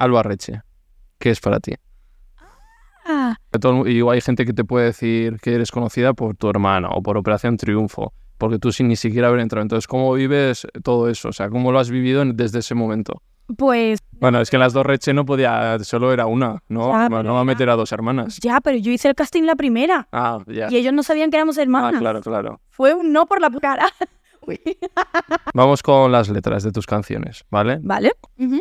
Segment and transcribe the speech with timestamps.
[0.00, 0.62] Alba Reche,
[1.18, 1.74] ¿qué es para ti?
[3.04, 3.36] Ah,
[3.86, 7.18] y hay gente que te puede decir que eres conocida por tu hermana o por
[7.18, 9.60] Operación Triunfo, porque tú sin ni siquiera haber entrado.
[9.62, 11.28] Entonces, ¿cómo vives todo eso?
[11.28, 13.22] O sea, ¿cómo lo has vivido desde ese momento?
[13.58, 16.92] pues Bueno, es que en las dos Reche no podía, solo era una, ¿no?
[16.92, 18.38] Ya, no va a meter a dos hermanas.
[18.40, 20.68] ya, pero yo hice el casting la primera Ah, ya.
[20.70, 21.98] y ellos no sabían que éramos Ah, hermanas.
[22.00, 22.60] claro, claro.
[22.70, 23.86] Fue un no por la cara.
[25.54, 27.78] Vamos con las letras de tus canciones, ¿vale?
[27.82, 28.12] Vale.
[28.38, 28.60] Ujú.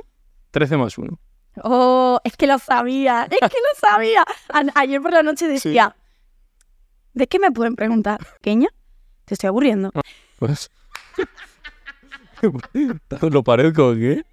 [0.52, 1.20] 13 más 1.
[1.63, 4.23] Oh, es que lo sabía, es que lo sabía.
[4.54, 5.96] A- ayer por la noche decía,
[7.13, 8.20] ¿de qué me pueden preguntar?
[8.35, 8.70] ¿Pequeña?
[9.26, 9.91] Te estoy aburriendo.
[10.37, 10.70] Pues...
[13.21, 14.24] ¿Lo parezco qué?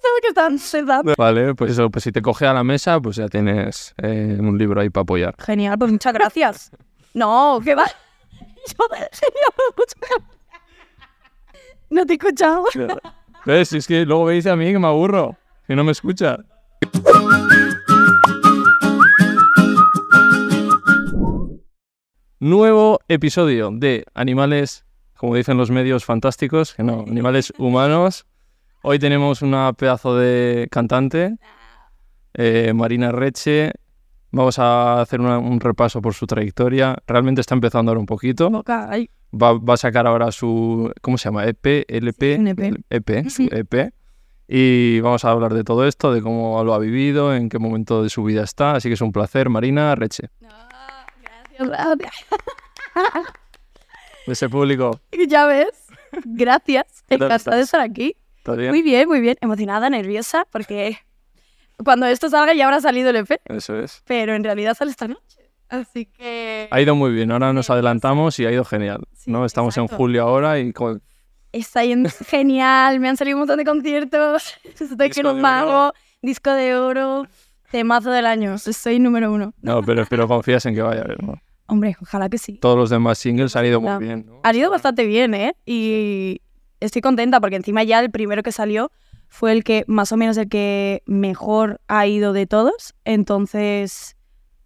[0.00, 1.14] ¿Sabes que están sedando?
[1.16, 4.56] Vale, pues eso, pues si te coge a la mesa, pues ya tienes eh, un
[4.58, 5.34] libro ahí para apoyar.
[5.38, 6.70] Genial, pues muchas gracias.
[7.14, 7.86] No, ¿qué va?
[8.68, 9.20] Yo, gracias.
[11.90, 12.64] No te he escuchado.
[13.46, 13.72] ¿Ves?
[13.72, 16.38] Es que luego dice a mí que me aburro, que no me escucha.
[22.40, 24.84] Nuevo episodio de Animales,
[25.16, 28.26] como dicen los medios fantásticos, que no, animales humanos.
[28.82, 31.36] Hoy tenemos una pedazo de cantante,
[32.34, 33.72] eh, Marina Reche.
[34.30, 36.96] Vamos a hacer una- un repaso por su trayectoria.
[37.06, 38.50] Realmente está empezando ahora un poquito
[39.32, 41.44] va, va a sacar ahora su, ¿cómo se llama?
[41.46, 42.72] EP, LP, un EP.
[42.90, 43.54] EP, su Ujú.
[43.56, 43.92] EP.
[44.50, 48.02] Y vamos a hablar de todo esto, de cómo lo ha vivido, en qué momento
[48.02, 48.72] de su vida está.
[48.72, 50.30] Así que es un placer, Marina Reche.
[51.58, 52.14] gracias.
[54.26, 55.00] De ese público.
[55.28, 55.86] Ya ves.
[56.24, 57.04] Gracias.
[57.08, 58.16] ¿Qué tal Encantada de estar aquí.
[58.38, 58.70] ¿Está bien?
[58.70, 59.36] Muy bien, muy bien.
[59.40, 60.96] Emocionada, nerviosa, porque
[61.84, 64.02] cuando esto salga ya habrá salido el EP, Eso es.
[64.06, 65.50] pero en realidad sale esta noche.
[65.68, 69.02] Así que Ha ido muy bien, ahora nos adelantamos y ha ido genial.
[69.14, 69.44] Sí, ¿no?
[69.44, 70.98] Estamos en julio ahora y co-
[71.52, 73.00] está yendo genial.
[73.00, 74.54] Me han salido un montón de conciertos.
[74.64, 75.92] Estoy no de mago.
[76.22, 77.26] Disco de oro.
[77.70, 78.56] Temazo del año.
[78.58, 79.52] Soy número uno.
[79.60, 81.34] No, pero, pero confías en que vaya a ver, ¿no?
[81.66, 82.54] Hombre, ojalá que sí.
[82.54, 84.24] Todos los demás singles han ido muy bien.
[84.26, 84.40] ¿no?
[84.42, 85.54] Ha ido bastante bien, ¿eh?
[85.66, 86.40] Y
[86.80, 88.90] estoy contenta porque encima ya el primero que salió
[89.28, 92.94] fue el que más o menos el que mejor ha ido de todos.
[93.04, 94.16] Entonces,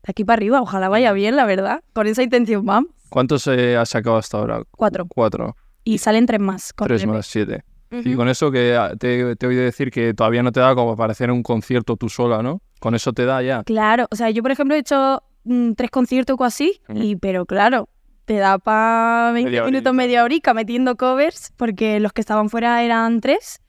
[0.05, 1.83] de aquí para arriba, ojalá vaya bien, la verdad.
[1.93, 2.87] Con esa intención, mam.
[3.09, 4.63] ¿Cuántos eh, has sacado hasta ahora?
[4.71, 5.07] Cuatro.
[5.09, 5.57] Cuatro.
[5.85, 6.73] Y salen tres más.
[6.73, 7.65] con Tres más siete.
[7.91, 8.09] Ujú.
[8.09, 10.75] Y con eso que ah, te, te he oído decir que todavía no te da
[10.75, 12.63] como para hacer un concierto tú sola, ¿no?
[12.81, 13.63] Con eso te da ya.
[13.65, 16.99] Claro, o sea, yo por ejemplo he hecho mm, tres conciertos o así, Ujú.
[17.03, 17.89] y, pero claro,
[18.25, 19.93] te da para 20 Media minutos, horita.
[19.93, 23.61] media horica metiendo covers, porque los que estaban fuera eran tres.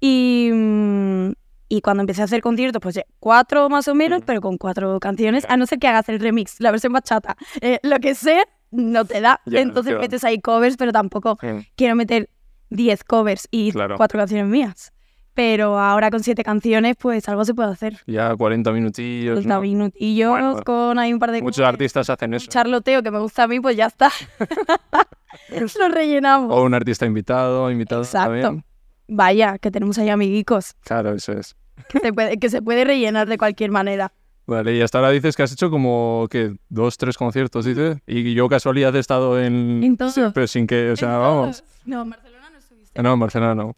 [0.00, 1.30] Y, mm,
[1.68, 4.26] y cuando empecé a hacer conciertos, pues ya, cuatro más o menos, Ujú.
[4.26, 7.78] pero con cuatro canciones, a no ser que hagas el remix, la versión bachata, eh,
[7.82, 9.40] lo que sea, no te da.
[9.46, 10.00] Entonces claro.
[10.02, 11.38] metes ahí covers, pero tampoco
[11.76, 12.28] quiero meter
[12.70, 13.96] 10 covers y Claro.
[13.96, 14.92] cuatro canciones mías.
[15.32, 17.98] Pero ahora con siete canciones, pues algo se puede hacer.
[18.06, 19.36] Ya 40 minutillos.
[19.36, 19.60] Los ¿no?
[19.60, 22.46] minutillos Bueno, con ahí un par de Muchos artistas hacen un eso.
[22.50, 24.10] charloteo que me gusta a mí, pues ya está.
[25.78, 26.52] Lo rellenamos.
[26.52, 28.40] O un artista invitado, invitado Exacto.
[28.40, 28.64] también.
[29.08, 31.56] Vaya, que tenemos ahí amiguicos, Claro, eso es.
[31.88, 34.12] que se, puede, que se puede rellenar de cualquier manera.
[34.50, 37.98] Vale, y hasta ahora dices que has hecho como, que Dos, tres conciertos, dices.
[38.06, 39.82] Y yo casualidad he estado en...
[39.84, 40.12] En todos.
[40.14, 41.62] Sí, pero sin que, o sea, vamos.
[41.84, 43.02] No, en Barcelona no estuviste.
[43.02, 43.76] No, en Barcelona no.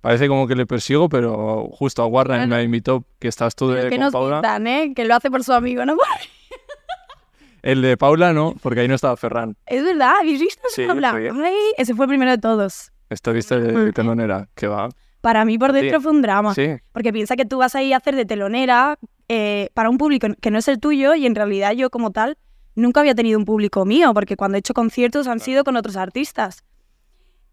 [0.00, 2.56] Parece como que le persigo, pero justo a Warren Claro.
[2.56, 4.36] me invitó que estás tú de que con nos Paula.
[4.36, 4.92] pintan, ¿eh?
[4.94, 5.96] Que lo hace por su amigo, ¿no?
[7.62, 9.56] El de Paula no, porque ahí no estaba Ferran.
[9.66, 10.62] Es verdad, ¿habéis visto?
[10.68, 11.12] Sí, Paula?
[11.14, 12.92] Ay, ese fue el primero de todos.
[13.10, 14.88] Estuviste de telonera, que va.
[15.20, 16.02] Para mí por dentro Sí.
[16.04, 16.54] fue un drama.
[16.54, 18.96] Sí, Porque piensa que tú vas ahí a hacer de telonera
[19.28, 22.38] eh, para un público que no es el tuyo y en realidad yo como tal
[22.74, 25.96] nunca había tenido un público mío porque cuando he hecho conciertos han sido con otros
[25.96, 26.62] artistas.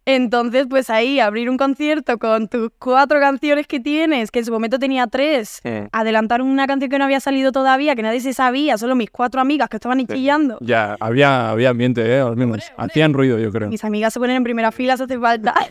[0.05, 4.51] Entonces, pues ahí abrir un concierto con tus cuatro canciones que tienes, que en su
[4.51, 5.61] momento tenía tres,
[5.93, 9.39] adelantar una canción que no había salido todavía, que nadie se sabía, solo mis cuatro
[9.39, 10.57] amigas que estaban chillando.
[10.59, 12.19] ya, había, había ambiente, ¿eh?
[12.19, 12.69] Al menos.
[12.75, 13.69] Hacían ruido, yo creo.
[13.69, 15.53] Mis amigas se ponen en primera fila si hace falta.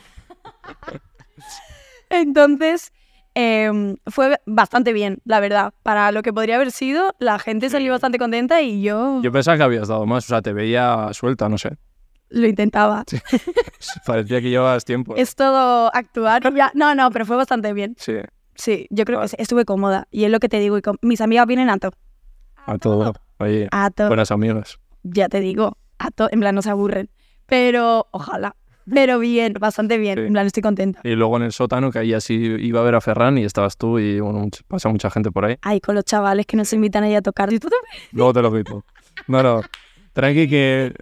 [2.09, 2.91] Entonces,
[3.35, 5.73] em, fue bastante bien, la verdad.
[5.83, 9.57] Para lo que podría haber sido, la gente salió bastante contenta y yo, Yo pensaba
[9.57, 11.77] que habías dado más, o sea, te veía suelta, no sé.
[12.31, 13.05] lo intentaba.
[14.07, 15.15] Parecía que llevabas tiempo.
[15.17, 16.43] Es todo actuar.
[16.55, 17.95] ya- No, no, pero fue bastante bien.
[17.99, 18.15] Sí.
[18.55, 19.31] Sí, yo creo Vale.
[19.31, 20.07] que estuve cómoda.
[20.11, 20.77] Y es lo que te digo.
[20.79, 21.93] Y con- mis amigas vienen a todo.
[22.67, 23.13] A todo.
[23.39, 24.09] Oye, A todo.
[24.09, 24.79] buenas amigas.
[25.03, 25.77] Ya te digo.
[25.99, 26.29] A todo.
[26.33, 27.11] En plan, no se aburren.
[27.47, 28.57] Pero ojalá.
[28.91, 30.19] Pero bien, bastante bien.
[30.19, 30.25] Sí.
[30.27, 31.01] En plan, estoy contenta.
[31.05, 33.77] Y luego en el sótano, que ahí así iba a ver a Ferran y estabas
[33.77, 35.57] tú y bueno, pasa mucha gente por ahí.
[35.63, 37.53] Ay, con los chavales que nos invitan ahí a tocar.
[37.53, 38.09] ¿Y tú también?
[38.13, 38.85] Luego te lo quito.
[39.29, 39.61] No, no.
[40.13, 40.93] Tranqui que...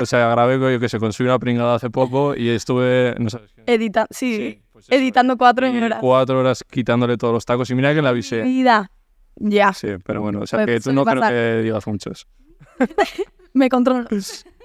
[0.00, 3.16] O sea, grabé yo que se consiguió una pringada hace poco y estuve...
[3.18, 3.62] No sabes qué.
[3.66, 5.98] Edita sí, Sí, pues editando cuatro Y horas.
[6.00, 8.42] Cuatro horas quitándole todos los tacos y mira que la avisé.
[8.42, 8.90] Vida.
[9.36, 12.26] Ya, Sí, pero bueno, o sea Pues que tú no creo que digas muchos.
[13.54, 14.06] me controlo.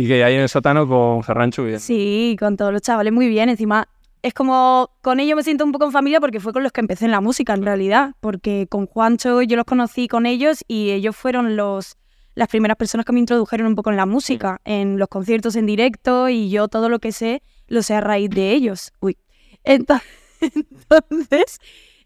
[0.00, 1.80] Y que ahí en el sótano con Ferranchu bien.
[1.80, 3.48] Sí, con todos los chavales muy bien.
[3.50, 3.86] Encima,
[4.22, 6.80] es como con ellos me siento un poco en familia porque fue con los que
[6.80, 8.12] empecé en la música en realidad.
[8.20, 11.96] Porque con Juancho yo los conocí con ellos y ellos fueron los
[12.34, 15.66] las primeras personas que me introdujeron un poco en la música, en los conciertos en
[15.66, 18.92] directo y yo todo lo que sé lo sé a raíz de ellos.
[19.00, 19.18] Uy.
[19.64, 20.00] Ento-
[20.40, 21.58] Entonces,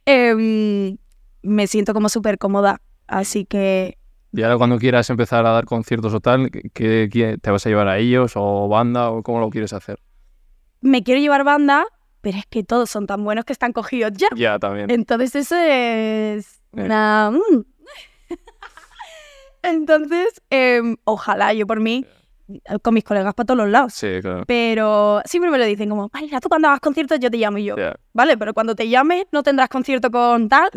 [0.07, 0.97] em,
[1.43, 2.81] me siento como súper cómoda.
[3.07, 3.99] Así que
[4.37, 7.69] Y ahora cuando quieras empezar a dar conciertos o tal, ¿qué, qué- te vas a
[7.69, 9.99] llevar a ellos o banda o cómo lo quieres hacer?
[10.81, 11.87] me quiero llevar banda,
[12.21, 14.29] pero es que todos son tan buenos que están cogidos ya.
[14.37, 14.91] Ya, también.
[14.91, 16.83] Entonces eso es Eh.
[16.85, 17.31] una...
[17.31, 17.65] mm.
[19.63, 22.05] Entonces, em, ojalá yo por mí,
[22.83, 23.95] con mis colegas para todos los lados.
[23.95, 24.45] Sí, claro.
[24.47, 27.65] Pero siempre me lo dicen como, Mayra, tú cuando hagas conciertos yo te llamo y
[27.65, 27.77] yo.
[28.13, 30.69] Vale, pero cuando te llame no tendrás concierto con tal.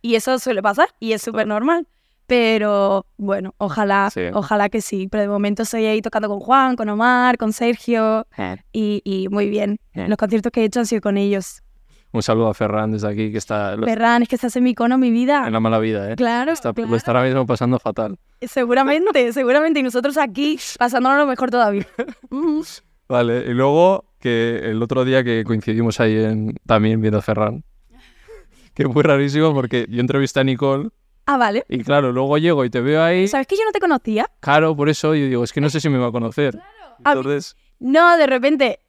[0.00, 1.86] Y eso suele pasar y es súper normal.
[2.36, 4.22] Pero bueno, ojalá, Sí.
[4.32, 5.06] ojalá que sí.
[5.10, 8.26] Pero de momento estoy ahí tocando con Juan, con Omar, con Sergio
[8.72, 9.78] y, y muy bien.
[9.92, 11.62] Los conciertos que he hecho han sido con ellos.
[12.10, 14.96] Un saludo a Ferran desde aquí, que está Ferran, es que estás en mi icono,
[14.96, 15.46] mi vida.
[15.46, 16.16] en la mala vida, ¿eh?
[16.16, 16.90] Claro, Está, claro.
[16.90, 18.18] Lo está ahora mismo pasando fatal.
[18.40, 19.80] Seguramente, seguramente.
[19.80, 21.86] Y nosotros aquí pasándonos lo mejor todavía.
[23.08, 27.62] Vale, y luego que el otro día que coincidimos ahí en, también viendo a Ferran,
[28.74, 30.88] que fue rarísimo porque yo entrevisté a Nicole
[31.26, 31.64] ah, vale.
[31.68, 34.26] y claro, luego llego y te veo ahí, ¿Sabes que yo no te conocía?
[34.40, 36.56] claro, por eso yo digo, es que no sé si me va a conocer.
[37.04, 38.80] A mí- Entonces, No, de repente,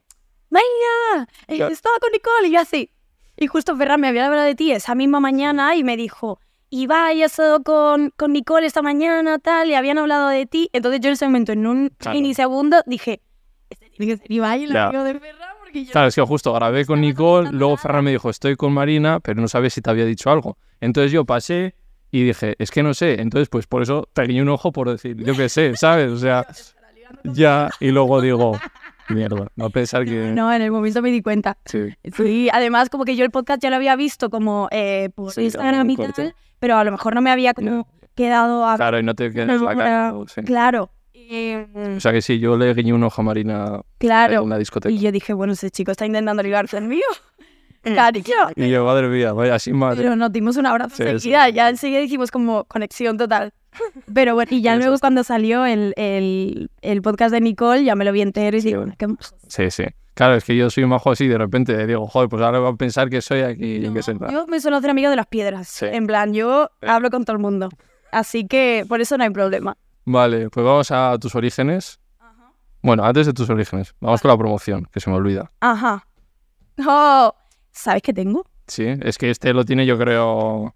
[0.50, 1.28] ¡Vaya!
[1.48, 1.68] eh.
[1.72, 2.92] Estaba con Nicole y yo así.
[3.38, 6.40] Y justo Ferran me había hablado de ti esa misma mañana y me dijo,
[6.70, 10.70] Ibai ha estado con, con Nicole esta mañana, tal, y habían hablado de ti.
[10.74, 12.16] Entonces yo en ese momento, en un Claro.
[12.16, 13.22] minisegundo, dije,
[13.70, 15.92] este tiene que ser Ibai, el amigo de Ferran, porque yo...
[15.92, 19.42] claro, es que justo grabé con Nicole, luego Ferran me dijo, estoy con Marina, pero
[19.42, 20.58] no sabía si te había dicho algo.
[20.80, 21.74] Entonces yo pasé
[22.14, 23.20] y dije, es que no sé.
[23.20, 26.12] Entonces, pues por eso te guiñé un ojo por decir, yo qué sé, ¿sabes?
[26.12, 26.46] O sea,
[27.24, 28.60] ya, y luego digo,
[29.10, 30.32] mierda, no pensar que...
[30.32, 31.58] No, en el momento me di cuenta.
[31.66, 31.90] Sí.
[32.16, 35.46] Sí, además como que yo el podcast ya lo había visto como eh, por Sí,
[35.46, 38.76] Instagram y tal, pero a lo mejor no me había como quedado a...
[38.76, 40.14] Claro, y no te quedas la cara.
[40.28, 40.44] sí.
[40.44, 40.92] Claro.
[41.98, 44.44] O sea que sí, yo le guiñé un ojo a Marina claro.
[44.44, 44.94] en la discoteca.
[44.94, 47.02] Y yo dije, bueno, ese chico está intentando ligarse el mío.
[47.84, 48.34] Cariño.
[48.56, 50.02] Y yo, madre mía, vaya, sin madre.
[50.04, 51.54] Pero nos dimos un abrazo Sí, enseguida, sí.
[51.54, 53.54] ya enseguida hicimos como conexión total.
[54.14, 57.96] Pero bueno, y ya Eso luego cuando salió el, el, el podcast de Nicole, ya
[57.96, 58.94] me lo vi entero y dije, bueno.
[58.98, 59.36] ¿qué más?
[59.48, 59.84] Sí, sí.
[60.14, 62.70] Claro, es que yo soy un majo así, de repente digo, joder, pues ahora va
[62.70, 65.26] a pensar que soy aquí en que se Yo me suelo hacer amigo de las
[65.26, 65.68] piedras.
[65.68, 65.88] Sí.
[65.88, 66.88] En plan, yo Sí.
[66.88, 67.70] hablo con todo el mundo.
[68.12, 69.76] Así que por eso no hay problema.
[70.06, 72.00] Vale, pues vamos a tus orígenes.
[72.84, 75.50] Bueno, antes de tus orígenes, vamos con la promoción, que se me olvida.
[75.62, 76.06] Ajá.
[76.86, 77.34] Oh,
[77.74, 78.46] ¿Sabes qué tengo?
[78.68, 80.74] Sí, es que este lo tiene yo creo...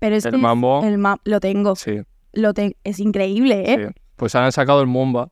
[0.00, 0.82] Pero es El mambo.
[0.84, 1.76] El ma- lo tengo.
[1.76, 2.00] Sí,
[2.32, 3.86] Lo ten- es increíble, ¿eh?
[3.88, 4.00] sí.
[4.16, 5.30] Pues han sacado el Momba,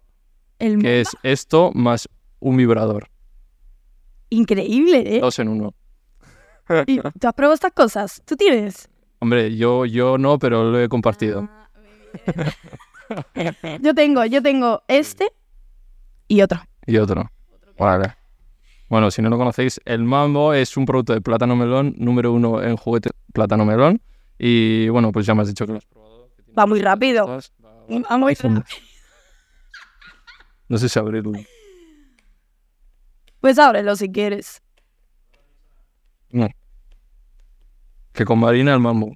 [0.58, 2.08] El que es esto más
[2.40, 3.08] un vibrador.
[4.30, 5.20] increíble, ¿eh?
[5.20, 5.74] Dos en uno.
[6.86, 8.22] ¿Y ¿Tú has probado estas cosas?
[8.26, 8.88] ¿Tú tienes?
[9.20, 11.48] Hombre, yo, yo no, pero lo he compartido.
[13.80, 15.32] Yo tengo, yo tengo este
[16.28, 16.60] y otro.
[16.86, 17.30] Y otro.
[17.78, 18.14] Vale.
[18.88, 22.62] Bueno, si no lo conocéis, el Mambo es un producto de plátano melón, número uno
[22.62, 24.00] en juguete plátano melón.
[24.38, 26.30] Y bueno, pues ya me has dicho que lo has probado.
[26.58, 27.26] Va muy rápido.
[27.26, 28.64] Va- va- Va muy rápido.
[30.68, 31.32] No sé si abrirlo.
[33.40, 34.62] Pues ábrelo si quieres.
[36.30, 36.48] No.
[38.12, 39.14] Que con Marina el Mambo.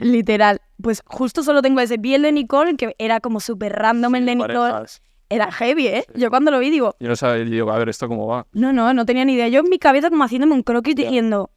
[0.00, 0.60] Literal.
[0.82, 1.96] Pues justo solo tengo ese.
[1.96, 4.54] Vi el de Nicole, que era como súper random el de Nicole.
[4.54, 5.02] Parejas.
[5.32, 6.04] Era heavy, ¿eh?
[6.16, 8.46] Yo cuando lo vi digo, Yo no sabía, yo digo, a ver, ¿esto cómo va?
[8.52, 9.48] no, no, no tenía ni idea.
[9.48, 11.50] Yo en mi cabeza como haciéndome un croquis diciendo,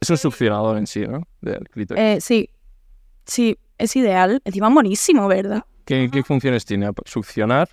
[0.00, 1.22] Es un succionador en sí, ¿no?
[1.40, 2.02] Del clítoris.
[2.02, 2.50] eh, sí,
[3.24, 4.42] sí, es ideal.
[4.44, 5.64] Encima buenísimo, ¿verdad?
[5.84, 6.90] ¿Qué, qué funciones tiene?
[7.04, 7.68] Succionar,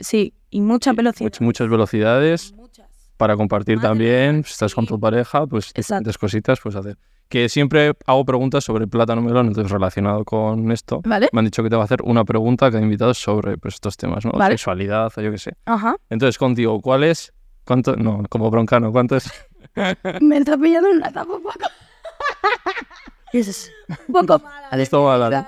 [0.00, 1.30] Sí, y mucha velocidad.
[1.30, 2.88] much- muchas velocidades, Muchas.
[3.18, 5.82] para compartir Madre también, si estás con tu pareja, pues Exacto.
[5.82, 6.96] diferentes cositas, pues hacer.
[7.28, 11.28] Que siempre hago preguntas sobre plátano melón, entonces relacionado con esto, ¿Vale?
[11.32, 13.74] me han dicho que te va a hacer una pregunta a cada invitado sobre pues,
[13.74, 14.32] estos temas, ¿no?
[14.32, 14.56] Vale.
[14.56, 15.52] Sexualidad o yo qué sé.
[15.66, 15.96] Ajá.
[16.08, 17.32] Entonces, contigo, ¿cuál es?
[17.64, 17.96] ¿Cuánto?
[17.96, 19.30] No, como broncano, ¿cuánto es?
[20.22, 21.58] Me está pillando en una etapa un poco.
[23.32, 23.70] es
[24.08, 24.82] un poco mala.
[24.82, 25.46] Es todo mala, ¿no?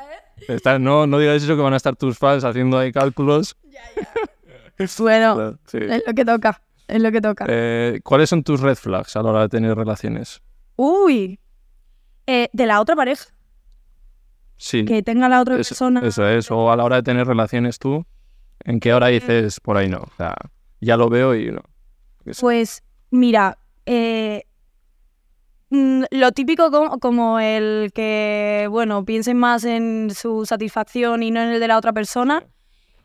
[0.54, 3.56] Está- no, no digas eso que van a estar tus fans haciendo ahí cálculos.
[4.98, 5.78] Bueno, Sí.
[5.80, 6.62] es lo que toca.
[6.88, 7.44] Es lo que toca.
[7.48, 10.42] Eh, ¿Cuáles son tus red flags a la hora de tener relaciones?
[10.76, 11.38] Uy.
[12.32, 13.24] Eh, de la otra pareja.
[14.56, 14.84] Sí.
[14.84, 16.00] Que tenga la otra persona.
[16.04, 16.48] eso es.
[16.52, 18.06] O a la hora de tener relaciones tú,
[18.62, 19.98] ¿en qué hora dices por ahí no?
[19.98, 20.36] O sea,
[20.80, 21.62] ya lo veo y no.
[22.38, 24.44] Pues mira, eh,
[25.70, 31.42] mm, lo típico como, como el que, bueno, piensen más en su satisfacción y no
[31.42, 32.44] en el de la otra persona,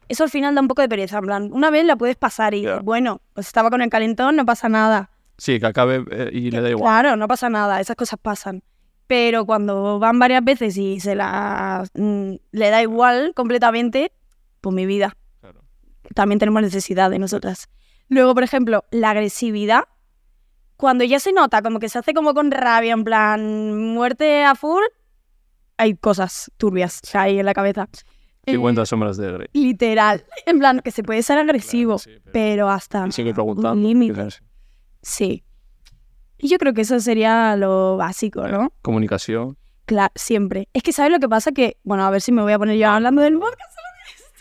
[0.07, 1.17] eso al final da un poco de pereza.
[1.17, 4.45] En plan, una vez la puedes pasar y, bueno, pues estaba con el calentón, no
[4.45, 5.09] pasa nada.
[5.39, 7.01] Sí, que acabe eh, y le da igual.
[7.01, 8.61] Claro, no pasa nada, esas cosas pasan.
[9.07, 14.11] Pero cuando van varias veces y se la mm, le da igual completamente,
[14.61, 15.15] pues mi vida.
[15.41, 15.61] Claro.
[16.15, 17.69] También tenemos necesidad de nosotras.
[18.07, 19.83] Luego, por ejemplo, la agresividad.
[20.77, 24.55] Cuando ya se nota como que se hace como con rabia, en plan muerte a
[24.55, 24.83] full,
[25.77, 27.87] hay cosas turbias ahí en la cabeza.
[28.45, 29.47] Eh, 50 sombras de Grey.
[29.53, 30.25] literal.
[30.45, 34.27] En plan, que se puede ser agresivo, sí, pero- pero hasta un límite.
[35.01, 35.43] Sí.
[36.45, 38.71] Y yo creo que eso sería lo básico, ¿no?
[38.83, 39.57] Comunicación.
[39.85, 40.69] Claro, siempre.
[40.73, 41.51] Es que, ¿sabes lo que pasa?
[41.51, 43.75] Que, bueno, a ver si me voy a poner yo hablando del podcast.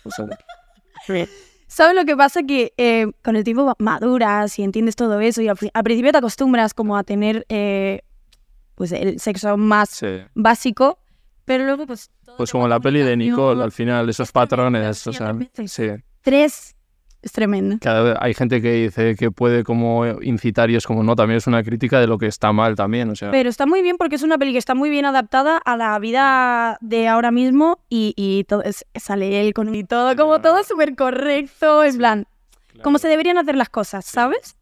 [0.04, 0.26] o sea,
[1.66, 2.42] ¿Sabes lo que pasa?
[2.42, 6.12] Que eh, con el tiempo maduras y entiendes todo eso y al, pri- al principio
[6.12, 8.02] te acostumbras como a tener eh,
[8.74, 10.06] pues el sexo más sí.
[10.34, 10.98] básico,
[11.46, 12.10] pero luego pues...
[12.22, 15.34] todo Pues como la peli de Nicole, al final, esos patrones, o sea,
[15.66, 15.88] sí.
[16.20, 16.76] Tres
[17.24, 17.76] es tremendo.
[17.80, 21.46] Cada hay gente que dice que puede como incitar y es como no, también es
[21.46, 24.16] una crítica de lo que está mal también, o sea, Pero está muy bien porque
[24.16, 28.12] es una peli que está muy bien adaptada a la vida de ahora mismo y,
[28.16, 32.26] y todo, es- sale él con y todo, como todo súper correcto, en plan,
[32.82, 34.56] como se deberían hacer las cosas, ¿sabes?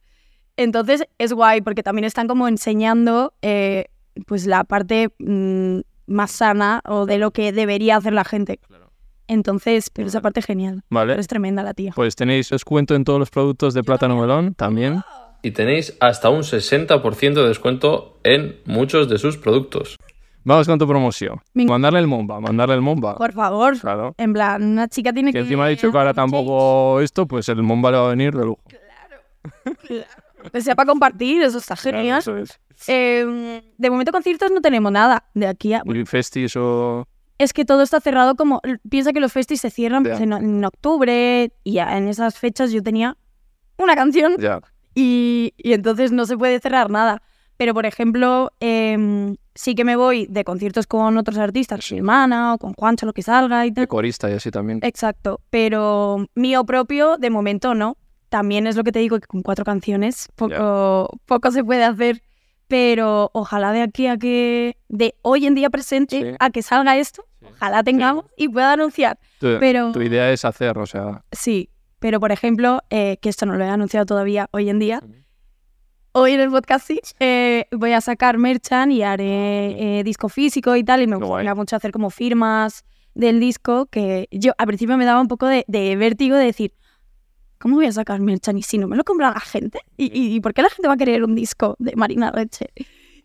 [0.56, 3.86] Entonces es guay porque también están como enseñando eh,
[4.26, 8.60] pues la parte mm, más sana o de lo que debería hacer la gente.
[9.32, 10.82] Entonces, pero esa parte es genial.
[10.90, 11.12] vale.
[11.12, 11.92] Pero es tremenda la tía.
[11.94, 15.02] Pues tenéis descuento en todos los productos de Plátano Melón también.
[15.42, 19.96] y tenéis hasta un 60% de descuento en muchos de sus productos.
[20.44, 21.40] Vamos con tu promoción.
[21.54, 23.16] Mandarle el Momba, mandarle el Momba.
[23.16, 23.78] Por favor.
[23.78, 24.14] Claro.
[24.18, 25.42] En plan, una chica tiene Que que...
[25.44, 28.44] encima ha dicho que ahora tampoco esto, pues el Momba le va a venir de
[28.44, 28.60] lujo.
[30.52, 32.18] Que sea para compartir, eso está Claro, genial.
[32.18, 32.58] eso es.
[32.88, 35.24] Eh, de momento conciertos no tenemos nada.
[35.34, 35.82] De aquí a...
[36.06, 37.06] Festis o...
[37.42, 38.60] Es que todo está cerrado como...
[38.88, 42.70] Piensa que los festis se cierran pues, en, en octubre y ya en esas fechas
[42.72, 43.16] yo tenía
[43.78, 44.60] una canción Ya.
[44.94, 47.20] y, y entonces no se puede cerrar nada.
[47.56, 51.98] Pero, por ejemplo, em, sí que me voy de conciertos con otros artistas, con mi
[51.98, 53.88] hermana o con Juancho, lo que salga y De tal.
[53.88, 54.78] corista y así también.
[54.82, 57.96] Exacto, pero mío propio, de momento no.
[58.30, 62.22] También es lo que te digo, que con cuatro canciones poco, poco se puede hacer.
[62.68, 66.36] Pero ojalá de aquí a que, de hoy en día presente, Sí.
[66.40, 67.24] a que salga esto,
[67.62, 69.18] ojalá tengamos y pueda anunciar.
[69.38, 71.22] Tu, Pero tu idea es hacer, o sea...
[71.30, 75.00] sí, pero por ejemplo, eh, que esto no lo he anunciado todavía hoy en día,
[76.10, 80.74] hoy en el podcast sí, eh, voy a sacar merchan y haré eh, disco físico
[80.74, 84.96] y tal, y me gustaría mucho hacer como firmas del disco, que yo al principio
[84.96, 86.74] me daba un poco de, de vértigo de decir,
[87.58, 89.78] ¿cómo voy a sacar merchan y si no me lo compra la gente?
[89.96, 92.70] ¿Y, y, y por qué la gente va a querer un disco de Marina Reche?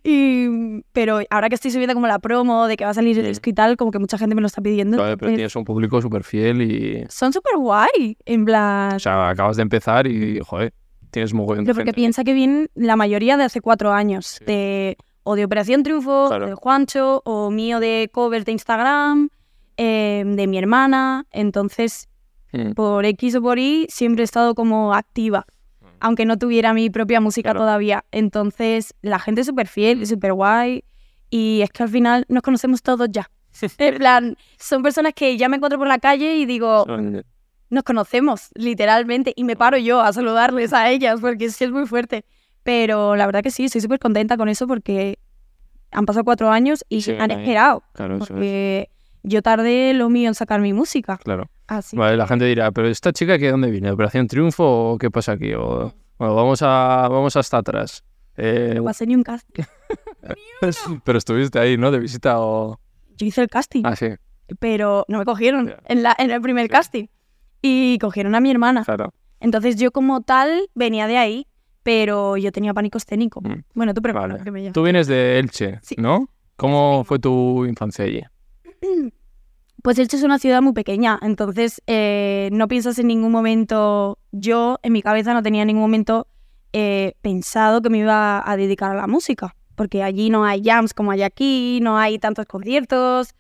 [0.10, 3.26] Y, pero ahora que estoy subiendo como la promo de que va a salir el
[3.28, 4.98] disco y tal, como que mucha gente me lo está pidiendo.
[4.98, 7.04] Vale, pero Eh, tienes un público súper fiel y...
[7.10, 8.96] Son súper guay, en plan...
[8.96, 10.74] O sea, acabas de empezar y, joder,
[11.12, 11.96] tienes mogollón de Pero porque gente.
[12.02, 16.46] piensa que vienen la mayoría de hace cuatro años, de o de Operación Triunfo, Claro.
[16.46, 19.28] o de Juancho, o mío de covers de Instagram,
[19.76, 21.26] eh, de mi hermana.
[21.32, 22.08] Entonces,
[22.54, 22.72] Mm.
[22.76, 25.46] por X o por Y, siempre he estado como activa,
[26.00, 27.62] aunque no tuviera mi propia música Claro.
[27.62, 28.06] todavía.
[28.12, 30.84] Entonces, la gente es súper fiel, súper guay,
[31.30, 33.30] y es que al final nos conocemos todos ya.
[33.78, 36.86] en plan, son personas que ya me encuentro por la calle y digo,
[37.70, 41.72] nos conocemos, literalmente, y me paro yo a saludarles a ellas, porque es que es
[41.72, 42.24] muy fuerte.
[42.64, 45.20] Pero la verdad que sí, estoy súper contenta con eso porque
[45.92, 47.84] han pasado cuatro años y Sí, han esperado.
[47.94, 48.20] Claro, es.
[48.28, 48.90] Porque
[49.24, 51.18] yo tardé lo mío en sacar mi música.
[51.18, 51.50] Claro.
[51.68, 51.96] Así.
[51.98, 53.92] Vale, la gente dirá, pero esta chica, ¿qué dónde viene?
[53.92, 55.54] ¿Operación Triunfo o qué pasa aquí?
[55.54, 58.04] O, bueno, vamos, a, vamos hasta atrás.
[58.38, 59.64] Eh, No pasé ni un casting.
[61.04, 61.92] pero estuviste ahí, ¿no?
[61.92, 62.80] De visita o...
[63.18, 64.10] Yo hice el casting, Ah, sí,
[64.60, 66.70] pero no me cogieron en, la, en el primer Sí.
[66.70, 67.06] casting.
[67.62, 68.84] Y cogieron a mi hermana.
[68.86, 69.14] claro.
[69.40, 71.48] Entonces yo como tal venía de ahí,
[71.84, 73.42] pero yo tenía pánico escénico.
[73.42, 73.64] Mm.
[73.74, 74.44] Bueno, tú preguntas Vale.
[74.44, 74.74] que me llamas.
[74.74, 75.96] Tú vienes de Elche, Sí.
[75.98, 76.30] ¿no?
[76.56, 78.22] ¿Cómo fue tu infancia allí?
[79.84, 84.80] Pues Elche es una ciudad muy pequeña, entonces eh, no piensas en ningún momento, yo
[84.82, 86.28] en mi cabeza no tenía en ningún momento
[86.74, 89.56] eh, pensado que me iba a dedicar a la música.
[89.76, 93.36] porque allí no hay jams como hay aquí, no hay tantos conciertos.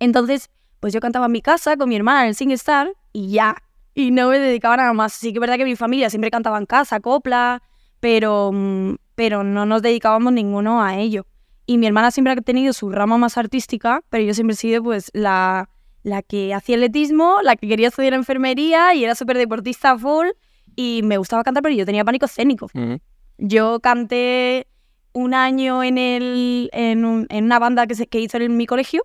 [0.00, 0.50] Entonces,
[0.80, 3.56] pues yo cantaba en mi casa con mi hermana en el SingStar y ya.
[3.94, 5.12] Y no me dedicaba nada más.
[5.12, 7.62] Sí que es verdad que mi familia siempre cantaba en casa, copla,
[8.00, 11.24] pero, mm, pero no nos dedicábamos ninguno a ello.
[11.66, 14.82] Y mi hermana siempre ha tenido su rama más artística, pero yo siempre he sido
[14.82, 15.68] pues la,
[16.02, 20.26] la que hacía atletismo, la que quería estudiar enfermería y era súper deportista full
[20.74, 22.66] y me gustaba cantar, pero yo tenía pánico escénico.
[22.74, 22.98] Ujú.
[23.38, 24.66] Yo canté
[25.12, 28.66] un año en, el, en, un- en una banda que, se, que hizo en mi
[28.66, 29.04] colegio,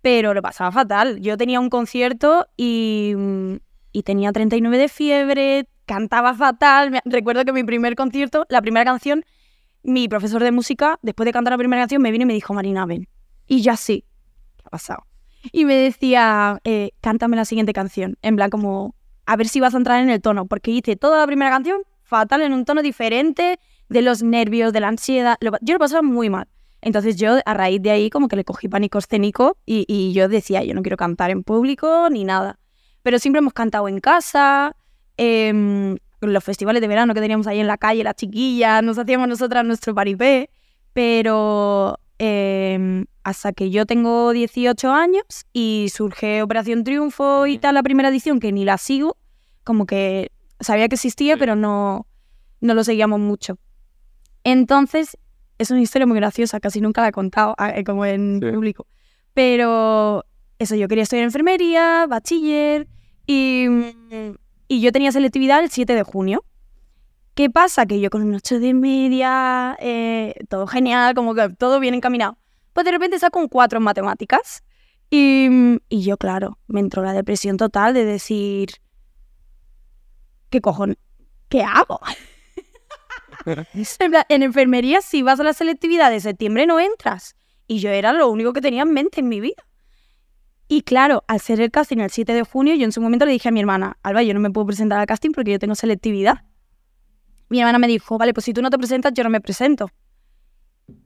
[0.00, 1.20] pero lo pasaba fatal.
[1.20, 3.14] Yo tenía un concierto y,
[3.92, 6.90] y tenía 39 de fiebre, cantaba fatal.
[6.90, 9.24] Me- recuerdo que mi primer concierto, la primera canción,
[9.82, 12.54] mi profesor de música, después de cantar la primera canción, me vino y me dijo,
[12.54, 13.08] Marina, ven.
[13.46, 14.04] Y yo así,
[14.56, 15.04] ¿qué ha pasado?
[15.52, 18.16] Y me decía, eh, cántame la siguiente canción.
[18.22, 18.94] En plan, como,
[19.26, 20.46] a ver si vas a entrar en el tono.
[20.46, 23.58] Porque hice toda la primera canción fatal, en un tono diferente,
[23.88, 25.36] de los nervios, de la ansiedad.
[25.40, 26.48] Lo yo lo pasaba muy mal.
[26.80, 30.62] Entonces yo, a raíz de ahí, como que le cogí pánico escénico y, yo decía,
[30.62, 32.58] yo no quiero cantar en público ni nada.
[33.02, 34.76] Pero siempre hemos cantado en casa,
[35.16, 39.28] em, los festivales de verano que teníamos ahí en la calle, las chiquillas, nos hacíamos
[39.28, 40.50] nosotras nuestro paripé.
[40.92, 45.22] Pero em, hasta que yo tengo 18 años
[45.52, 49.16] y surge Operación Triunfo y tal, la primera edición, que ni la sigo,
[49.64, 52.06] como que sabía que existía, pero no,
[52.60, 53.58] no lo seguíamos mucho.
[54.44, 55.16] Entonces,
[55.58, 58.50] es una historia muy graciosa, casi nunca la he contado eh, como en Sí.
[58.50, 58.86] público.
[59.34, 60.24] Pero
[60.58, 62.88] eso, yo quería estudiar enfermería, bachiller,
[63.26, 64.34] y, mm,
[64.68, 66.44] y yo tenía selectividad el 7 de junio.
[67.34, 67.86] ¿Qué pasa?
[67.86, 72.36] Que yo con un 8 de media, eh, todo genial, como que todo bien encaminado.
[72.72, 74.62] Pues de repente saco un 4 en matemáticas.
[75.10, 75.48] Y,
[75.88, 78.70] y yo, claro, me entró la depresión total de decir,
[80.50, 80.98] ¿qué cojones?
[81.48, 82.00] ¿Qué hago?
[83.46, 87.34] En plan, en enfermería, si vas a la selectividad de septiembre, no entras.
[87.66, 89.64] Y yo era lo único que tenía en mente en mi vida.
[90.68, 93.32] Y claro, al ser el casting el 7 de junio, yo en su momento le
[93.32, 95.74] dije a mi hermana, Alba, yo no me puedo presentar al casting porque yo tengo
[95.74, 96.44] selectividad.
[97.48, 99.90] Mi hermana me dijo, vale, pues si tú no te presentas, yo no me presento.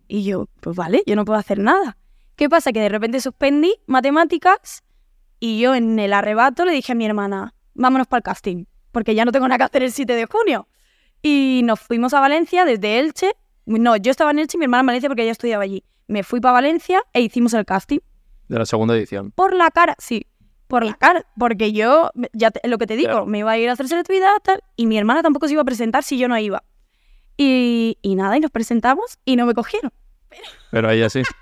[0.09, 1.97] Y yo, pues vale, yo no puedo hacer nada.
[2.35, 2.73] ¿Qué pasa?
[2.73, 4.83] Que de repente suspendí matemáticas
[5.39, 9.15] y yo en el arrebato le dije a mi hermana, vámonos para el casting, porque
[9.15, 10.67] ya no tengo nada que hacer el 7 de junio.
[11.23, 13.33] Y nos fuimos a Valencia desde Elche.
[13.67, 15.85] No, yo estaba en Elche y mi hermana en Valencia porque ella estudiaba allí.
[16.09, 18.01] Me fui para Valencia e hicimos el casting.
[18.49, 19.31] De la segunda edición.
[19.33, 20.27] Por la cara, sí,
[20.69, 21.25] por la cara.
[21.39, 23.27] Porque yo, ya te- lo que te digo, Claro.
[23.27, 25.65] me iba a ir a hacer selectividad tal, y mi hermana tampoco se iba a
[25.67, 26.63] presentar si yo no iba.
[27.37, 29.91] Y, y nada, y nos presentamos y no me cogieron.
[30.71, 31.23] Pero ahí así.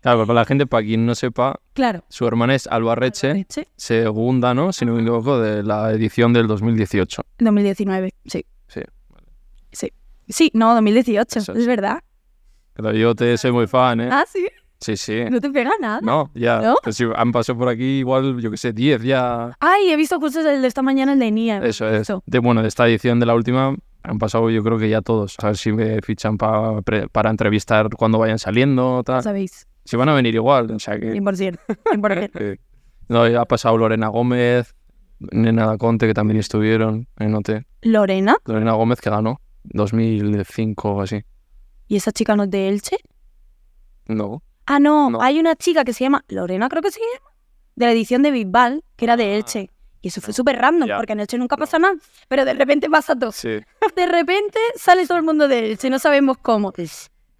[0.00, 2.04] Claro, para la gente, para quien no sepa, Claro.
[2.08, 4.72] su hermana es Alba Reche, Elche, segunda, ¿no?
[4.72, 7.22] Si no me equivoco, de la edición del 2018.
[7.40, 8.46] 2019, sí.
[8.68, 8.82] Sí.
[9.72, 9.92] Sí.
[10.28, 11.66] Sí, no, 2018, Eso es sí.
[11.66, 12.04] verdad.
[12.74, 14.08] Pero yo te soy muy fan, ¿eh?
[14.12, 14.46] Ah, sí.
[14.80, 15.24] Sí, sí.
[15.30, 16.00] No te pega nada.
[16.02, 16.60] No, ya.
[16.60, 16.76] ¿No?
[16.82, 19.56] Pues han pasado por aquí igual, yo que sé, 10 ya.
[19.58, 21.58] Ay, he visto justo el de esta mañana, el de Nia.
[21.64, 22.08] Eso es.
[22.26, 25.36] De, bueno, de esta edición de la última han pasado yo creo que ya todos.
[25.42, 29.22] A ver si me fichan pa- pre- para entrevistar cuando vayan saliendo, tal.
[29.22, 31.12] Sabéis, Si van a venir igual, o sea que...
[31.14, 31.58] 100%.
[31.92, 32.30] 100%.
[32.34, 32.58] eh,
[33.08, 34.74] no, ha pasado Lorena Gómez,
[35.18, 37.64] Nena Conte, que también estuvieron en OT.
[37.82, 41.22] Lorena, Lorena Gómez que ganó, 2005 o así.
[41.88, 42.98] ¿y esa chica no es de Elche?
[44.08, 44.42] No.
[44.66, 45.22] Ah, no, No.
[45.22, 47.30] hay una chica que se llama Lorena, creo que se llama,
[47.76, 49.70] de la edición de Bisbal, que era de Ah, Elche.
[50.02, 51.94] Y eso fue súper random, porque en Elche nunca pasa nada.
[52.28, 53.32] Pero de repente pasa todo.
[53.32, 53.58] Sí.
[53.96, 56.72] De repente sale todo el mundo de Elche, no sabemos cómo.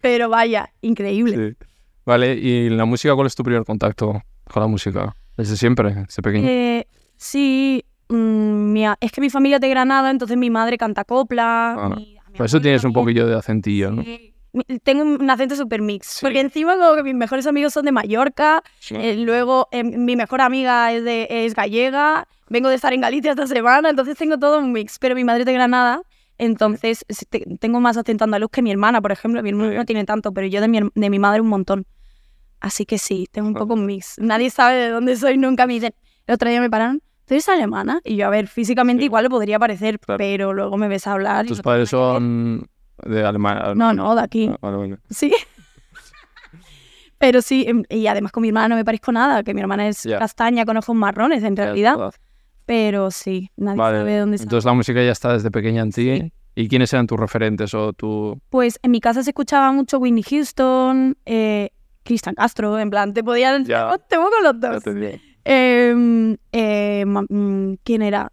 [0.01, 1.51] Pero vaya, increíble.
[1.59, 1.67] sí.
[2.05, 5.15] Vale, ¿y la música cuál es tu primer contacto con la música?
[5.37, 6.47] Desde siempre, desde pequeño.
[6.49, 6.87] Eh,
[7.17, 11.05] sí, mm, mi a- es que mi familia es de Granada, entonces mi madre canta
[11.05, 11.73] copla.
[11.73, 14.03] Ah, mi- mi Por eso abuelo tienes un poquillo de acentillo, ¿no?
[14.05, 14.09] Sí.
[14.09, 14.35] Mi-
[14.83, 16.07] Tengo un acento super mix.
[16.07, 16.19] Sí.
[16.23, 18.63] Porque encima como que mis mejores amigos son de Mallorca.
[18.91, 22.27] eh, luego eh, mi mejor amiga es, de, es gallega.
[22.49, 23.91] Vengo de estar en Galicia esta semana.
[23.91, 24.99] Entonces tengo todo un mix.
[24.99, 26.03] Pero mi madre es de Granada.
[26.39, 29.43] Entonces te- tengo más acento andaluz que mi hermana, por ejemplo.
[29.43, 31.87] Mi hermana no tiene tanto, pero yo de mi, de mi madre un montón.
[32.61, 34.19] Así que sí, tengo un poco un mix.
[34.19, 35.67] Nadie sabe de dónde soy nunca.
[35.67, 35.95] Me dicen,
[36.27, 37.01] el otro día me pararon.
[37.27, 38.01] ¿Tú eres alemana?
[38.05, 39.07] Y yo, a ver, físicamente Sí.
[39.07, 40.19] igual lo podría parecer, Claro.
[40.19, 41.45] pero luego me ves hablar.
[41.45, 42.69] y Tus no padres son
[43.05, 43.75] de Alemania.
[43.75, 44.49] No, no, de aquí.
[44.53, 44.99] Ah, vale, vale.
[45.11, 45.33] Sí.
[47.19, 49.89] Pero sí, em, y además con mi hermana no me parezco nada, que mi hermana
[49.89, 52.13] es castaña con ojos marrones en realidad.
[52.67, 54.45] Pero sí, nadie Vale, sabe de dónde sale.
[54.47, 56.21] entonces la música ya está desde pequeña en ti.
[56.21, 56.33] Sí.
[56.59, 58.41] ¿Y quiénes eran tus referentes o tu...?
[58.49, 61.69] Pues en mi casa se escuchaba mucho Whitney Houston, eh,
[62.03, 63.67] Cristian Castro, en plan, te podían...
[63.67, 63.97] Ya.
[64.09, 64.83] Te pongo los dos.
[65.45, 68.33] Em, eh, mm, ¿Quién era?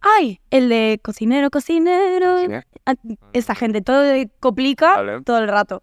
[0.00, 2.38] Ay, el de cocinero, cocinero.
[2.40, 2.46] Sí.
[2.86, 2.94] Ah,
[3.32, 5.22] Esta gente, todo de coplica Vale.
[5.22, 5.82] todo el rato.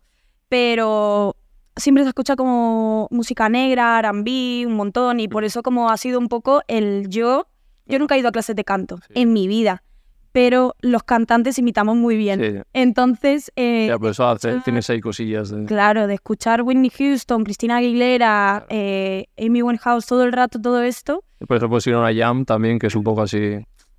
[0.50, 1.36] pero
[1.76, 6.20] siempre se escucha como música negra, R&B, un montón, y por eso como ha sido
[6.20, 7.48] un poco el yo...
[7.86, 9.14] Yo nunca he ido a clases de canto Sí.
[9.16, 9.84] en mi vida,
[10.32, 12.40] pero los cantantes imitamos muy bien.
[12.42, 12.62] Sí.
[12.74, 15.66] Entonces, eh, Ya, hace- escuchar- tienes ahí cosillas de...
[15.66, 21.24] claro, de escuchar Whitney Houston, Christina Aguilera, eh, Amy Winehouse todo el rato, todo esto,
[21.48, 23.58] Por eso puedes ir a una jam también, que es un poco así...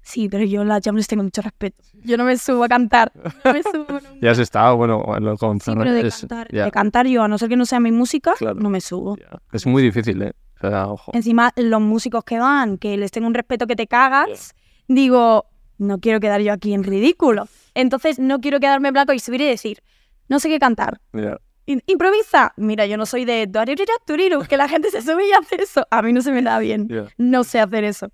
[0.09, 1.83] sí, pero yo las jam les tengo mucho respeto.
[2.05, 3.13] Yo no me subo a cantar,
[3.45, 4.03] no me subo nunca.
[4.21, 7.29] Ya has estado, bueno, bueno, con Sí, pero de es- cantar, de cantar yo, a
[7.29, 8.59] no ser que no sea mi música, Claro.
[8.61, 9.17] no me subo.
[9.53, 10.33] Es muy difícil, ¿eh?
[10.63, 11.13] O sea, ojo.
[11.15, 14.55] Encima, los músicos que van, que les tengo un respeto que te cagas,
[14.89, 15.47] digo,
[15.79, 17.47] no quiero quedar yo aquí en ridículo.
[17.75, 19.83] Entonces, no quiero quedarme en blanco y subir y decir,
[20.29, 21.01] no sé qué cantar.
[21.87, 22.55] Improvisa.
[22.57, 23.49] Mira, yo no soy de
[24.49, 25.87] que la gente se sube y hace eso.
[25.91, 26.89] A mí no se me da bien.
[27.19, 28.09] No sé hacer eso.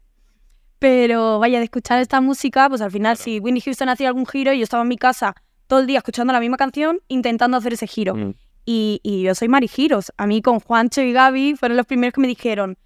[0.84, 4.52] Pero vaya, de escuchar esta música, pues al final, si Whitney Houston hacía algún giro,
[4.52, 5.34] yo estaba en mi casa
[5.66, 8.14] todo el día escuchando la misma canción, intentando hacer ese giro.
[8.14, 8.34] Mm.
[8.66, 10.12] Y, y yo soy Mari Giros.
[10.18, 12.76] A mí con Juancho y Gaby fueron los primeros que me dijeron,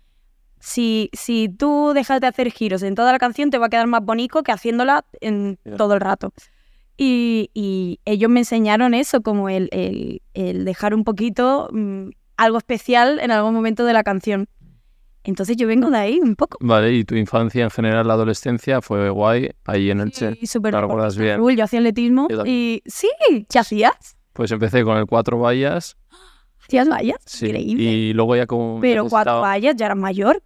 [0.61, 3.89] si, si tú dejas de hacer giros en toda la canción, te va a quedar
[3.89, 6.33] más bonito que haciéndola en todo el rato.
[6.97, 12.59] Y, y ellos me enseñaron eso, como el, el- el dejar un poquito mm, algo
[12.59, 14.49] especial en algún momento de la canción.
[15.29, 16.59] Entonces yo vengo de ahí un poco.
[16.61, 20.39] Vale, y tu infancia en general, la adolescencia, fue guay ahí en Elche.
[20.41, 21.41] Y súper ¿Te recuerdas bien?
[21.57, 23.09] Yo hacía atletismo y sí,
[23.49, 24.17] ¿qué hacías?
[24.33, 25.97] Pues empecé con el cuatro vallas,
[26.65, 27.19] ¿Hacías vallas?
[27.27, 27.83] sí, Increíble.
[27.85, 28.79] y luego ya como...
[28.81, 30.43] Pero cuatro vallas, ya eras mayor.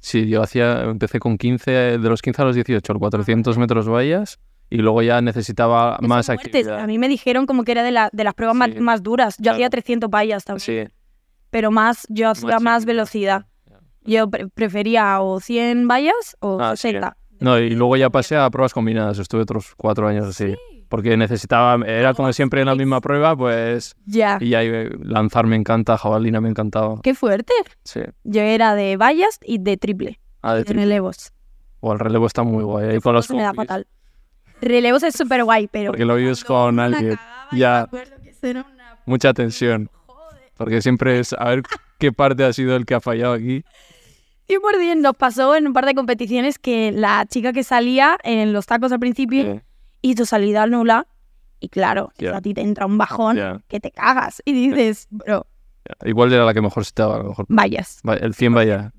[0.00, 4.40] Sí, yo hacía, empecé con 15, de los 15 a los 18, 400 metros vallas,
[4.68, 6.80] y luego ya necesitaba más actividad.
[6.80, 8.80] A mí me dijeron como que era de, la- de las pruebas más, Sí.
[8.80, 9.36] más duras.
[9.38, 9.56] Yo Claro.
[9.56, 10.94] hacía 300 vallas también, Sí,
[11.50, 13.46] pero más, yo hacía más velocidad.
[14.04, 16.88] Yo pre- prefería o 100 vallas o Ah, sí.
[16.88, 17.16] 60.
[17.40, 20.54] No, y luego ya pasé a pruebas combinadas, estuve otros cuatro años así.
[20.88, 23.94] Porque necesitaba, era como siempre en la misma prueba, pues...
[24.04, 24.36] Ya.
[24.40, 27.00] Y ahí eh, lanzar me encanta, jabalina me encantaba.
[27.02, 27.52] Qué fuerte.
[27.82, 28.00] Sí.
[28.24, 31.32] Yo era de vallas y de triple, Ah, de relevos.
[31.80, 32.90] o el relevo está muy guay.
[32.90, 33.86] Ahí con los me da fatal.
[34.60, 35.90] Relevos es súper guay, pero...
[35.92, 37.18] Porque lo vives con una alguien.
[37.52, 37.88] Ya.
[38.42, 38.66] una-
[39.06, 39.90] Mucha tensión.
[40.56, 41.62] Porque siempre es a ver
[41.98, 43.64] qué parte ha sido el que ha fallado aquí.
[44.60, 48.66] 100% nos pasó en un par de competiciones que la chica que salía en los
[48.66, 49.62] tacos al principio Eh,
[50.02, 51.06] hizo salida nula
[51.60, 52.36] y claro, Ya.
[52.36, 53.60] a ti te entra un bajón Ya.
[53.68, 55.46] que te cagas y dices, bro,
[55.88, 56.08] ya.
[56.08, 57.46] Igual era la que mejor daba, a lo mejor.
[57.48, 58.00] vayas.
[58.08, 58.92] Va- El 100 vaya.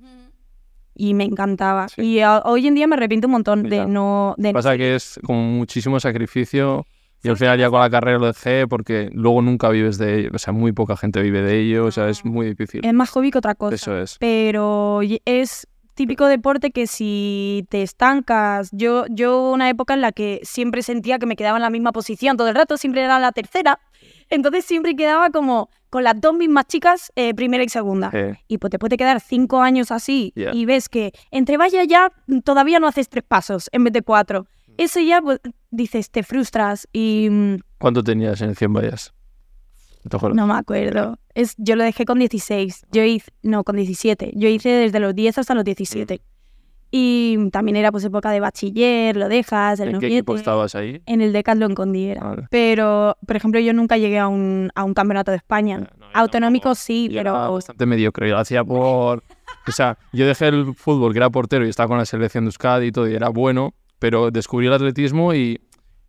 [0.96, 1.88] Y me encantaba.
[1.90, 2.02] Sí.
[2.20, 4.36] Y hoy en día me arrepiento un montón de no...
[4.38, 6.86] De no Pasa que es como muchísimo sacrificio
[7.24, 10.30] y al final ya con la carrera lo dejé porque luego nunca vives de ello.
[10.34, 11.86] O sea, muy poca gente vive de ello.
[11.86, 12.86] O sea, es muy difícil.
[12.86, 13.76] Es más hobby que otra cosa.
[13.76, 14.18] Eso es.
[14.20, 20.40] Pero es típico deporte que si te estancas, yo, yo una época en la que
[20.44, 23.32] siempre sentía que me quedaba en la misma posición todo el rato, siempre era la
[23.32, 23.80] tercera,
[24.32, 28.10] entonces siempre quedaba como con las dos mismas chicas, eh, primera y segunda.
[28.12, 30.52] Eh, Y pues te puede quedar cinco años así Ya.
[30.52, 32.12] y ves que entre vaya ya
[32.44, 34.48] todavía no haces tres pasos en vez de cuatro.
[34.78, 34.82] Mm.
[34.82, 35.40] Eso ya pues,
[35.72, 39.14] dices, te frustras y mm, ¿Cuánto tenías en el 100 vallas?
[40.34, 41.18] ¿No me acuerdo.
[41.34, 42.88] Es, yo lo dejé con 16.
[42.92, 44.34] Yo hice, no, con 17.
[44.36, 46.22] Yo hice desde los 10 hasta los 17.
[46.92, 51.02] Y también era pues época de bachiller, lo dejas, el ¿En qué equipo estabas ahí?
[51.08, 52.22] En el Decathlon con Diera.
[52.22, 52.48] Vale.
[52.52, 55.80] Pero, por ejemplo, yo nunca llegué a un, a un campeonato de España.
[55.80, 58.30] No, Autonómico sí, Yo era pero bastante mediocre.
[58.30, 59.24] Yo lo hacía por...
[59.66, 62.50] O sea, yo dejé el fútbol, que era portero, y estaba con la selección de
[62.50, 63.74] Euskadi y todo, y era bueno,
[64.04, 65.62] pero descubrí el atletismo y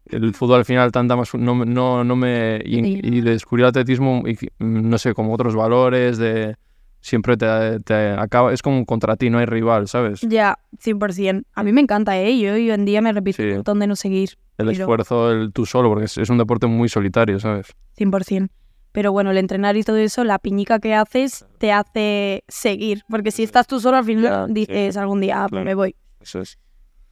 [0.07, 1.33] el fútbol al final tanta más...
[1.33, 2.61] No, no, no me...
[2.65, 3.01] Y, Sí.
[3.05, 6.57] y descubrí el atletismo, y, no sé, como otros valores de...
[7.01, 8.53] Siempre te, te acaba...
[8.53, 10.23] Es como contra ti, no hay rival, ¿sabes?
[10.23, 11.45] ya, 100%.
[11.55, 12.37] A mí me encanta, ¿eh?
[12.37, 13.45] Yo hoy en día me repito Sí.
[13.51, 14.31] un montón de no seguir.
[14.59, 17.69] El pero- esfuerzo, el tú solo, porque es, es un deporte muy solitario, ¿sabes?
[17.97, 18.49] 100%.
[18.91, 23.03] Pero bueno, el entrenar y todo eso, la piñica que haces te hace seguir.
[23.09, 24.53] Porque si estás tú solo, al final Ya, sí.
[24.53, 25.65] dices algún día, "Ah, pues Claro.
[25.67, 25.95] me voy.
[26.21, 26.59] Eso es.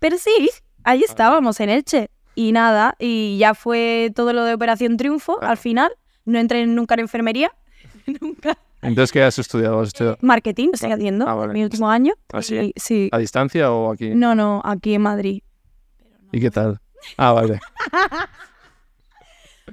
[0.01, 0.51] Pero sí,
[0.85, 2.11] ahí estábamos en Elche.
[2.35, 5.93] Y nada, y ya fue todo lo de Operación Triunfo al final.
[6.25, 7.53] No entré nunca en enfermería.
[8.21, 8.57] nunca.
[8.81, 9.81] Entonces, ¿qué has estudiado?
[9.81, 11.53] ¿Has estudiado Marketing estoy haciendo, Ah, vale.
[11.53, 12.15] mi último año.
[12.33, 12.57] ¿Ah, sí?
[12.57, 13.09] Y- sí.
[13.13, 14.11] a distancia o aquí?
[14.15, 15.43] No, no, aquí en Madrid.
[16.33, 16.81] ¿Y qué tal?
[17.17, 17.61] Ah, vale.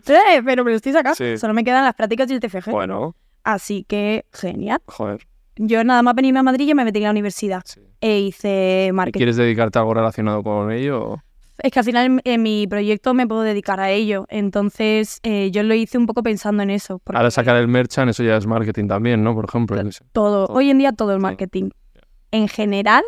[0.07, 1.15] Eh, pero me lo estoy sacando.
[1.15, 1.37] Sí.
[1.37, 2.69] Solo me quedan las prácticas y el TFG.
[2.71, 4.81] Bueno, Así que, genial.
[4.87, 5.25] joder.
[5.55, 7.61] Yo nada más venirme a Madrid ya me metí en la universidad.
[7.65, 7.81] Sí.
[8.01, 9.19] E hice ¿Y marketing.
[9.19, 11.03] ¿Quieres dedicarte a algo relacionado con ello?
[11.03, 11.23] o-
[11.61, 14.25] Es que al final en, en mi proyecto me puedo dedicar a ello.
[14.29, 16.99] Entonces eh, yo lo hice un poco pensando en eso.
[16.99, 19.35] porque Ahora sacar el merchant, eso ya es marketing también, ¿no?
[19.35, 19.75] Por ejemplo.
[20.13, 20.55] todo, todo.
[20.57, 21.23] hoy en día todo el Sí.
[21.23, 21.69] marketing.
[22.31, 23.03] En general,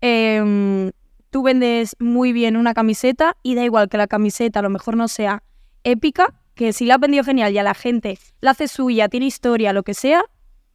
[0.00, 0.90] em,
[1.30, 4.96] tú vendes muy bien una camiseta y da igual que la camiseta a lo mejor
[4.96, 5.42] no sea
[5.84, 9.26] épica, que si la has vendido genial y a la gente la hace suya, tiene
[9.26, 10.22] historia, lo que sea,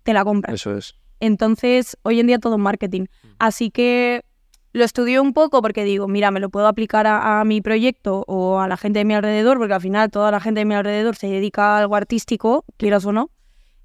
[0.08, 0.54] te la compras.
[0.56, 0.96] Eso es.
[1.20, 3.08] Entonces, hoy en día todo es marketing.
[3.40, 4.24] Así que
[4.72, 8.24] lo estudio un poco porque digo, mira, me lo puedo aplicar a, a mi proyecto
[8.26, 10.76] o a la gente de mi alrededor, porque al final toda la gente de mi
[10.76, 13.32] alrededor se dedica a algo artístico, quieras o no.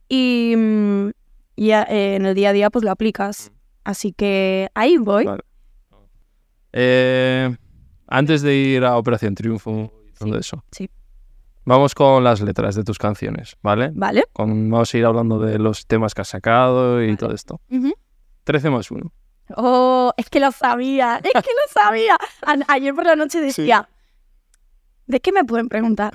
[0.09, 1.11] Y, mm,
[1.57, 3.51] y a- eh, en el día a día pues lo aplicas.
[3.83, 5.25] Así que ahí voy.
[5.25, 5.43] Vale.
[6.73, 7.57] Eh,
[8.07, 10.89] antes de ir a Operación Triunfo todo Sí, eso, sí.
[11.65, 13.91] Vamos con las letras de tus canciones, ¿vale?
[13.95, 14.25] ¿Vale?
[14.33, 17.61] Con- vamos a ir hablando de los temas que has sacado y todo esto.
[17.71, 17.93] Ujú.
[18.45, 19.13] 13 más 1.
[19.57, 22.17] Oh, es que lo sabía, es que lo sabía.
[22.47, 23.89] A- ayer por la noche decía,
[25.07, 26.13] ¿de qué me pueden preguntar?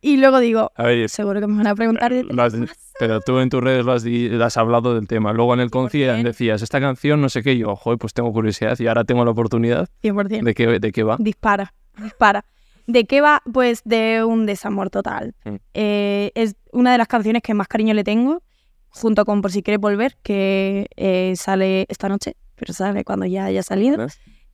[0.00, 2.54] Y luego digo, A ver, seguro que me van a preguntar de has-
[3.00, 5.32] pero tú en tus redes lo has, di- lo has hablado del tema.
[5.32, 8.32] Luego en el concierto decías, esta canción no sé qué, y yo, joder, pues tengo
[8.32, 10.42] curiosidad y ahora tengo la oportunidad 100%.
[10.44, 11.16] de qué, de qué va.
[11.18, 12.44] Dispara, dispara.
[12.88, 13.42] ¿De qué va?
[13.52, 15.34] Pues de un desamor total.
[15.44, 15.56] Mm.
[15.74, 18.42] Eh, es una de las canciones que más cariño le tengo,
[18.88, 23.44] junto con Por si quieres volver, que eh, sale esta noche, pero sale cuando ya
[23.44, 24.06] haya salido.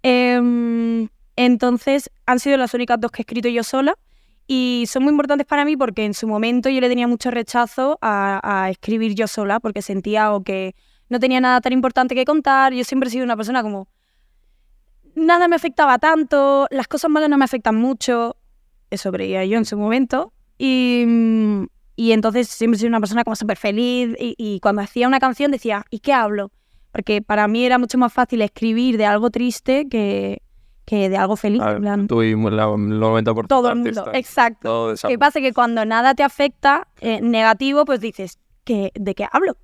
[0.03, 3.97] Em, entonces, han sido las únicas dos que he escrito yo sola
[4.49, 7.99] y son muy importantes para mí porque en su momento yo le tenía mucho rechazo
[8.03, 10.75] a, a escribir yo sola porque sentía o que
[11.09, 12.75] no tenía nada tan importante que contar.
[12.75, 13.87] Yo siempre he sido una persona como...
[15.14, 18.37] Nada me afectaba tanto, las cosas malas no me afectan mucho.
[18.90, 20.33] Eso creía yo en su momento.
[20.59, 21.64] Y, mm,
[21.96, 25.20] y entonces siempre he sido una persona como súper feliz y, y cuando hacía una
[25.20, 26.50] canción decía, ¿y qué hablo?
[26.92, 30.42] Porque para mí era mucho más fácil escribir de algo triste que,
[30.85, 31.61] que de algo feliz.
[31.61, 34.92] En ver, plan, tú y la- 90% todo el mundo, exacto.
[34.92, 35.40] Esa- ¿Qué pasa?
[35.40, 39.57] Que cuando nada te afecta eh, negativo, pues dices, ¿qué, ¿de qué hablo?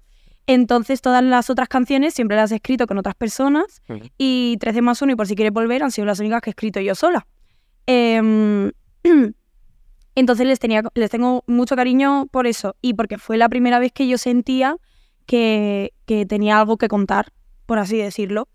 [0.47, 4.09] Entonces todas las otras canciones siempre las he escrito con otras personas Ujú.
[4.19, 6.53] y 13 más 1 y por si quieres volver han sido las únicas que he
[6.53, 7.27] escrito yo sola.
[7.87, 8.73] Em,
[10.15, 13.93] entonces les, tenía, les tengo mucho cariño por eso y porque fue la primera vez
[13.93, 14.77] que yo sentía
[15.27, 17.33] que, que tenía algo que contar,
[17.67, 18.49] por así decirlo.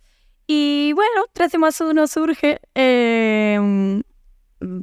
[0.48, 4.04] Y bueno, 13 más 1 surge em,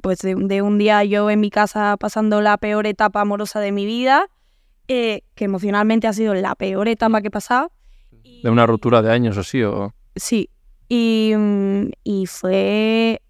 [0.00, 3.72] pues de, de un día yo en mi casa pasando la peor etapa amorosa de
[3.72, 4.28] mi vida,
[4.92, 7.72] eh, que emocionalmente ha sido la peor etapa que he pasado.
[8.42, 9.94] De una ruptura de años o sí, o...
[10.16, 10.50] Sí,
[10.88, 13.22] y, mm, y fue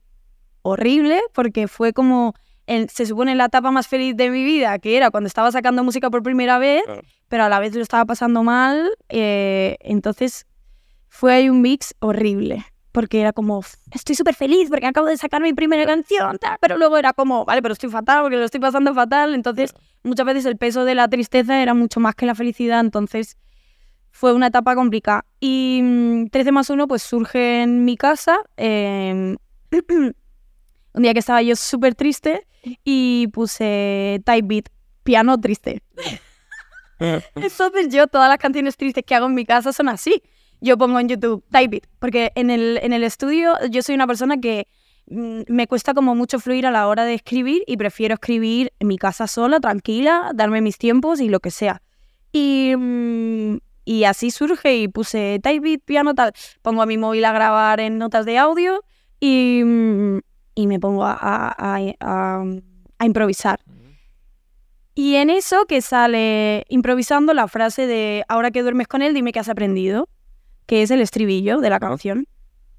[0.62, 2.34] horrible porque fue como,
[2.66, 5.84] el- se supone la etapa más feliz de mi vida, que era cuando estaba sacando
[5.84, 7.02] música por primera vez, Claro.
[7.28, 10.46] pero a la vez lo estaba pasando mal, eh, entonces
[11.08, 12.64] fue ahí un mix horrible.
[12.92, 16.58] Porque era como, "F- estoy súper feliz porque acabo de sacar mi primera canción, tal",
[16.60, 19.34] pero luego era como, vale, pero estoy fatal porque lo estoy pasando fatal.
[19.34, 22.80] Entonces, muchas veces el peso de la tristeza era mucho más que la felicidad.
[22.80, 23.38] Entonces,
[24.10, 25.24] fue una etapa complicada.
[25.40, 28.38] Y mm, 13 más 1 pues surge en mi casa.
[28.58, 29.36] em,
[30.94, 32.46] un día que estaba yo súper triste
[32.84, 34.66] y puse type beat,
[35.02, 35.82] piano triste.
[37.34, 40.22] Entonces yo todas las canciones tristes que hago en mi casa son así.
[40.64, 44.06] Yo pongo en YouTube type beat, porque en el, en el estudio yo soy una
[44.06, 44.68] persona que
[45.08, 48.86] mm, me cuesta como mucho fluir a la hora de escribir y prefiero escribir en
[48.86, 51.82] mi casa sola, tranquila, darme mis tiempos y lo que sea.
[52.32, 56.32] Y, mm, y así surge y puse type piano, tal.
[56.62, 58.84] Pongo a mi móvil a grabar en notas de audio
[59.18, 60.18] y, mm,
[60.54, 62.44] y me pongo a, a- a- a-
[63.00, 63.58] a improvisar.
[64.94, 69.32] Y en eso que sale improvisando la frase de ahora que duermes con él, dime
[69.32, 70.08] qué has aprendido,
[70.66, 72.26] que es el estribillo de la canción.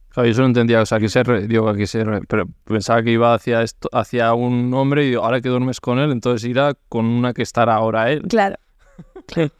[0.09, 2.45] Claro, yo eso no entendía, o sea, que se re- digo, que se re- pero
[2.65, 6.11] pensaba que iba hacia esto, hacia un hombre y digo, ahora que duermes con él,
[6.11, 8.21] entonces irá con una que estará ahora él.
[8.29, 8.55] Claro.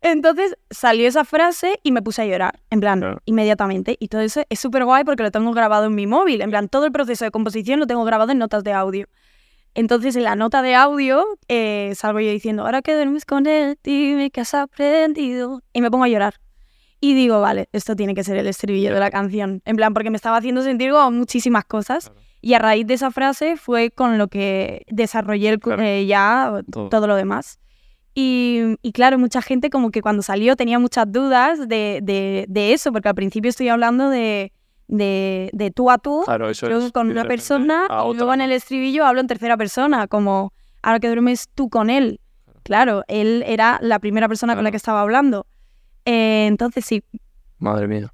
[0.00, 3.18] Entonces salió esa frase y me puse a llorar, en plan, Claro.
[3.24, 3.96] inmediatamente.
[3.98, 6.40] Y todo eso es súper guay porque lo tengo grabado en mi móvil.
[6.40, 9.08] En plan, todo el proceso de composición lo tengo grabado en notas de audio.
[9.74, 13.76] Entonces, en la nota de audio eh, salgo yo diciendo, ahora que duermes con él,
[13.82, 15.62] dime qué has aprendido.
[15.72, 16.34] Y me pongo a llorar.
[17.00, 19.62] Y digo, vale, esto tiene que ser el estribillo de la canción.
[19.64, 22.10] En plan, porque me estaba haciendo sentir como muchísimas cosas.
[22.40, 25.82] Y a raíz de esa frase fue con lo que desarrollé el Claro.
[25.82, 26.88] eh, ya Todo.
[26.88, 27.58] todo lo demás.
[28.14, 32.72] Y, y claro, mucha gente como que cuando salió tenía muchas dudas de, de- de
[32.72, 34.52] eso, porque al principio estoy hablando de,
[34.88, 36.92] de, de tú a tú, Claro, eso luego es.
[36.92, 41.06] con una persona, y luego en el estribillo hablo en tercera persona, como ahora que
[41.08, 42.20] duermes tú con él.
[42.64, 45.46] Claro, él era la primera persona con la que estaba hablando.
[46.10, 47.02] Eh, entonces sí.
[47.58, 48.12] Madre mía.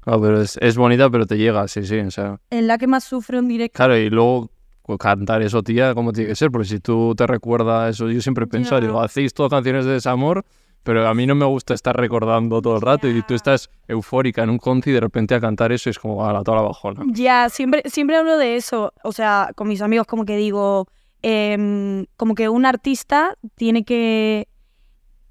[0.00, 2.40] Claro, pero es, es bonita, pero te llega, sí, sí, o sea.
[2.48, 3.76] En la que más sufro en directo.
[3.76, 4.50] Claro, y luego
[4.82, 6.50] pues, cantar eso, tía, ¿cómo tiene que ser?
[6.50, 8.80] Porque si tú te recuerdas eso, yo siempre Ya.
[8.80, 10.42] digo, hacéis todas canciones de desamor,
[10.82, 14.42] pero a mí no me gusta estar recordando todo el rato y tú estás eufórica
[14.42, 16.56] en un conci y de repente a cantar eso y es como, a la toda
[16.56, 17.02] la bajona.
[17.12, 18.94] Ya, siempre, siempre hablo de eso.
[19.04, 20.88] O sea, con mis amigos como que digo,
[21.20, 24.48] em, como que un artista tiene que,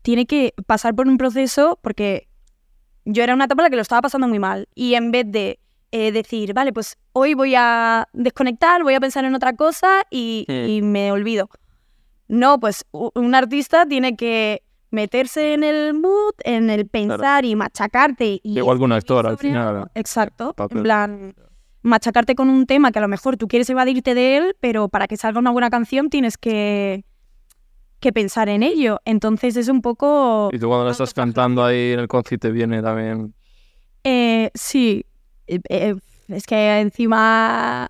[0.09, 2.29] tiene que pasar por un proceso porque
[3.05, 5.25] yo era una etapa en la que lo estaba pasando muy mal y en vez
[5.27, 5.59] de
[5.91, 10.47] eh, decir, vale, pues hoy voy a desconectar, voy a pensar en otra cosa y,
[10.47, 11.47] y me olvido.
[12.27, 18.39] No, pues un artista tiene que meterse en el mood, en el pensar y machacarte.
[18.41, 19.91] Y Igual que un actor, al final.
[19.93, 20.55] Exacto.
[20.55, 20.77] Papel.
[20.79, 21.35] En plan,
[21.83, 25.07] machacarte con un tema que a lo mejor tú quieres evadirte de él, pero para
[25.07, 27.05] que salga una buena canción tienes que,
[27.99, 28.99] que pensar en ello.
[29.05, 30.49] Entonces es un poco...
[30.51, 33.33] Y tú cuando lo estás cantando ahí en el concierto te viene también...
[34.03, 35.05] Eh, sí,
[35.47, 35.95] Eh, eh,
[36.29, 37.89] es que encima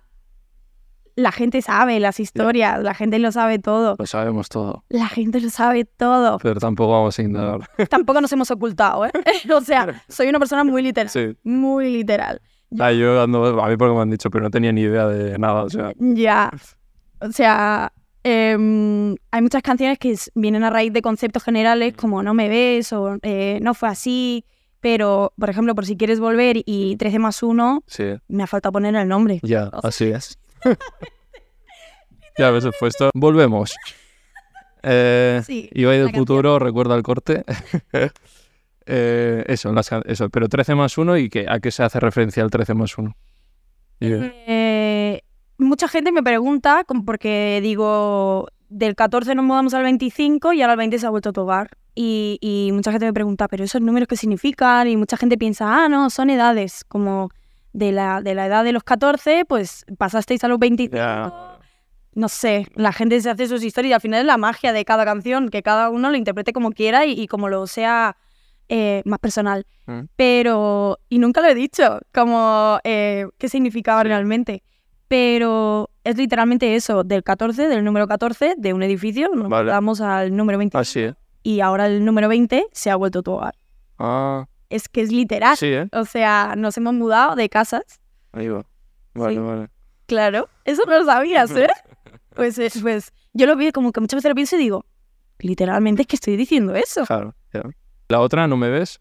[1.16, 4.84] la gente sabe las historias, la gente lo sabe todo, Lo sabemos todo.
[4.88, 6.38] la gente lo sabe todo.
[6.38, 7.60] Pero tampoco vamos a indagar.
[7.90, 9.10] Tampoco nos hemos ocultado, ¿eh?
[9.54, 11.36] O sea, soy una persona muy literal, Sí.
[11.44, 12.40] muy literal.
[12.78, 13.60] Ah, yo ando...
[13.62, 15.64] A mí porque me han dicho, pero no tenía ni idea de nada.
[15.64, 16.50] O sea, Ya,
[17.20, 17.92] o sea,
[18.24, 22.92] em, hay muchas canciones que vienen a raíz de conceptos generales como no me ves
[22.92, 24.44] o eh, no fue así,
[24.80, 28.04] pero, por ejemplo, por si quieres volver y 13 más 1, sí.
[28.28, 29.40] me ha faltado poner el nombre.
[29.42, 30.38] Ya, O sea, así es.
[32.38, 33.10] ya el puesto.
[33.14, 33.74] Volvemos.
[34.82, 37.44] Eh, Sí, Ibai del futuro, recuerda el corte.
[38.92, 42.42] Eh, eso, las eso, pero 13 más 1 y que, a qué se hace referencia
[42.42, 43.14] el 13 más 1.
[44.00, 44.32] Eh,
[45.60, 50.78] mucha gente me pregunta, porque digo, del 14 nos mudamos al 25 y ahora al
[50.78, 51.70] 20 se ha vuelto a tu hogar.
[51.94, 54.88] Y, y mucha gente me pregunta, ¿pero esos números qué significan?
[54.88, 57.30] Y mucha gente piensa, ah, no, son edades, como
[57.72, 60.98] de la, de la edad de los 14, pues pasasteis a los 25.
[62.14, 64.84] No sé, la gente se hace sus historias y al final es la magia de
[64.84, 68.16] cada canción, que cada uno lo interprete como quiera y, y como lo sea
[68.68, 69.66] eh, más personal.
[69.86, 70.02] Mm.
[70.16, 74.62] Pero, y nunca lo he dicho, como eh, qué significaba realmente.
[75.14, 79.68] Pero es literalmente eso, del 14, del número 14 de un edificio, nos Vale.
[79.72, 81.14] vamos al número 20 Así, ¿eh?
[81.42, 83.56] y ahora el número 20 se ha vuelto tu hogar.
[83.98, 85.56] Ah, Es que es literal.
[85.56, 85.88] sí, ¿eh?
[85.94, 87.82] O sea, nos hemos mudado de casas.
[88.30, 88.64] Ahí va.
[89.14, 89.40] Vale, Sí.
[89.40, 89.68] vale.
[90.06, 91.66] Claro, eso no lo sabías, ¿eh?
[92.36, 94.86] Pues, eh, pues yo lo vi como que muchas veces lo pienso y digo,
[95.40, 97.04] literalmente es que estoy diciendo eso.
[97.04, 97.62] Claro, ya.
[98.08, 99.00] La otra, ¿no me ves?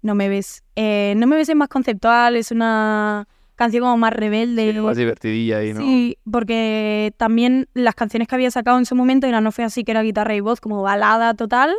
[0.00, 0.62] No me ves.
[0.76, 3.26] Eh, no me ves es más conceptual, es una
[3.60, 4.72] canción como más rebelde.
[4.80, 5.80] Más divertidilla ahí, ¿no?
[5.80, 9.84] Sí, porque también las canciones que había sacado en su momento eran No fue así,
[9.84, 11.74] que era guitarra y voz, como balada total.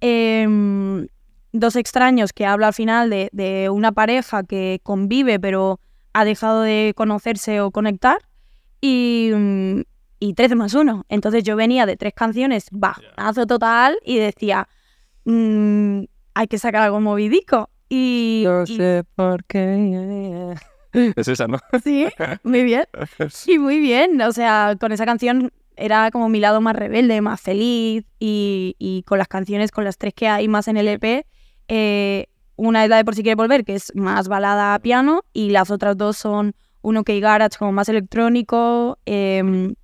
[0.00, 1.06] Em,
[1.52, 5.80] Dos extraños, que habla al final de, de una pareja que convive pero
[6.12, 8.18] ha dejado de conocerse o conectar.
[8.80, 9.30] Y,
[10.20, 11.06] y 13 más 1.
[11.08, 14.68] Entonces yo venía de tres canciones bajonazo total y decía,
[15.24, 16.02] mm,
[16.34, 17.70] hay que sacar algo movidico.
[17.88, 20.54] Y, y- por qué.
[21.16, 21.58] Es esa, ¿no?
[21.84, 22.06] sí,
[22.42, 22.84] muy bien.
[23.30, 24.20] Sí, muy bien.
[24.22, 28.04] O sea, con esa canción era como mi lado más rebelde, más feliz.
[28.18, 31.26] Y, y con las canciones, con las tres que hay más en el EP,
[31.68, 35.22] eh, una es la de Por si quieres volver, que es más balada a piano,
[35.32, 39.74] y las otras dos son uno que garage como más electrónico, em,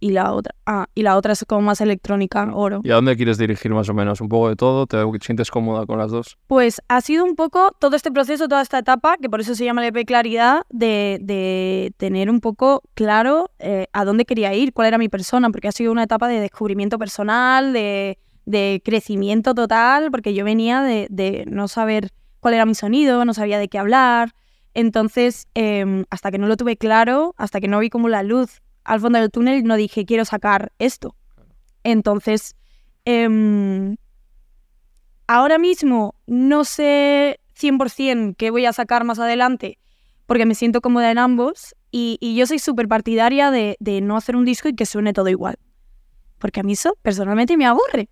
[0.00, 2.80] y la otra, ah, y la otra es como más electrónica, oro.
[2.82, 4.20] ¿Y a dónde quieres dirigir más o menos?
[4.20, 4.86] ¿Un poco de todo?
[4.86, 6.38] ¿Te sientes cómoda con las dos?
[6.46, 9.64] Pues ha sido un poco todo este proceso, toda esta etapa, que por eso se
[9.64, 14.72] llama el EP Claridad, de, de tener un poco claro eh, a dónde quería ir,
[14.72, 19.54] cuál era mi persona, porque ha sido una etapa de descubrimiento personal, de, de crecimiento
[19.54, 22.10] total, porque yo venía de, de no saber
[22.40, 24.32] cuál era mi sonido, no sabía de qué hablar.
[24.72, 28.62] Entonces, em, hasta que no lo tuve claro, hasta que no vi como la luz
[28.90, 31.14] al fondo del túnel, no dije, quiero sacar esto.
[31.84, 32.56] Entonces,
[33.04, 33.96] em,
[35.28, 39.78] ahora mismo no sé 100% qué voy a sacar más adelante,
[40.26, 44.16] porque me siento cómoda en ambos, y, y yo soy súper partidaria de, de no
[44.16, 45.56] hacer un disco y que suene todo igual.
[46.38, 48.08] Porque a mí eso personalmente me aburre.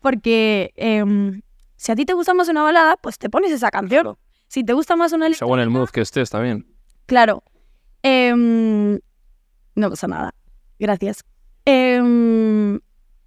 [0.00, 1.40] Porque em,
[1.76, 4.02] si a ti te gusta más una balada, pues te pones esa canción.
[4.02, 4.18] Claro.
[4.48, 6.66] Si te gusta más una Según el mood que estés también.
[7.06, 7.44] Claro.
[8.02, 8.98] Em,
[9.76, 10.34] no pasa nada.
[10.78, 11.24] Gracias.
[11.64, 12.80] Em,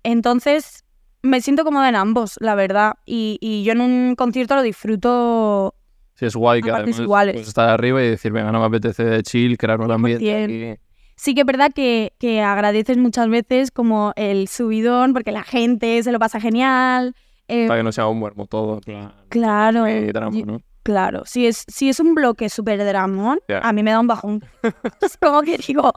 [0.04, 0.84] entonces,
[1.22, 2.94] me siento cómoda en ambos, la verdad.
[3.06, 5.76] Y, y yo en un concierto lo disfruto.
[6.16, 7.34] Sí, es guay que además iguales.
[7.36, 10.44] puedes estar arriba y decir, venga, no me apetece de chill, crear un ambiente 100%.
[10.76, 10.82] aquí.
[11.16, 16.02] Sí que es verdad que, que agradeces muchas veces como el subidón, porque la gente
[16.04, 17.14] se lo pasa genial.
[17.48, 18.80] em, Para que no sea un muermo todo.
[18.82, 19.86] plan, claro.
[19.86, 20.62] eh, drama, y- ¿no?
[20.84, 24.44] Claro, si es, si es un bloque súper dramón, a mí me da un bajón.
[25.02, 25.92] es como que digo...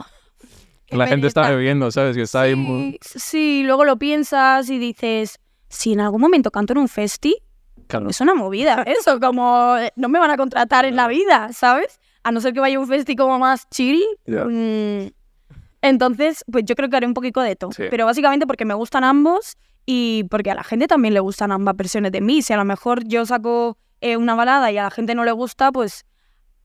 [0.92, 2.16] La gente está bebiendo, ¿sabes?
[2.16, 2.98] Que está ahí muy...
[3.02, 5.38] Sí, sí, luego lo piensas y dices,
[5.68, 7.36] si en algún momento canto en un festi,
[7.88, 8.08] Claro.
[8.10, 11.98] es una movida, eso, como eh, no me van a contratar en la vida, ¿sabes?
[12.22, 14.00] A no ser que vaya a un festi como más chill.
[14.26, 15.08] Mm,
[15.82, 17.72] Entonces, pues yo creo que haré un poquito de todo.
[17.72, 17.84] Sí.
[17.90, 21.76] Pero básicamente porque me gustan ambos y porque a la gente también le gustan ambas
[21.76, 22.40] versiones de mí.
[22.42, 25.32] Si a lo mejor yo saco eh, una balada y a la gente no le
[25.32, 26.04] gusta, pues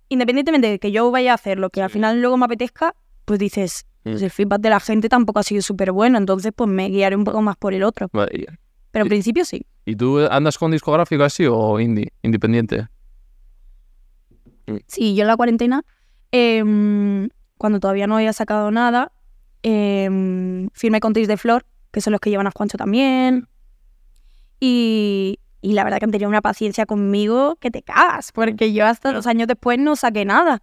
[0.10, 1.94] independientemente de que yo vaya a hacer lo que al Sí.
[1.94, 2.94] final luego me apetezca,
[3.26, 3.86] pues dices.
[4.08, 7.24] El feedback de la gente tampoco ha sido súper bueno, entonces pues me guiaré un
[7.24, 8.10] poco más por el otro.
[8.14, 8.46] Vale,
[8.92, 9.10] Pero en Sí.
[9.10, 9.66] principio sí.
[9.86, 12.88] ¿Y tú andas con discográfico así o indie, independiente?
[14.88, 15.84] Sí, yo en la cuarentena,
[16.32, 19.12] em, cuando todavía no había sacado nada,
[19.64, 23.48] em, firmé con Tis de Flor, que son los que llevan a Juancho también.
[24.60, 28.86] Y, y la verdad que han tenido una paciencia conmigo que te cagas, porque yo
[28.86, 30.62] hasta dos años después no saqué nada.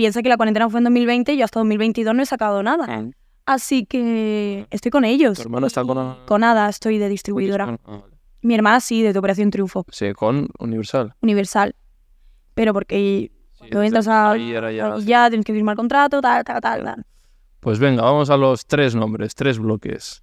[0.00, 3.04] Piensa que la cuarentena fue en 2020 y yo hasta 2022 no he sacado nada.
[3.44, 5.36] Así que estoy con ellos.
[5.36, 6.24] ¿Tu hermana está con...
[6.24, 7.76] Con nada estoy de distribuidora.
[7.84, 8.14] Ah, vale.
[8.40, 11.14] Mi hermana sí, desde Operación Triunfo, Sí, con Universal.
[11.20, 11.74] Universal.
[12.54, 14.34] Pero porque Sí, cuando entras a...
[14.38, 17.06] ya- ya tienes que firmar contrato, tal, tal, tal, tal.
[17.60, 20.22] Pues venga, vamos a los tres nombres, tres bloques.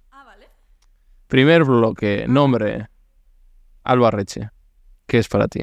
[1.28, 2.88] Primer bloque, nombre.
[3.84, 4.50] Alba Reche.
[5.06, 5.62] ¿Qué es para ti?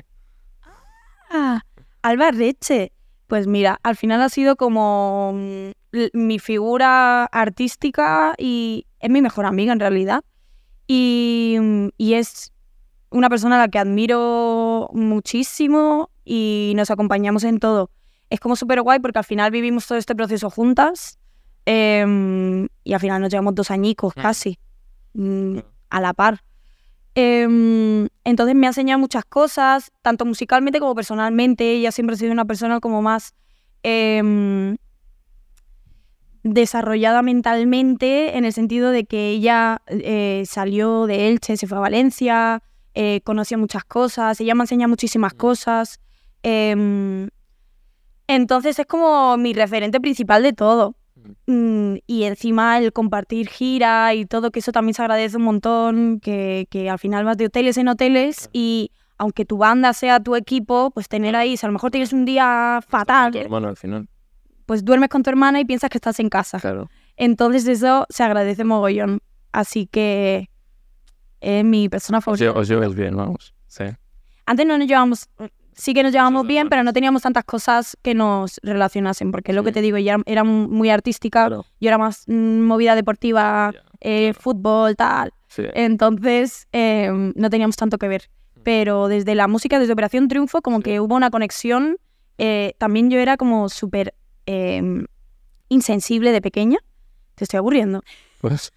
[1.29, 1.59] Ah,
[2.01, 2.93] Alba Reche.
[3.27, 5.69] Pues mira, al final ha sido como mm,
[6.13, 10.23] mi figura artística y es mi mejor amiga en realidad.
[10.87, 12.51] Y, mm, y es
[13.09, 17.89] una persona a la que admiro muchísimo y nos acompañamos en todo.
[18.29, 21.19] Es como súper guay porque al final vivimos todo este proceso juntas
[21.65, 24.59] em, y al final nos llevamos dos añicos casi
[25.13, 25.59] mm,
[25.89, 26.41] a la par.
[27.15, 31.71] Em, entonces me ha enseñado muchas cosas, tanto musicalmente como personalmente.
[31.71, 33.33] Ella siempre ha sido una persona como más
[33.83, 34.75] em,
[36.43, 41.81] desarrollada mentalmente, en el sentido de que ella eh, salió de Elche, se fue a
[41.81, 42.61] Valencia,
[42.93, 45.99] eh, conoció muchas cosas, ella me ha enseñado muchísimas cosas.
[46.43, 47.29] em,
[48.27, 50.95] entonces es como mi referente principal de todo.
[51.47, 56.19] Mm, y encima el compartir gira y todo, que eso también se agradece un montón,
[56.19, 60.35] que, que al final vas de hoteles en hoteles y aunque tu banda sea tu
[60.35, 63.77] equipo, pues tener ahí, si a lo mejor tienes un día Tu fatal, hermano al
[63.77, 64.07] final.
[64.65, 66.59] pues duermes con tu hermana y piensas que estás en casa.
[66.59, 66.89] Claro.
[67.15, 69.19] Entonces eso se agradece mogollón.
[69.53, 70.49] Así que
[71.39, 72.51] es mi persona favorita.
[72.51, 73.53] os lleváis bien, vamos.
[73.67, 73.85] Sí.
[74.45, 75.29] Antes no nos llevábamos,
[75.75, 79.51] sí que nos llevábamos es bien, pero no teníamos tantas cosas que nos relacionasen, porque
[79.51, 79.75] es lo que Sí.
[79.75, 81.65] te digo, ella era muy artística, Claro.
[81.79, 85.31] yo era más mm, movida deportiva, Ya, eh, fútbol, tal.
[85.47, 85.63] Sí.
[85.73, 88.29] Entonces eh, no teníamos tanto que ver.
[88.63, 91.97] Pero desde la música, desde Operación Triunfo, como que hubo una conexión.
[92.39, 94.13] Eh, también yo era como súper
[94.47, 94.81] eh,
[95.69, 96.79] insensible de pequeña.
[97.35, 98.01] Te estoy aburriendo.
[98.41, 98.73] Pues.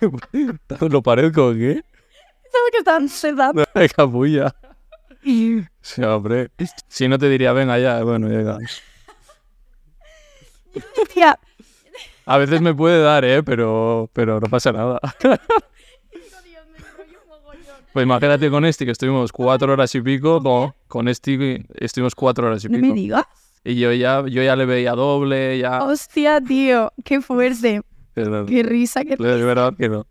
[0.80, 1.82] ¿Lo parezco qué?
[2.52, 3.54] ¿Sabes que están?
[3.54, 3.64] No,
[3.96, 4.54] capulla.
[5.22, 6.50] Sí, hombre.
[6.88, 8.58] Si no te diría, venga ya, bueno, llega.
[11.12, 11.38] Tía,
[12.24, 13.42] A veces me puede dar, ¿eh?
[13.42, 15.00] Pero, pero no pasa nada.
[17.92, 22.46] Pues imagínate con este, que estuvimos cuatro horas y pico, no, con este estuvimos cuatro
[22.46, 22.86] horas y no pico.
[22.86, 23.24] me digas.
[23.64, 25.84] Y yo ya, yo ya le veía doble, ya...
[25.84, 27.82] Hostia, tío, qué fuerte.
[28.14, 30.06] Qué risa, qué de verdad que no.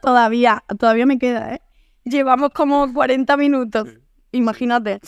[0.00, 1.60] Todavía, todavía me queda, ¿eh?
[2.04, 3.88] Llevamos como 40 minutos.
[4.36, 5.00] Imagínate.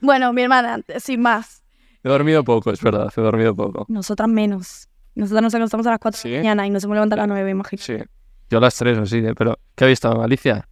[0.00, 1.62] Bueno, mi hermana, sin más.
[2.02, 3.86] He dormido poco, es verdad, he dormido poco.
[3.88, 4.88] Nosotras menos.
[5.14, 6.28] Nosotras nos acostamos a las 4 ¿Sí?
[6.30, 7.98] de la mañana y nos hemos levantado a las 9, imagínate.
[7.98, 8.04] Sí.
[8.50, 9.34] Yo a las tres, así, ¿eh?
[9.36, 10.68] pero ¿qué habéis estado en Galicia?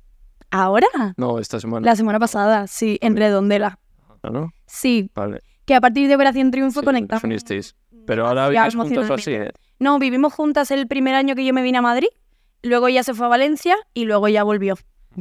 [0.50, 0.88] ¿Ahora?
[1.16, 1.86] No, esta semana.
[1.86, 3.78] La semana pasada, sí, en Redondela.
[4.24, 4.52] ¿No?
[4.66, 5.40] Sí, Vale.
[5.64, 7.24] que a partir de Operación Triunfo Sí, conectamos.
[8.06, 9.32] Pero ahora vivís juntos o así.
[9.32, 9.52] ¿eh?
[9.78, 12.08] No, vivimos juntas el primer año que yo me vine a Madrid,
[12.62, 14.74] luego ella se fue a Valencia y luego ya volvió.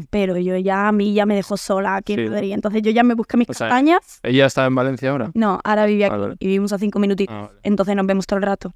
[0.09, 2.21] Pero yo ya, a mí ya me dejó sola aquí Sí.
[2.21, 2.51] en Madrid.
[2.53, 4.19] Entonces yo ya me busqué mis O sea, castañas.
[4.23, 5.31] ¿Ella está en Valencia ahora?
[5.33, 6.35] No, ahora vive aquí Ah, vale.
[6.39, 7.35] y vivimos a cinco minutitos.
[7.35, 7.59] Ah, vale.
[7.63, 8.73] Entonces nos vemos todo el rato.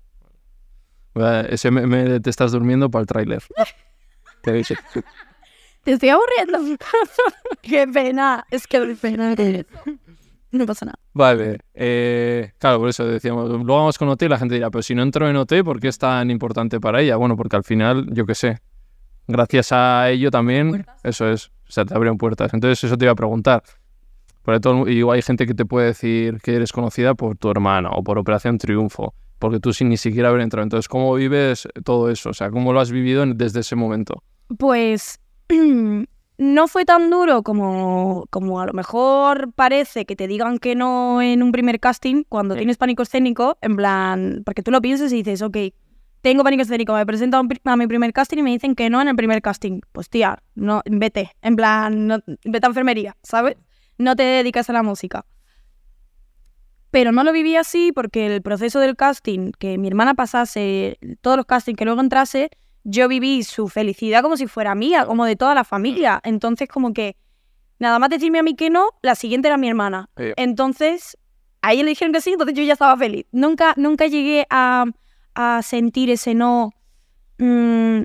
[1.14, 1.70] Vale, Ese
[2.20, 3.44] te estás durmiendo para el tráiler.
[4.42, 4.76] Te dije.
[5.84, 6.78] Te estoy aburriendo.
[7.62, 8.46] Qué pena.
[8.50, 9.36] Es que doy pena.
[10.52, 10.98] No pasa nada.
[11.14, 14.82] Vale, eh, claro, por eso decíamos, luego vamos con OT y la gente dirá, pero
[14.82, 17.16] si no entró en OT, ¿por qué es tan importante para ella?
[17.18, 18.60] Bueno, porque al final, yo qué sé,
[19.28, 22.54] gracias a ello también, eso es, o sea, te abrieron puertas.
[22.54, 23.64] Entonces eso te iba a preguntar.
[24.44, 27.92] Por todo, y hay gente que te puede decir que eres conocida por tu hermana
[27.92, 30.64] o por Operación Triunfo, porque tú sin ni siquiera haber entrado.
[30.64, 32.32] Entonces, ¿cómo vives todo eso?
[32.32, 34.22] O sea, ¿cómo lo has vivido desde ese momento?
[34.58, 35.20] Pues
[36.38, 41.22] no fue tan duro como, como a lo mejor parece que te digan que no
[41.22, 42.60] en un primer casting cuando Sí.
[42.60, 45.58] tienes pánico escénico, en plan, porque tú lo piensas y dices, ok,
[46.24, 49.02] tengo pánico escénico, me presento a, a mi primer casting y me dicen que no
[49.02, 49.82] en el primer casting.
[49.92, 53.58] Pues tía, no, vete, en plan, no, vete a enfermería, ¿sabes?
[53.98, 55.26] No te dedicas a la música.
[56.92, 61.36] Pero no lo viví así porque el proceso del casting, que mi hermana pasase, todos
[61.36, 62.52] los castings que luego entrase,
[62.86, 66.22] yo viví su felicidad como si fuera mía, como de toda la familia.
[66.24, 67.18] Entonces, como que
[67.80, 70.10] nada más decirme a mí que no, la siguiente era mi hermana.
[70.16, 70.32] Sí.
[70.38, 71.18] Entonces,
[71.62, 73.26] ahí le dijeron que sí, entonces yo ya estaba feliz.
[73.34, 74.86] Nunca, nunca llegué a,
[75.36, 76.72] a sentir ese no
[77.40, 78.02] mm,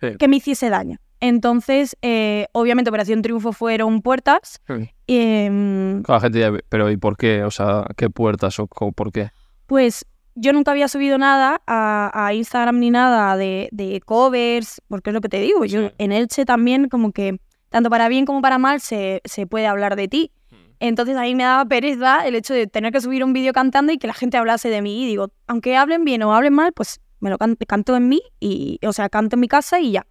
[0.00, 0.16] Sí.
[0.18, 0.98] que me hiciese daño.
[1.20, 4.60] Entonces, eh, obviamente, Operación Triunfo fueron puertas.
[4.66, 4.90] Sí.
[5.06, 7.44] em, La gente ya, pero ¿y por qué?
[7.44, 9.30] O sea, ¿qué puertas o por qué?
[9.66, 10.04] Pues
[10.34, 15.14] yo nunca había subido nada a, a Instagram ni nada de, de covers, porque es
[15.14, 17.38] lo que te digo, yo en Elche también como que
[17.70, 20.32] tanto para bien como para mal se, se puede hablar de ti.
[20.80, 23.92] Entonces a mí me daba pereza el hecho de tener que subir un vídeo cantando
[23.92, 25.04] y que la gente hablase de mí.
[25.04, 28.20] Y digo, aunque hablen bien o hablen mal, pues me lo can- canto en mí,
[28.40, 30.06] y, o sea, canto en mi casa y ya.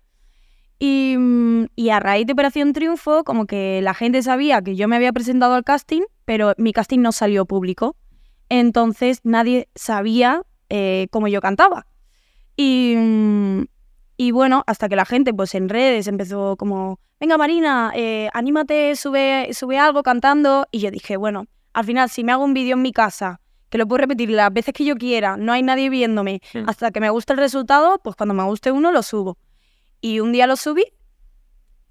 [0.80, 4.88] Y, mm, y a raíz de Operación Triunfo, como que la gente sabía que yo
[4.88, 7.96] me había presentado al casting, pero mi casting no salió público.
[8.50, 11.86] Entonces nadie sabía eh, cómo yo cantaba.
[12.56, 13.64] Y, mm,
[14.24, 18.96] y bueno, hasta que la gente pues en redes empezó como, venga Marina, eh, anímate,
[18.96, 20.66] sube, sube algo cantando.
[20.72, 23.78] Y yo dije, bueno, al final si me hago un vídeo en mi casa, que
[23.78, 26.70] lo puedo repetir las veces que yo quiera, no hay nadie viéndome, Mm.
[26.70, 29.38] hasta que me guste el resultado, pues cuando me guste uno lo subo.
[30.00, 30.86] Y un día lo subí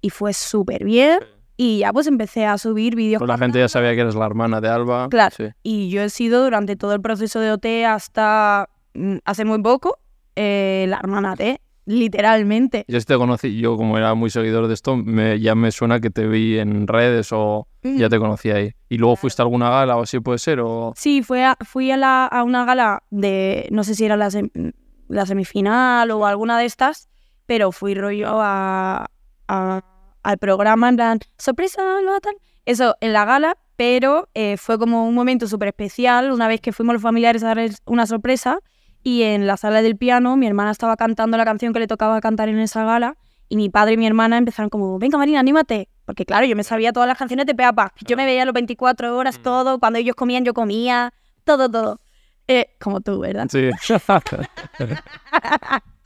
[0.01, 1.19] y fue súper bien.
[1.55, 3.19] Y ya pues empecé a subir vídeos.
[3.19, 5.07] Pues la gente ya sabía que eres la hermana de Alba.
[5.09, 5.35] Claro.
[5.37, 5.49] Sí.
[5.61, 9.99] Y yo he sido durante todo el proceso de OT hasta mm, hace muy poco
[10.35, 12.85] eh, la hermana de, literalmente.
[12.87, 16.09] Yo te conocí, yo como era muy seguidor de esto, me, ya me suena que
[16.09, 18.71] te vi en redes o ya te conocí ahí.
[18.89, 20.59] ¿Y luego fuiste a alguna gala o así puede ser?
[20.61, 20.93] O...
[20.95, 24.27] Sí, fue a- fui a, la- a una gala de, no sé si era la,
[24.27, 24.73] sem-
[25.09, 27.09] la semifinal o alguna de estas,
[27.45, 29.07] pero fui rollo a,
[29.47, 29.81] a-
[30.23, 32.35] al programa en plan, sorpresa, lo tal.
[32.65, 36.71] Eso, en la gala, pero eh, fue como un momento súper especial, una vez que
[36.71, 38.59] fuimos los familiares a darles una sorpresa
[39.03, 42.19] y en la sala del piano mi hermana estaba cantando la canción que le tocaba
[42.21, 43.17] cantar en esa gala
[43.49, 45.89] y mi padre y mi hermana empezaron como, venga Marina, anímate.
[46.05, 47.93] Porque claro, yo me sabía todas las canciones de Peapa.
[48.05, 49.79] Yo me veía los 24 horas, todo.
[49.79, 51.13] Cuando ellos comían, yo comía.
[51.43, 52.01] Todo, todo.
[52.47, 53.47] Eh, como tú, ¿verdad?
[53.49, 53.69] Sí.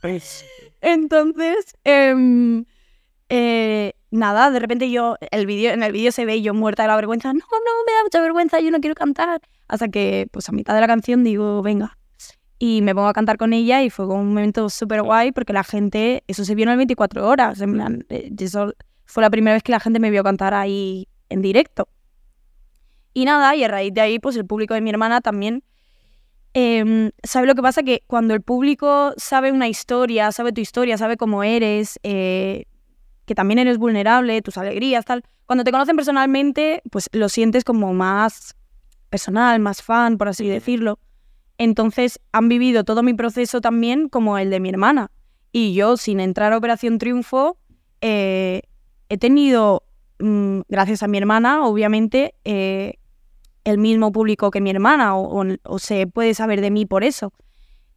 [0.80, 2.64] Entonces, em,
[3.28, 6.88] eh, nada, de repente yo, el vídeo, en el vídeo se ve yo muerta de
[6.88, 7.32] la vergüenza.
[7.32, 9.40] No, no, me da mucha vergüenza, yo no quiero cantar.
[9.66, 11.97] Hasta que, pues a mitad de la canción digo, venga.
[12.58, 15.52] Y me pongo a cantar con ella y fue como un momento súper guay porque
[15.52, 17.60] la gente, eso se vio en el 24 horas.
[17.60, 21.06] En plan, eh, eso fue la primera vez que la gente me vio cantar ahí
[21.28, 21.88] en directo.
[23.14, 25.62] Y nada, y a raíz de ahí, pues el público de mi hermana también
[26.54, 27.82] Em, ¿Sabe lo que pasa?
[27.82, 32.64] Que cuando el público sabe una historia, sabe tu historia, sabe cómo eres, eh,
[33.26, 35.22] que también eres vulnerable, tus alegrías, tal.
[35.46, 38.56] Cuando te conocen personalmente, pues lo sientes como más
[39.10, 40.98] personal, más fan, por así decirlo.
[41.58, 45.10] Entonces han vivido todo mi proceso también como el de mi hermana.
[45.52, 47.58] Y yo, sin entrar a Operación Triunfo,
[48.00, 48.62] eh,
[49.08, 49.82] he tenido,
[50.20, 52.94] mm, gracias a mi hermana, obviamente, eh,
[53.64, 57.02] el mismo público que mi hermana o, o- o se puede saber de mí por
[57.04, 57.32] eso.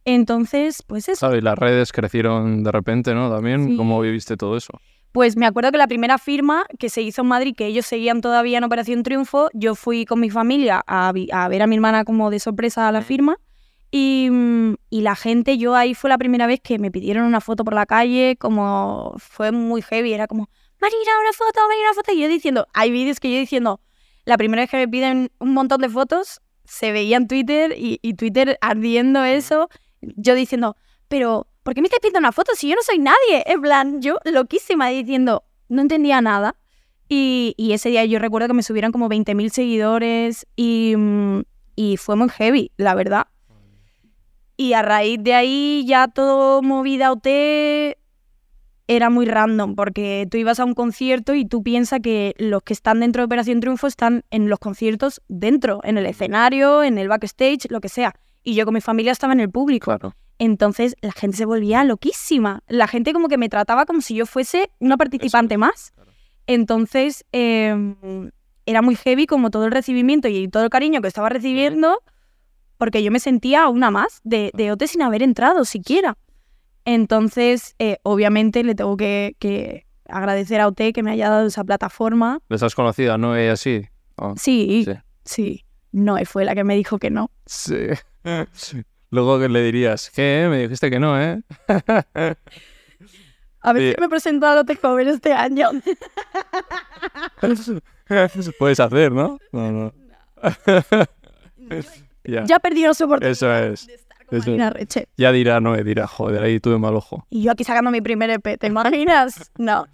[0.04, 1.20] Entonces, pues eso.
[1.20, 3.30] Claro, y las redes crecieron de repente, ¿no?
[3.30, 3.76] También, Sí.
[3.76, 4.72] ¿cómo viviste todo eso?
[5.12, 8.20] Pues me acuerdo que la primera firma que se hizo en Madrid, que ellos seguían
[8.22, 12.30] todavía en Operación Triunfo, yo fui con mi familia a ver a mi hermana como
[12.30, 13.36] de sorpresa a la firma.
[13.94, 17.42] Y, mm, y la gente, yo ahí fue la primera vez que me pidieron una
[17.42, 20.48] foto por la calle, como fue muy heavy, era como,
[20.80, 22.12] Marina, una foto, Marina, una foto.
[22.12, 23.80] Y yo diciendo, hay vídeos que yo diciendo,
[24.24, 27.98] la primera vez que me piden un montón de fotos, se veía en Twitter y,
[28.02, 29.68] y Twitter ardiendo eso,
[30.00, 30.74] yo diciendo,
[31.08, 33.44] pero ¿por qué me estáis pidiendo una foto si yo no soy nadie?
[33.46, 36.56] En plan, yo loquísima diciendo, no entendía nada.
[37.08, 41.42] Y, y ese día yo recuerdo que me subieron como 20.000 seguidores y, mm,
[41.76, 43.26] y fue muy heavy, la verdad.
[44.56, 47.26] Y a raíz de ahí ya todo movida OT
[48.86, 52.72] era muy random porque tú ibas a un concierto y tú piensas que los que
[52.72, 57.08] están dentro de Operación Triunfo están en los conciertos dentro, en el escenario, en el
[57.08, 58.14] backstage, lo que sea.
[58.42, 59.86] Y yo con mi familia estaba en el público.
[59.86, 60.14] Claro.
[60.38, 62.62] Entonces la gente se volvía loquísima.
[62.66, 65.92] La gente como que me trataba como si yo fuese una participante más.
[66.46, 67.94] Entonces eh,
[68.66, 72.02] era muy heavy como todo el recibimiento y todo el cariño que estaba recibiendo
[72.82, 76.18] porque yo me sentía una más de, de OT sin haber entrado siquiera.
[76.84, 81.62] Entonces, eh, obviamente le tengo que, que agradecer a OT que me haya dado esa
[81.62, 82.40] plataforma.
[82.48, 83.40] ¿Les has conocido, no?
[83.40, 83.84] Y así.
[84.16, 84.94] Ah, Sí, Sí.
[85.24, 85.64] sí.
[85.92, 87.30] No, fue la que me dijo que no.
[87.46, 87.86] Sí.
[89.10, 90.48] Luego que le dirías, ¿qué?
[90.50, 91.40] Me dijiste que no, ¿eh?
[93.60, 93.94] A ver Sí.
[93.94, 95.70] si me presento a OT Cover este año.
[98.58, 99.38] Puedes hacer, ¿no?
[99.52, 99.92] No, no.
[102.24, 102.44] Ya.
[102.44, 103.86] Ya perdí los oportunidades Eso es.
[103.86, 104.70] de estar con Marina.
[104.70, 105.08] Reche.
[105.16, 107.26] Ya dirá, no, dirá, joder, ahí tuve mal ojo.
[107.30, 109.50] Y yo aquí sacando mi primer EP, ¿te imaginas?
[109.58, 109.86] No.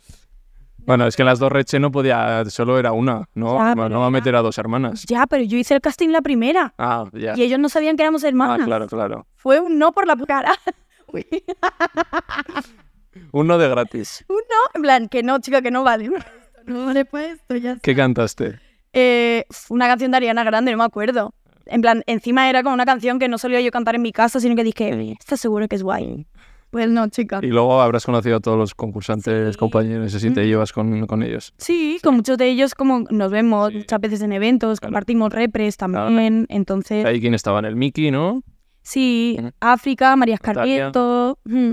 [0.79, 3.59] Bueno, es que en las dos Reche no podía, solo era una, ¿no?
[3.59, 5.05] Ya, no va a meter a dos hermanas.
[5.07, 6.73] Ya, pero yo hice el casting la primera.
[6.79, 7.35] Ah, ya.
[7.37, 8.65] Y ellos no sabían que éramos Ah, hermanas.
[8.65, 9.27] claro, claro.
[9.37, 10.53] Fue un no por la cara.
[11.13, 11.27] Uy.
[13.33, 14.25] Uno de gratis.
[14.29, 16.11] un no, en plan, que no, chica, que no vale.
[16.67, 17.81] No vale para esto, ya está.
[17.83, 18.61] ¿Qué cantaste?
[18.93, 21.33] Eh, una canción de Ariana Grande, no me acuerdo.
[21.69, 24.41] En plan, encima era como una canción que no solía yo cantar en mi casa,
[24.41, 26.27] sino que dije, ¿estás seguro que es guay?
[26.71, 27.41] Pues no, chica.
[27.43, 29.59] Y luego habrás conocido a todos los concursantes, Sí.
[29.59, 30.47] compañeros, así te Mm.
[30.47, 31.55] llevas con, con ellos.
[31.57, 33.79] Sí, con muchos de ellos como nos vemos Sí.
[33.79, 34.91] muchas veces en eventos, Claro.
[34.93, 37.05] compartimos repres también, entonces...
[37.07, 38.43] Ahí quien estaba en el Mickey, ¿no?
[38.83, 39.51] Sí, Ujú.
[39.61, 40.35] África, María.
[40.35, 41.73] Escarrieto, mm,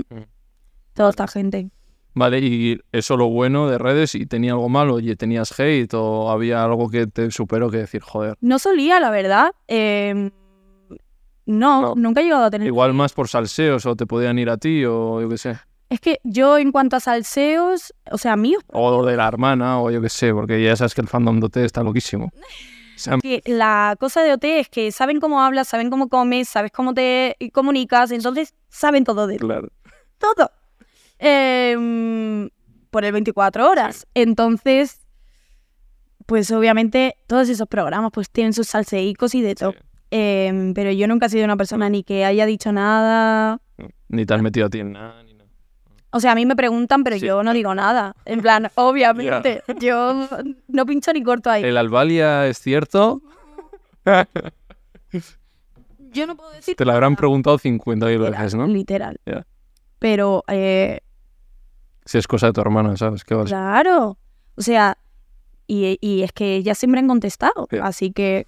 [0.94, 1.70] toda esta gente.
[2.16, 6.30] Vale, y eso lo bueno de redes, y tenía algo malo, y tenías hate, o
[6.30, 8.36] había algo que te superó que decir, joder.
[8.40, 9.52] No solía, la verdad.
[9.68, 10.30] eh,
[11.44, 11.94] no, No.
[11.94, 12.66] nunca he llegado a tener...
[12.66, 15.58] Igual más por salseos, o te podían ir a ti, o yo qué sé.
[15.90, 19.90] Es que yo en cuanto a salseos, o sea, míos, O de la hermana, o
[19.90, 22.30] yo qué sé, porque ya sabes que el fandom de OT está loquísimo.
[23.20, 26.94] Que la cosa de OT es que saben cómo hablas, saben cómo comes, sabes cómo
[26.94, 29.40] te comunicas, entonces saben todo de ti.
[29.40, 29.68] claro.
[30.16, 30.50] todo.
[31.18, 32.48] Em,
[32.90, 34.06] por el 24 horas.
[34.14, 35.00] Entonces,
[36.26, 39.72] pues obviamente todos esos programas pues tienen sus salseicos y de todo.
[39.72, 39.78] Sí.
[40.12, 43.60] Em, pero yo nunca he sido una persona ni que haya dicho nada.
[44.08, 45.50] Ni te has metido a ti en nada, ni nada.
[46.10, 47.26] O sea, a mí me preguntan, pero Sí.
[47.26, 48.14] yo no digo nada.
[48.24, 50.28] En plan, obviamente, yo
[50.68, 51.64] no pincho ni corto ahí.
[51.64, 53.20] ¿El Albalia es cierto?
[56.12, 57.18] Yo no puedo decir Te lo habrán nada.
[57.18, 58.66] preguntado 50.000 Literal, veces, ¿no?
[58.66, 59.20] Literal.
[59.98, 61.00] Pero, eh,
[62.06, 63.22] Si es cosa de tu hermana, ¿sabes?
[63.24, 63.48] ¿Qué vas?
[63.48, 64.16] claro.
[64.56, 64.96] O sea,
[65.66, 67.66] y, y es que ellas siempre han contestado.
[67.70, 67.76] Sí.
[67.82, 68.46] Así que,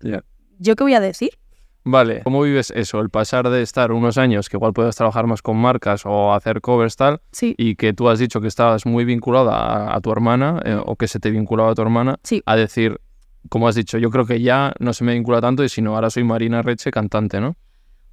[0.00, 0.22] Ya.
[0.58, 1.30] ¿yo qué voy a decir?
[1.86, 3.00] Vale, ¿cómo vives eso?
[3.00, 6.60] El pasar de estar unos años que igual puedes trabajar más con marcas o hacer
[6.62, 7.54] covers tal, Sí.
[7.58, 10.96] y que tú has dicho que estabas muy vinculada a, a tu hermana eh, o
[10.96, 12.42] que se te vinculaba a tu hermana, Sí.
[12.46, 13.00] a decir,
[13.50, 16.08] como has dicho, yo creo que ya no se me vincula tanto y sino ahora
[16.08, 17.56] soy Marina Reche, cantante, ¿no?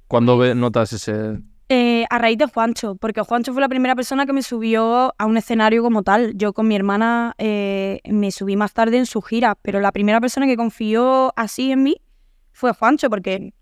[0.06, 1.38] ¿Cuándo ve- notas ese...?
[1.68, 5.26] Eh, a raíz de Juancho, porque Juancho fue la primera persona que me subió a
[5.26, 6.36] un escenario como tal.
[6.36, 10.20] Yo con mi hermana eh, me subí más tarde en su gira, pero la primera
[10.20, 11.96] persona que confió así en mí
[12.52, 13.54] fue Juancho, porque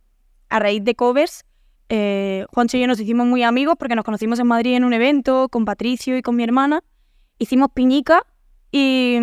[0.49, 1.45] a raíz de covers,
[1.89, 4.93] eh, Juancho y yo nos hicimos muy amigos porque nos conocimos en Madrid en un
[4.93, 6.83] evento con Patricio y con mi hermana.
[7.39, 8.27] Hicimos piñica
[8.73, 9.19] y,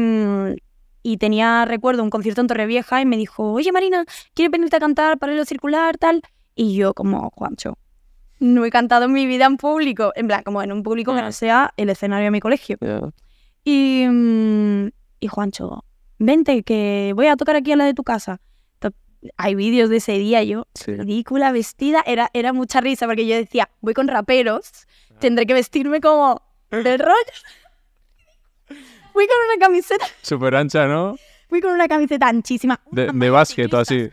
[1.04, 4.80] y tenía, recuerdo, un concierto en Torrevieja y me dijo, oye Marina, ¿quieres venirte a
[4.80, 6.22] cantar para el circular, tal?
[6.56, 7.78] Y yo como, Juancho,
[8.40, 11.22] no he cantado en mi vida en público, en plan, como en un público que
[11.22, 12.78] no sea el escenario de mi colegio.
[13.64, 14.88] Y, mm,
[15.20, 15.84] y Juancho,
[16.20, 18.40] vente, que voy a tocar aquí a la de tu casa.
[19.36, 20.94] Hay vídeos de ese día, yo, Sí.
[20.96, 24.70] ridícula, vestida, era, era mucha risa porque yo decía, voy con raperos,
[25.20, 27.16] tendré que vestirme como del rollo.
[29.14, 31.16] Fui con una camiseta, Súper ancha, ¿no?
[31.50, 32.80] fui con una camiseta anchísima.
[32.92, 34.10] De, de básquet así.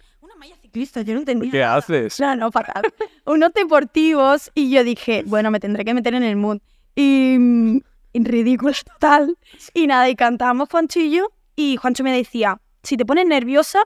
[0.75, 1.53] Ciclista, yo no entendía.
[1.53, 2.19] ¿Qué haces?
[2.19, 2.83] No, no, fatal.
[3.27, 6.59] Unos deportivos y yo dije, bueno, me tendré que meter en el mood.
[6.97, 7.81] Y, mm,
[8.13, 9.39] y ridículo total.
[9.73, 13.85] Y nada, y cantábamos Juanchillo y Juancho me decía, si te pones nerviosa,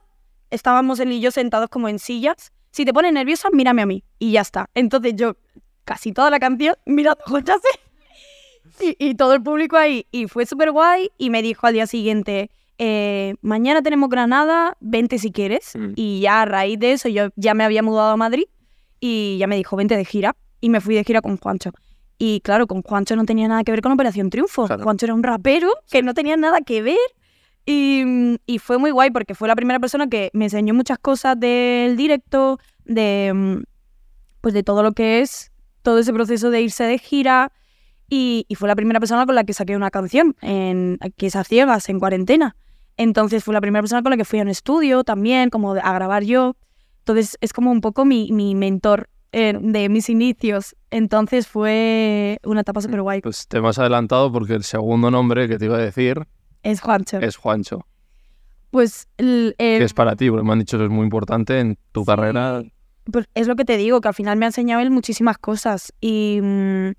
[0.48, 4.02] estábamos él y yo sentados como en sillas, si te pones nerviosa, mírame a mí.
[4.18, 4.70] Y ya está.
[4.72, 5.36] Entonces yo,
[5.84, 8.88] casi toda la canción, mirando a Juancho así.
[8.98, 10.06] Y, y todo el público ahí.
[10.10, 15.18] Y fue súper guay y me dijo al día siguiente, eh, mañana tenemos Granada, vente
[15.18, 15.72] si quieres.
[15.74, 15.92] Mm.
[15.96, 18.44] Y ya a raíz de eso yo ya me había mudado a Madrid
[19.00, 20.36] y ya me dijo, vente de gira.
[20.60, 21.70] Y me fui de gira con Juancho.
[22.18, 24.66] Y claro, con Juancho no tenía nada que ver con Operación Triunfo.
[24.66, 24.82] Claro.
[24.82, 26.96] Juancho era un rapero que no tenía nada que ver.
[27.64, 31.38] Y, y fue muy guay porque fue la primera persona que me enseñó muchas cosas
[31.38, 33.62] del directo, de, mm,
[34.40, 35.52] pues de todo lo que es
[35.82, 37.52] todo ese proceso de irse de gira.
[38.08, 41.36] Y, y fue la primera persona con la que saqué una canción, en, que es
[41.36, 42.56] a ciegas, en cuarentena.
[42.98, 45.92] Entonces fue la primera persona con la que fui a un estudio también, como a
[45.94, 46.54] grabar yo.
[46.98, 50.76] Entonces es como un poco mi, mi mentor eh, de mis inicios.
[50.90, 53.20] Entonces fue una etapa súper guay.
[53.22, 56.26] Pues te me has adelantado porque el segundo nombre que te iba a decir
[56.62, 57.18] Es Juancho.
[57.20, 57.86] es Juancho.
[58.70, 61.58] Pues, el- el- Que es para ti, porque me han dicho que es muy importante
[61.60, 62.62] en tu carrera.
[63.10, 65.94] pues es lo que te digo, que al final me ha enseñado él muchísimas cosas.
[66.02, 66.90] Y, mm,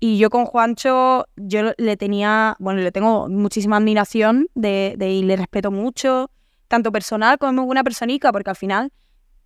[0.00, 5.22] y yo con Juancho, yo le tenía, bueno, le tengo muchísima admiración de, de- y
[5.22, 6.30] le respeto mucho,
[6.68, 8.92] tanto personal como una personica, porque al final,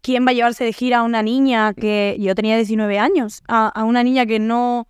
[0.00, 3.42] ¿quién va a llevarse de gira a una niña que yo tenía 19 años?
[3.48, 4.86] A, a una niña que no,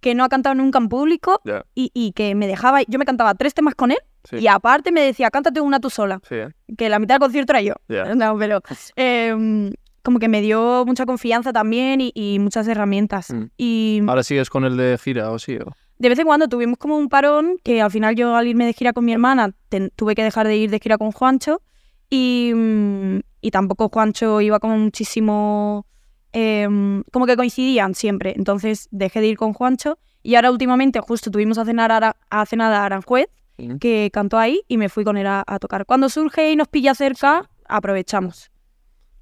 [0.00, 1.40] que no ha cantado nunca en público
[1.74, 3.98] y, y que me dejaba, yo me cantaba tres temas con él
[4.28, 4.36] Sí.
[4.40, 6.48] Y aparte me decía, cántate una tú sola, Sí, ¿eh?
[6.76, 7.74] que la mitad del concierto era yo.
[8.16, 8.60] No, pero
[8.96, 9.72] em,
[10.02, 13.30] como que me dio mucha confianza también y, y muchas herramientas.
[13.32, 13.44] Mm.
[13.56, 15.56] Y Ahora sigues con el de gira, ¿o sí?
[15.56, 15.72] o?
[16.00, 18.72] de vez en cuando tuvimos como un parón que al final yo al irme de
[18.72, 21.60] gira con mi hermana ten- tuve que dejar de ir de gira con Juancho
[22.08, 25.86] y, mm, y tampoco Juancho iba como muchísimo
[26.32, 31.30] em, como que coincidían siempre entonces dejé de ir con Juancho y ahora últimamente justo
[31.32, 33.26] tuvimos a cenar a, a cenar a Aranjuez
[33.60, 33.78] Mm.
[33.78, 36.68] que cantó ahí y me fui con él a, a tocar cuando surge y nos
[36.68, 38.52] pilla cerca aprovechamos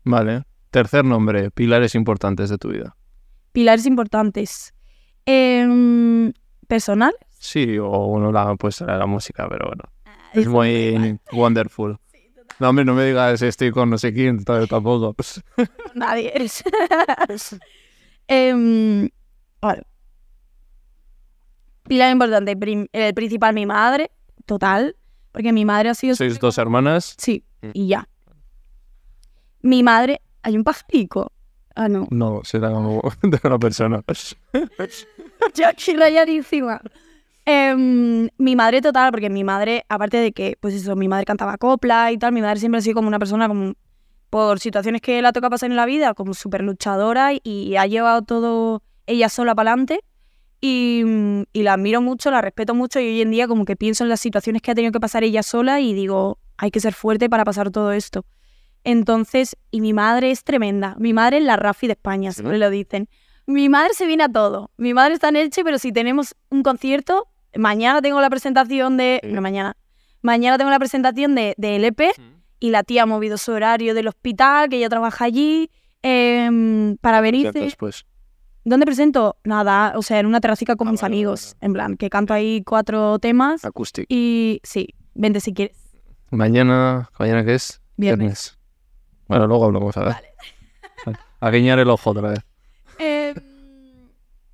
[0.05, 0.43] Vale.
[0.77, 2.95] Tercer nombre, pilares importantes de tu vida.
[3.53, 4.74] pilares importantes
[5.24, 6.35] Em,
[6.68, 9.85] personal Sí, o bueno, la, pues la música, pero bueno.
[10.35, 11.97] Es muy wonderful.
[12.59, 15.14] No, hombre, no me digas estoy con no sé quién, tampoco.
[15.95, 16.62] Nadie eres.
[19.62, 19.83] Vale.
[21.85, 22.55] Pilar importante,
[22.93, 24.11] el principal mi madre,
[24.45, 24.95] total,
[25.33, 26.16] porque mi madre ha sido...
[26.16, 27.14] Sois dos hermanas.
[27.18, 27.70] Sí, Mm.
[27.72, 28.09] y ya.
[29.62, 31.32] Mi madre, hay un pajarico.
[31.74, 32.07] Ah, no.
[32.11, 34.05] No, será como de una persona.
[35.55, 36.80] Yo aquí rayadísima.
[37.44, 41.59] Em, mi madre total, porque mi madre, aparte de que, pues eso, mi madre cantaba
[41.59, 43.74] copla y tal, mi madre siempre ha sido como una persona como,
[44.30, 47.86] por situaciones que la toca pasar en la vida, como súper luchadora y, y ha
[47.86, 50.01] llevado todo ella sola para adelante.
[50.61, 51.03] Y,
[51.53, 54.11] y la admiro mucho, la respeto mucho y hoy en día como que pienso en
[54.11, 57.28] las situaciones que ha tenido que pasar ella sola y digo, hay que ser fuerte
[57.28, 58.24] para pasar todo esto.
[58.87, 60.95] Entonces, y mi madre es tremenda.
[60.99, 63.09] Mi madre es la Rafi de España, siempre lo dicen.
[63.47, 64.70] Mi madre se viene a todo.
[64.76, 67.26] Mi madre está en Elche, pero si tenemos un concierto,
[67.57, 69.20] mañana tengo la presentación de...
[69.24, 69.32] Sí.
[69.32, 69.76] No, mañana.
[70.22, 72.12] Mañana tengo la presentación de, de LP
[72.61, 75.68] y la tía ha movido su horario del hospital, que ella trabaja allí,
[76.03, 77.59] em, para venirse.
[77.59, 78.07] Después.
[78.64, 79.37] ¿Dónde presento?
[79.45, 81.55] Nada, o sea, en una terracica con Ah, mis vale, amigos.
[81.61, 81.66] vale.
[81.66, 84.07] En plan, que canto ahí cuatro temas Acoustic.
[84.09, 85.76] y sí, vente si quieres.
[86.30, 87.80] Mañana, ¿mañana qué es?
[87.97, 88.56] Viernes.
[89.29, 90.16] Bueno, luego hablamos, a ver.
[91.41, 92.41] A guiñar el ojo otra vez.
[92.99, 93.35] Em,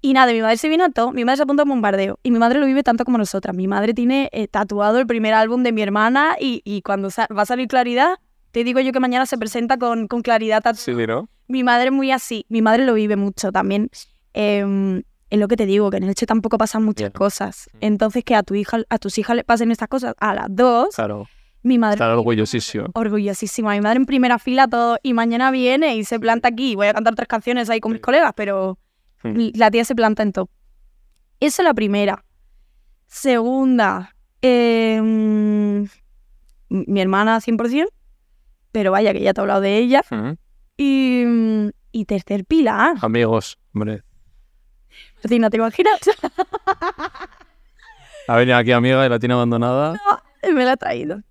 [0.00, 1.12] y nada, mi madre se vino a todo.
[1.12, 2.18] Mi madre se apunta a un bombardeo.
[2.24, 3.54] Y mi madre lo vive tanto como nosotras.
[3.54, 7.42] Mi madre tiene eh, tatuado el primer álbum de mi hermana y, y cuando va
[7.42, 8.16] a salir Claridad,
[8.50, 11.06] te digo yo que mañana se presenta con, con Claridad tatuado.
[11.06, 11.28] ¿no?
[11.46, 12.46] Mi madre es muy así.
[12.48, 13.90] Mi madre lo vive mucho también.
[14.34, 17.70] Em, es lo que te digo, que en Elche tampoco pasan muchas cosas.
[17.80, 20.94] Entonces, que a tu hija, a tus hijas le pasen estas cosas a las dos,
[20.94, 21.28] Claro.
[21.62, 22.86] Mi madre Estar orgullosísimo.
[22.94, 23.72] orgullosísima.
[23.72, 26.74] Mi madre en primera fila todo y mañana viene y se planta aquí.
[26.74, 28.78] Voy a cantar tres canciones ahí con mis colegas, pero
[29.24, 29.50] Hmm.
[29.54, 30.48] la tía se planta en todo.
[31.38, 32.24] Eso es la primera.
[33.06, 35.86] Segunda, em,
[36.68, 37.88] mi hermana 100%,
[38.72, 40.02] pero vaya que ya te he hablado de ella.
[40.10, 40.36] Ujú.
[40.76, 41.24] Y,
[41.92, 44.02] y tercer pilar, Amigos, hombre.
[45.22, 46.00] Martina, ¿te imaginas?
[48.28, 50.00] Ha venido aquí amiga y la tiene abandonada.
[50.54, 51.22] Me la ha traído.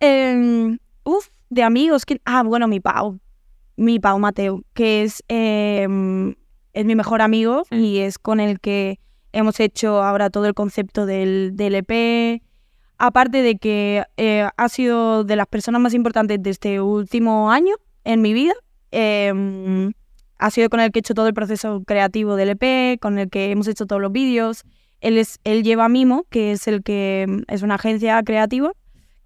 [0.00, 2.04] Em, uf, de amigos.
[2.04, 2.20] ¿quién?
[2.24, 3.18] Ah, bueno, mi Pau.
[3.76, 6.34] Mi Pau Mateo, que es, em,
[6.72, 8.98] es mi mejor amigo y es con el que
[9.32, 12.42] hemos hecho ahora todo el concepto del, del EP.
[12.98, 17.76] Aparte de que eh, ha sido de las personas más importantes de este último año
[18.02, 18.54] en mi vida.
[18.90, 19.92] Em,
[20.38, 23.30] ha sido con el que he hecho todo el proceso creativo del EP, con el
[23.30, 24.64] que hemos hecho todos los vídeos.
[25.00, 28.72] Él, es, él lleva Mimo, que es el que mm, es una agencia creativa,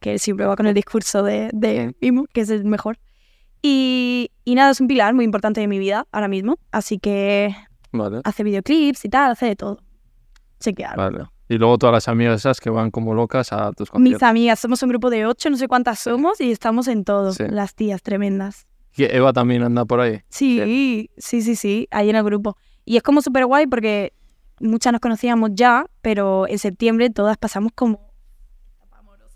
[0.01, 2.99] que siempre va con el discurso de, de Mimo, que es el mejor.
[3.63, 6.59] Y, y nada, es un pilar muy importante de mi vida ahora mismo.
[6.73, 7.55] Así que
[7.93, 8.21] Vale.
[8.25, 9.79] hace videoclips y tal, hace de todo.
[10.61, 10.97] Chequear.
[10.97, 11.25] Vale.
[11.49, 14.23] Y luego todas las amigas esas que van como locas a tus Mis conciertos.
[14.29, 17.33] amigas, somos un grupo de ocho, no sé cuántas somos, y estamos en todo.
[17.33, 17.45] Sí.
[17.49, 18.67] Las tías tremendas.
[18.97, 20.21] Y Eva también anda por ahí.
[20.29, 22.57] Sí, sí, sí, sí, ahí en el grupo.
[22.85, 24.13] Y es como súper guay porque
[24.63, 28.11] muchas nos conocíamos ya, pero en septiembre todas pasamos como...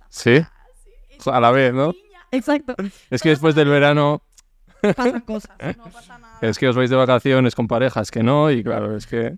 [0.08, 0.40] ¿Sí?
[1.26, 1.92] A la vez, ¿no?
[2.30, 2.74] Exacto.
[3.10, 4.22] Es que después del verano
[4.94, 6.38] Pasan cosas, no pasa nada.
[6.42, 9.36] es que os vais de vacaciones con parejas que no y claro, es que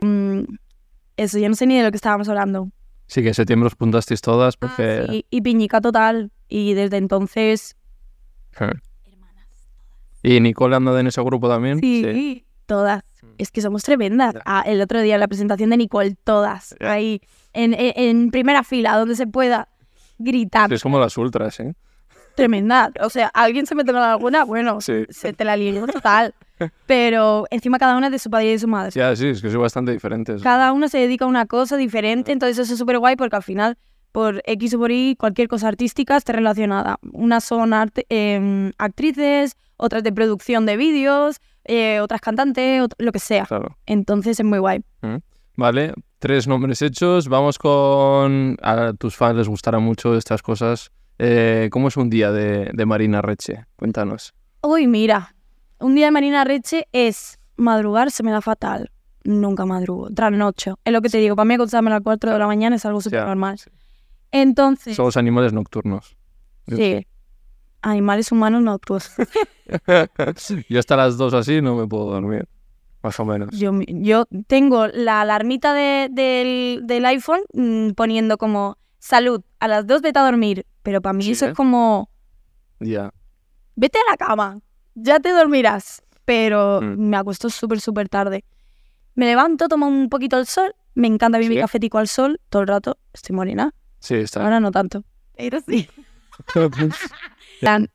[0.00, 0.42] Mm,
[1.16, 2.70] eso, ya no sé ni de lo que estábamos hablando.
[3.06, 5.04] sí que en septiembre os puntasteis todas porque...
[5.08, 6.30] Ah, sí, y piñica total.
[6.48, 7.76] Y desde entonces,
[10.22, 11.80] ¿Y Nicole anda en ese grupo también?
[11.80, 13.02] sí, todas.
[13.38, 14.34] Es que somos tremendas.
[14.44, 16.74] Ah, el otro día en la presentación de Nicole, todas.
[16.80, 17.20] Ahí,
[17.52, 19.68] en, en- en primera fila, donde se pueda
[20.18, 20.72] gritar.
[20.72, 21.74] Es como las ultras, ¿eh?
[22.36, 22.90] Tremenda.
[23.00, 25.04] O sea, alguien se mete con alguna, bueno, Sí.
[25.10, 26.34] se te la lió total.
[26.86, 28.90] Pero encima cada una es de su padre y de su madre.
[28.92, 30.42] Ya, sí, es que soy bastante diferentes.
[30.42, 33.42] Cada una se dedica a una cosa diferente, entonces eso es súper guay porque al
[33.42, 33.76] final,
[34.12, 36.98] por X o por Y, cualquier cosa artística esté relacionada.
[37.12, 43.12] Unas son arte- em, actrices, otras de producción de vídeos, eh, otras cantantes, ot- lo
[43.12, 43.44] que sea.
[43.46, 43.76] Claro.
[43.86, 44.82] Entonces es muy guay.
[45.56, 47.28] Vale, tres nombres hechos.
[47.28, 48.56] Vamos con...
[48.62, 50.90] A tus fans les gustará mucho estas cosas.
[51.18, 53.66] Eh, ¿Cómo es un día de, de Marina Reche?
[53.76, 54.34] Cuéntanos.
[54.62, 55.36] Uy, mira,
[55.78, 58.90] un día de Marina Reche es madrugar, se me da fatal.
[59.22, 60.78] Nunca madrugo, trasnocho.
[60.84, 62.84] Es lo que te digo, para mí acostarme a las 4 de la mañana es
[62.84, 63.58] algo súper normal.
[63.58, 63.70] sí.
[64.32, 66.16] Entonces, Somos animales nocturnos.
[66.66, 67.06] sí,
[67.90, 69.10] animales humanos nocturnos.
[70.68, 72.48] Yo hasta las dos así no me puedo dormir.
[73.02, 73.50] Más o menos.
[73.58, 79.68] Yo, mi- yo tengo la alarmita de- del, del iPhone mm, poniendo como salud, a
[79.68, 80.64] las 2 vete a dormir.
[80.82, 81.48] Pero para mí Sí, eso ¿eh?
[81.50, 82.08] es como,
[82.80, 83.12] Ya.
[83.76, 84.60] vete a la cama,
[84.94, 86.02] ya te dormirás.
[86.24, 87.08] Pero Mm.
[87.10, 88.44] me acuesto súper, súper tarde.
[89.14, 90.74] Me levanto, tomo un poquito el sol.
[90.94, 91.60] Me encanta vivir ¿Sí?
[91.62, 92.96] cafetico al sol todo el rato.
[93.12, 93.74] Estoy morena.
[93.98, 94.42] Sí, está.
[94.42, 95.04] Ahora no tanto.
[95.36, 95.86] Pero sí.
[97.60, 97.90] Plan.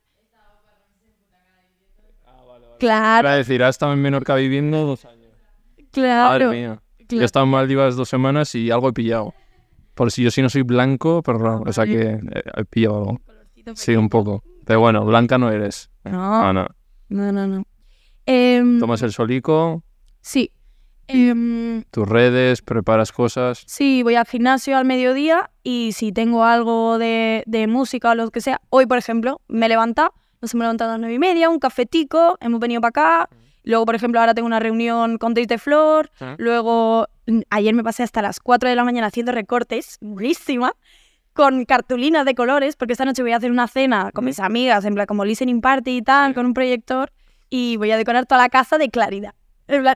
[2.78, 5.28] Claro, Iba a decir, has estado en Menorca viviendo dos años.
[5.78, 6.50] Madre claro.
[6.50, 6.82] mía.
[7.08, 9.34] Yo he estado en Maldivas dos semanas y algo he pillado.
[9.94, 12.18] Por si yo sí no soy blanco, pero o sea que
[12.56, 13.20] he pillado algo.
[13.74, 14.42] Sí, un poco.
[14.64, 15.90] Pero bueno, blanca no eres.
[16.04, 16.66] No, Ah, no.
[17.08, 17.64] no, no, no.
[18.24, 19.82] Em, Tomas el solico,
[20.22, 20.52] Sí.
[21.12, 23.62] Em, tus redes, preparas cosas.
[23.66, 28.30] sí, voy al gimnasio al mediodía y si tengo algo de, de música o lo
[28.30, 31.00] que sea, hoy por ejemplo me he levantado, no sé, me he levantado a las
[31.00, 33.28] nueve y media, un cafetico, hemos venido para acá.
[33.62, 36.10] Luego, por ejemplo, ahora tengo una reunión con Days de Flor.
[36.20, 36.34] Ah.
[36.38, 40.72] Luego, mm, ayer me pasé hasta las 4 de la mañana haciendo recortes, buenísima,
[41.34, 44.84] con cartulinas de colores, porque esta noche voy a hacer una cena con mis amigas,
[44.84, 47.12] en plan como listening party y tal, con un proyector,
[47.50, 49.34] y voy a decorar toda la casa de claridad.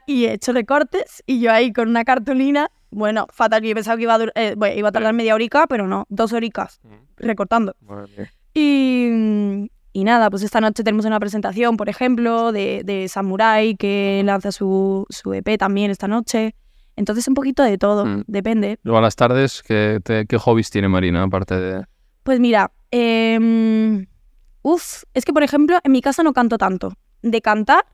[0.06, 4.02] Y he hecho recortes, y yo ahí con una cartulina, bueno, fatal, yo pensaba que
[4.04, 6.80] iba a, dur- eh, bueno, iba a tardar media horica, pero no, dos horicas
[7.16, 7.74] recortando.
[8.54, 14.22] Y, y nada, pues esta noche tenemos una presentación, por ejemplo, de, de Samurai, que
[14.24, 16.54] lanza su, su EP también esta noche.
[16.96, 18.22] Entonces un poquito de todo, Mm.
[18.28, 18.78] depende.
[18.84, 21.24] Luego a las tardes, ¿qué, te- qué hobbies tiene Marina?
[21.24, 21.84] Aparte de...
[22.22, 24.06] Pues mira, em,
[24.62, 26.92] uf, es que por ejemplo en mi casa no canto tanto.
[27.22, 27.84] De cantar,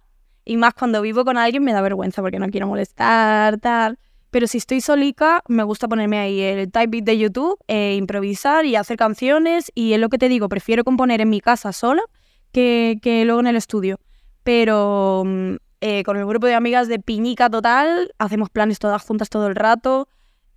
[0.51, 4.01] y más cuando vivo con alguien me da vergüenza porque no quiero molestar, tal.
[4.32, 8.64] Pero si estoy solica, me gusta ponerme ahí el type beat de YouTube, e improvisar
[8.64, 9.70] y hacer canciones.
[9.76, 12.03] Y es lo que te digo, prefiero componer en mi casa sola
[12.51, 14.01] que, que luego en el estudio.
[14.42, 19.30] Pero mm, eh, con el grupo de amigas de piñica total, hacemos planes todas juntas
[19.30, 20.09] todo el rato.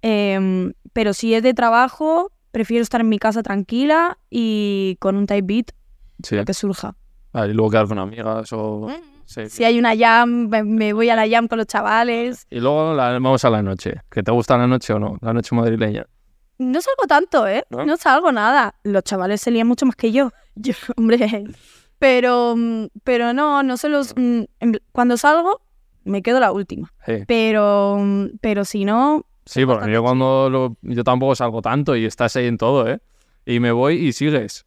[0.01, 5.27] Em, pero si es de trabajo, prefiero estar en mi casa tranquila y con un
[5.27, 5.71] type beat,
[6.23, 6.35] Sí.
[6.45, 6.95] que surja.
[7.31, 8.87] Ah, y luego quedar con amigas o...
[9.25, 9.49] Sí.
[9.49, 12.45] Si hay una jam, me, voy a la jam con los chavales.
[12.49, 13.95] Y luego la- vamos a la noche.
[14.11, 15.17] ¿Que te gusta la noche o no?
[15.21, 16.05] La noche madrileña.
[16.59, 17.63] No salgo tanto, ¿eh?
[17.69, 17.85] ¿No?
[17.85, 17.97] ¿No?
[17.97, 18.75] salgo nada.
[18.83, 20.31] Los chavales se lían mucho más que yo.
[20.55, 21.45] Yo, hombre.
[21.99, 24.13] Pero, mm, pero no, no se los...
[24.15, 24.41] mm,
[24.91, 25.61] Cuando salgo,
[26.03, 26.93] me quedo la última.
[27.05, 27.23] Sí.
[27.27, 32.05] Pero, mm, pero si no, Sí, porque yo cuando lo- yo tampoco salgo tanto y
[32.05, 32.99] estás ahí en todo, ¿eh?
[33.45, 34.65] Y me voy y sigues.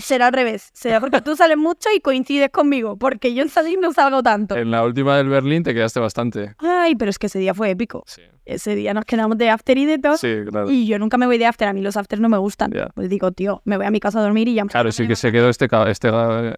[0.00, 0.70] Será al revés.
[0.72, 2.96] Será porque tú sales mucho y coincides conmigo.
[2.96, 4.56] Porque yo en salir no salgo tanto.
[4.56, 6.54] En la última del Berlín te quedaste bastante.
[6.58, 8.02] Ay, pero es que ese día fue épico.
[8.06, 8.22] Sí.
[8.44, 10.16] Ese día nos quedamos de after y de todo.
[10.16, 10.70] Sí, claro.
[10.70, 12.72] Y yo nunca me voy de after, a mí los afters no me gustan.
[12.72, 12.88] Ya.
[12.94, 14.64] Pues digo, tío, me voy a mi casa a dormir y ya.
[14.64, 16.08] Claro, sí que se quedó este, este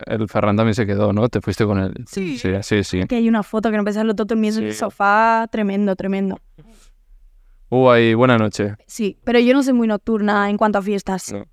[0.06, 1.28] el Ferran también se quedó, ¿no?
[1.28, 1.92] Te fuiste con él.
[2.06, 2.38] Sí.
[2.38, 3.06] Sí, sí, sí.
[3.06, 4.78] Que hay una foto que no pensás todo durmiendo en el Sí.
[4.78, 6.38] sofá, tremendo, tremendo.
[7.70, 8.76] Uh, ahí, buena noche.
[8.86, 11.32] Sí, pero yo no soy muy nocturna en cuanto a fiestas.
[11.32, 11.44] No.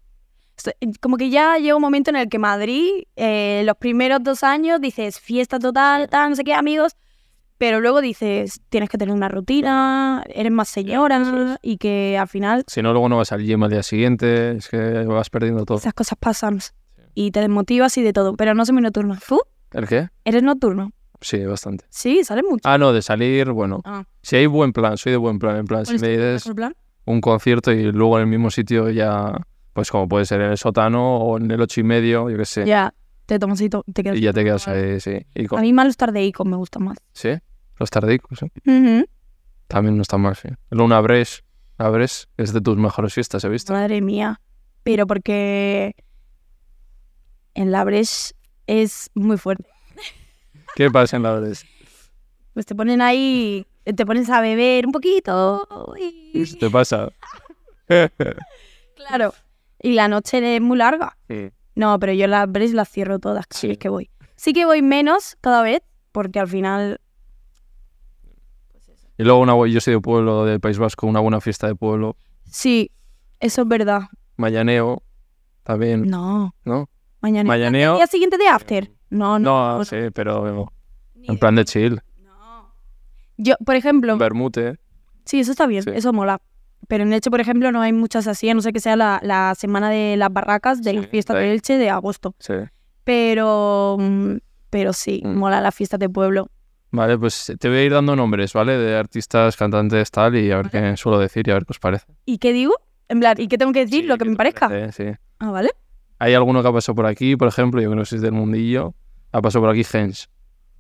[0.65, 4.43] Estoy- Como que ya llega un momento en el que Madrid, eh, los primeros dos
[4.43, 6.95] años, dices fiesta total, tal, no sé qué, amigos,
[7.57, 12.63] pero luego dices, tienes que tener una rutina, eres más señora y que al final
[12.67, 14.51] Si no, luego no vas al gym al día siguiente.
[14.57, 15.77] Es que vas perdiendo todo.
[15.77, 16.59] esas cosas pasan
[17.13, 19.19] y te desmotivas y de todo, pero no soy muy nocturna.
[19.27, 19.39] ¿Tú?
[19.73, 20.09] ¿El qué?
[20.25, 20.91] ¿Eres nocturno?
[21.21, 21.85] Sí, bastante.
[21.89, 22.67] Sí, sales mucho.
[22.67, 23.81] Ah, no, de salir, bueno.
[23.85, 25.57] Ah, Si hay buen plan, soy de buen plan.
[25.57, 26.75] En plan, si ¿cuál es me dices plan?
[27.05, 29.39] un concierto y luego en el mismo sitio ya,
[29.73, 32.45] pues como puede ser en el sótano o en el ocho y medio, yo qué
[32.45, 32.65] sé.
[32.65, 32.93] Ya,
[33.25, 34.17] te tomas y to- te quedas.
[34.17, 35.25] Y ya te quedas ahí, sí.
[35.33, 36.97] Y con- A mí más los tardeicos me gustan más.
[37.13, 37.29] Sí,
[37.77, 38.45] los tardicos, sí.
[38.69, 39.05] Ujú.
[39.67, 40.49] También no están mal, sí.
[40.69, 41.43] Luego una Bres,
[41.77, 43.73] la Bres es de tus mejores fiestas, he visto.
[43.73, 44.41] Madre mía.
[44.83, 45.95] Pero porque
[47.53, 48.33] en la Breche
[48.67, 49.69] es muy fuerte.
[50.75, 51.65] ¿Qué pasa en la Bres?
[52.53, 55.65] Pues te ponen ahí, te pones a beber un poquito.
[55.99, 57.09] y- ¿Qué te pasa?
[58.95, 59.33] Claro.
[59.81, 61.17] Y la noche es muy larga.
[61.75, 63.67] No, pero yo las Breche las cierro todas cada Sí.
[63.69, 64.09] vez que voy.
[64.35, 66.99] Sí que voy menos cada vez, porque al final
[69.17, 72.15] Y luego una, yo soy de pueblo, del País Vasco, una buena fiesta de pueblo.
[72.45, 72.91] sí,
[73.39, 74.01] eso es verdad.
[74.37, 75.03] Mañaneo,
[75.63, 76.89] también, No, ¿no?
[77.21, 77.47] mañana.
[77.47, 77.93] Mañaneo.
[77.93, 78.91] ¿El día siguiente de after?
[79.09, 79.77] No, no.
[79.77, 80.71] No, sí, pero
[81.15, 82.01] en plan de chill.
[82.23, 82.73] No.
[83.37, 84.77] Yo, por ejemplo, Un vermute.
[85.25, 85.91] Sí, eso está bien, Sí.
[85.93, 86.41] eso mola.
[86.87, 89.19] Pero en Elche, por ejemplo, no hay muchas así, a no ser que sea la,
[89.23, 91.45] la semana de las barracas de la Sí, fiesta ahí.
[91.47, 92.35] de Elche de agosto.
[92.39, 92.53] Sí.
[93.03, 94.35] Pero, mm,
[94.69, 95.35] pero sí, Mm.
[95.37, 96.47] mola la fiesta de pueblo.
[96.91, 98.77] Vale, pues te voy a ir dando nombres, ¿vale?
[98.77, 101.79] De artistas, cantantes, tal, y a ver qué suelo decir y a ver qué os
[101.79, 102.05] parece.
[102.25, 102.73] ¿Y qué digo?
[103.07, 104.01] En plan, ¿y qué tengo que decir?
[104.01, 104.67] Sí, Lo que ¿qué me parezca.
[104.67, 105.13] parece?
[105.13, 105.17] Sí.
[105.39, 105.69] Ah, ¿vale?
[106.19, 108.93] Hay alguno que ha pasado por aquí, por ejemplo, yo creo que sois del mundillo.
[109.31, 110.29] Ha pasado por aquí Hens.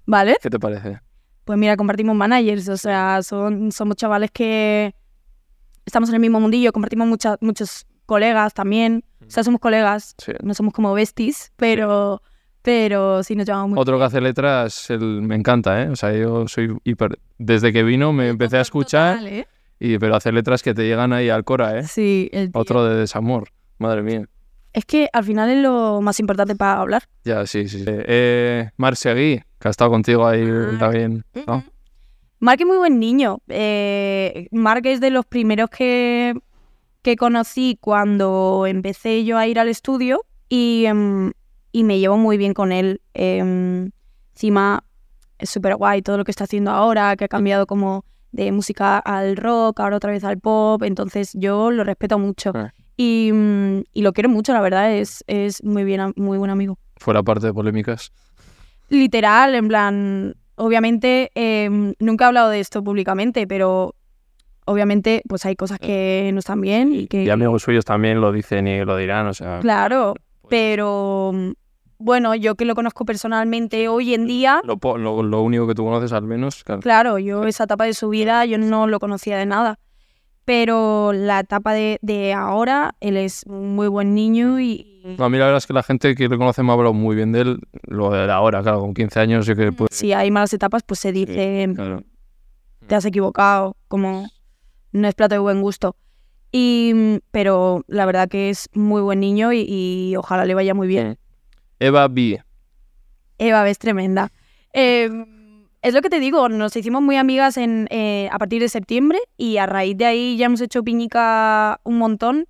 [0.05, 0.37] Vale.
[0.41, 0.99] ¿Qué te parece?
[1.45, 4.93] Pues mira, compartimos managers, o sea, son, somos chavales que
[5.85, 9.03] estamos en el mismo mundillo, compartimos muchas muchos colegas también.
[9.25, 10.33] O sea, somos colegas, Sí.
[10.43, 12.21] no somos como besties, pero,
[12.61, 15.89] pero sí nos llevamos muy Otro que hace letras, el, me encanta, ¿eh?
[15.89, 17.17] O sea, yo soy hiper...
[17.37, 19.47] Desde que vino me empecé a escuchar, Total, ¿eh?
[19.79, 21.83] y, pero hace letras que te llegan ahí al cora, ¿eh?
[21.87, 22.59] Sí, el tío.
[22.61, 23.49] Otro de desamor.
[23.77, 24.25] Madre mía.
[24.73, 27.03] Es que al final es lo más importante para hablar.
[27.23, 27.79] Ya, sí, sí.
[27.79, 27.85] sí.
[27.87, 30.75] Eh, que ha estado contigo ahí Ah.
[30.79, 31.23] también.
[31.47, 31.63] ¿no?
[32.41, 33.39] Mark es muy buen niño.
[33.49, 36.33] Eh, Mark es de los primeros que,
[37.03, 41.33] que conocí cuando empecé yo a ir al estudio y, em,
[41.71, 42.99] y me llevo muy bien con él.
[43.13, 43.91] Em,
[44.33, 44.83] encima
[45.37, 48.97] es súper guay todo lo que está haciendo ahora, que ha cambiado como de música
[48.97, 52.53] al rock, ahora otra vez al pop, entonces yo lo respeto mucho.
[52.55, 52.73] Ah.
[52.97, 56.79] Y, mm, y lo quiero mucho, la verdad, es, es muy, bien, muy buen amigo.
[56.97, 58.11] Fuera parte de polémicas.
[58.89, 63.95] literal, en plan, obviamente, em, nunca he hablado de esto públicamente, pero
[64.65, 68.31] obviamente, pues hay cosas que no están bien y que, Y amigos suyos también lo
[68.31, 69.59] dicen y lo dirán, o sea...
[69.59, 70.15] claro,
[70.49, 71.51] pero mm,
[71.97, 75.83] bueno, yo que lo conozco personalmente hoy en día, Lo, lo, lo único que tú
[75.83, 76.81] conoces al menos, claro.
[76.81, 79.79] claro, yo esa etapa de su vida yo no lo conocía de nada.
[80.43, 85.37] Pero la etapa de, de ahora, él es un muy buen niño y a mí
[85.37, 87.41] la verdad es que la gente que le conoce me ha hablado muy bien de
[87.41, 89.71] él, lo de ahora, claro, con 15 años yo que...
[89.71, 92.03] Pues, si hay malas etapas, pues se dice, claro.
[92.87, 94.27] te has equivocado, como
[94.91, 95.95] no es plato de buen gusto.
[96.51, 100.73] Y, mm, pero la verdad que es muy buen niño y, y ojalá le vaya
[100.73, 101.17] muy bien.
[101.79, 102.41] Eva B.
[103.37, 104.31] Eva es tremenda.
[104.73, 105.09] Eh,
[105.81, 109.17] es lo que te digo, nos hicimos muy amigas en, eh, a partir de septiembre
[109.35, 112.45] y a raíz de ahí ya hemos hecho piñica un montón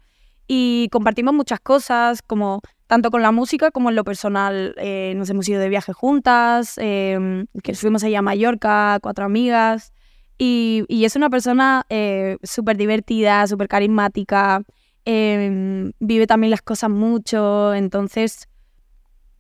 [0.54, 4.76] y compartimos muchas cosas, como tanto con la música como en lo personal.
[4.80, 9.93] Eh, nos hemos ido de viaje juntas, eh, que fuimos allá a Mallorca, cuatro amigas.
[10.38, 14.64] Y, es una persona eh, súper divertida, súper carismática,
[15.06, 18.49] eh, vive también las cosas mucho, entonces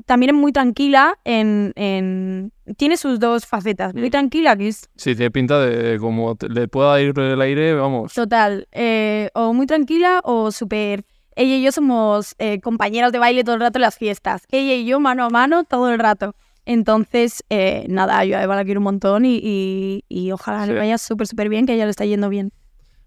[0.05, 3.93] también es muy tranquila en, en- Tiene sus dos facetas.
[3.93, 4.11] Muy Mm.
[4.11, 8.13] tranquila, que es Sí, tiene pinta de como te- le pueda ir el aire, vamos.
[8.13, 8.67] total.
[8.71, 11.05] eh, o muy tranquila o súper...
[11.35, 14.45] Ella y yo somos eh, compañeras de baile todo el rato en las fiestas.
[14.51, 16.35] Ella y yo mano a mano todo el rato.
[16.65, 20.71] Entonces, eh, nada, yo a Eva la quiero un montón y, y- y ojalá Sí.
[20.73, 22.51] le vaya súper, súper bien, que a ella le está yendo bien.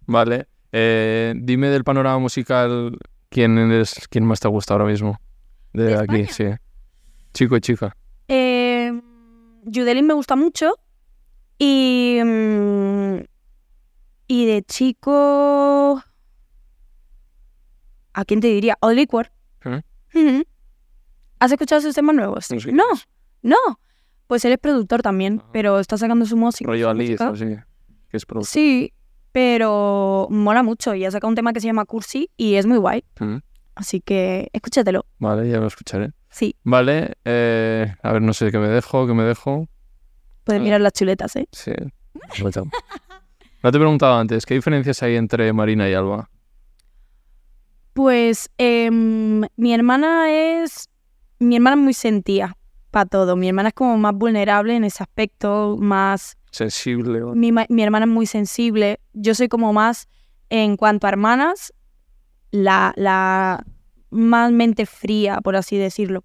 [0.07, 0.47] Vale.
[0.73, 5.21] Eh, dime del panorama musical, ¿quién es quién más te gusta ahora mismo?
[5.73, 6.57] De, ¿De aquí, España?
[6.57, 6.64] sí.
[7.35, 7.97] Chico y chica.
[8.29, 8.93] Eh,
[9.67, 10.75] Judelin me gusta mucho.
[11.59, 12.21] Y.
[12.25, 13.19] mm,
[14.29, 16.03] y de chico.
[18.13, 18.79] ¿A quién te diría?
[18.95, 19.31] Liquor.
[19.65, 20.45] ¿Eh?
[21.41, 22.49] ¿Has escuchado sus temas nuevos?
[22.73, 22.85] No
[23.43, 23.57] No.
[24.27, 25.51] Pues él es productor también, Ajá.
[25.53, 26.71] pero está sacando su música.
[26.71, 27.17] Rollo así.
[28.09, 28.47] Que es productor.
[28.51, 28.95] Sí,
[29.33, 30.95] pero mola mucho.
[30.95, 33.05] Y ha sacado un tema que se llama Cursi y es muy guay.
[33.21, 33.37] Mm,
[33.75, 35.05] Así que escúchatelo.
[35.19, 36.13] Vale, ya lo escucharé.
[36.35, 39.69] Sí, Vale, eh, a ver, no sé qué me dejo, qué me dejo.
[40.43, 40.65] puedes Ah.
[40.65, 41.47] mirar las chuletas, ¿eh?
[41.53, 41.73] Sí.
[42.43, 46.29] No te he preguntado antes, ¿qué diferencias hay entre Marina y Alba?
[47.93, 50.31] Pues em, mi hermana
[50.63, 50.89] es.
[51.39, 52.57] Mi hermana es muy sentía
[52.91, 53.37] para todo.
[53.37, 56.37] Mi hermana es como más vulnerable en ese aspecto, más.
[56.51, 57.21] Sensible.
[57.35, 59.01] Mi, mi hermana es muy sensible.
[59.13, 60.09] Yo soy como más,
[60.51, 61.73] en cuanto a hermanas,
[62.51, 63.65] la, la
[64.15, 66.25] más mente fría, por así decirlo.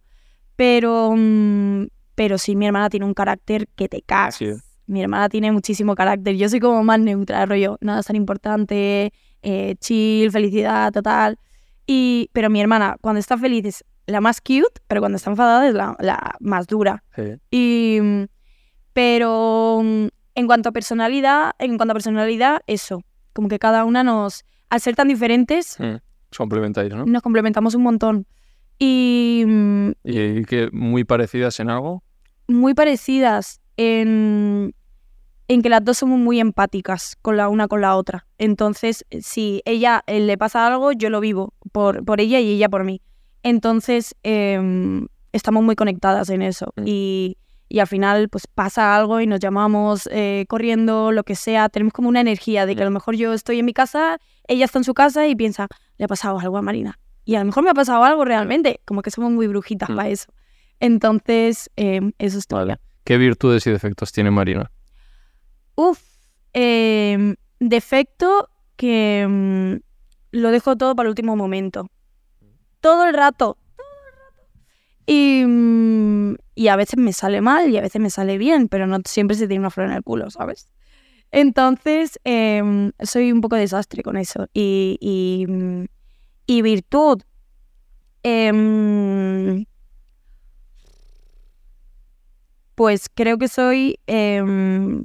[0.56, 4.36] Pero, mm, pero sí, mi hermana tiene un carácter que te cagas.
[4.36, 4.52] Sí.
[4.86, 6.36] Mi hermana tiene muchísimo carácter.
[6.36, 11.38] Yo soy como más neutra, rollo, nada es tan importante, eh, chill, felicidad, total.
[11.86, 15.68] Y, pero mi hermana, cuando está feliz, es la más cute, pero cuando está enfadada
[15.68, 17.04] es la, la más dura.
[17.16, 17.24] Sí.
[17.52, 18.00] Y,
[18.94, 23.02] pero mm, en cuanto a personalidad, en cuanto a personalidad, eso.
[23.34, 25.98] Como que cada una nos, al ser tan diferentes, Mm,
[26.32, 27.06] Os complementáis, ¿no?
[27.06, 28.26] nos complementamos un montón.
[28.78, 32.04] Y mm, Y que muy parecidas en algo.
[32.48, 34.74] muy parecidas en,
[35.48, 38.28] en que las dos somos muy empáticas con la una con la otra.
[38.38, 42.70] Entonces, si ella eh, le pasa algo, yo lo vivo por, por ella y ella
[42.70, 43.02] por mí.
[43.44, 46.74] Entonces, em, estamos muy conectadas en eso.
[46.76, 46.84] Mm.
[46.86, 47.38] Y,
[47.70, 51.94] y al final pues pasa algo y nos llamamos eh, corriendo, lo que sea, tenemos
[51.94, 54.18] como una energía de que a lo mejor yo estoy en mi casa,
[54.48, 55.68] ella está en su casa y piensa,
[55.98, 57.00] le ha pasado algo a Marina.
[57.26, 59.96] Y a lo mejor me ha pasado algo realmente, como que somos muy brujitas Mm.
[59.96, 60.34] para eso.
[60.80, 62.62] Entonces, em, eso es todo.
[62.62, 62.80] Vale.
[63.04, 64.72] ¿Qué virtudes y defectos tiene Marina?
[65.76, 66.00] Uf,
[66.54, 69.80] em, defecto que em,
[70.32, 71.88] lo dejo todo para el último momento.
[72.82, 73.58] Todo el rato.
[75.12, 75.44] Y,
[76.54, 79.36] y a veces me sale mal y a veces me sale bien, pero no siempre
[79.36, 80.70] se tiene una flor en el culo, ¿sabes?
[81.32, 84.48] Entonces, em, soy un poco desastre con eso.
[84.54, 84.98] Y,
[86.46, 87.22] y virtud.
[88.24, 89.66] em,
[92.76, 95.04] pues creo que soy em,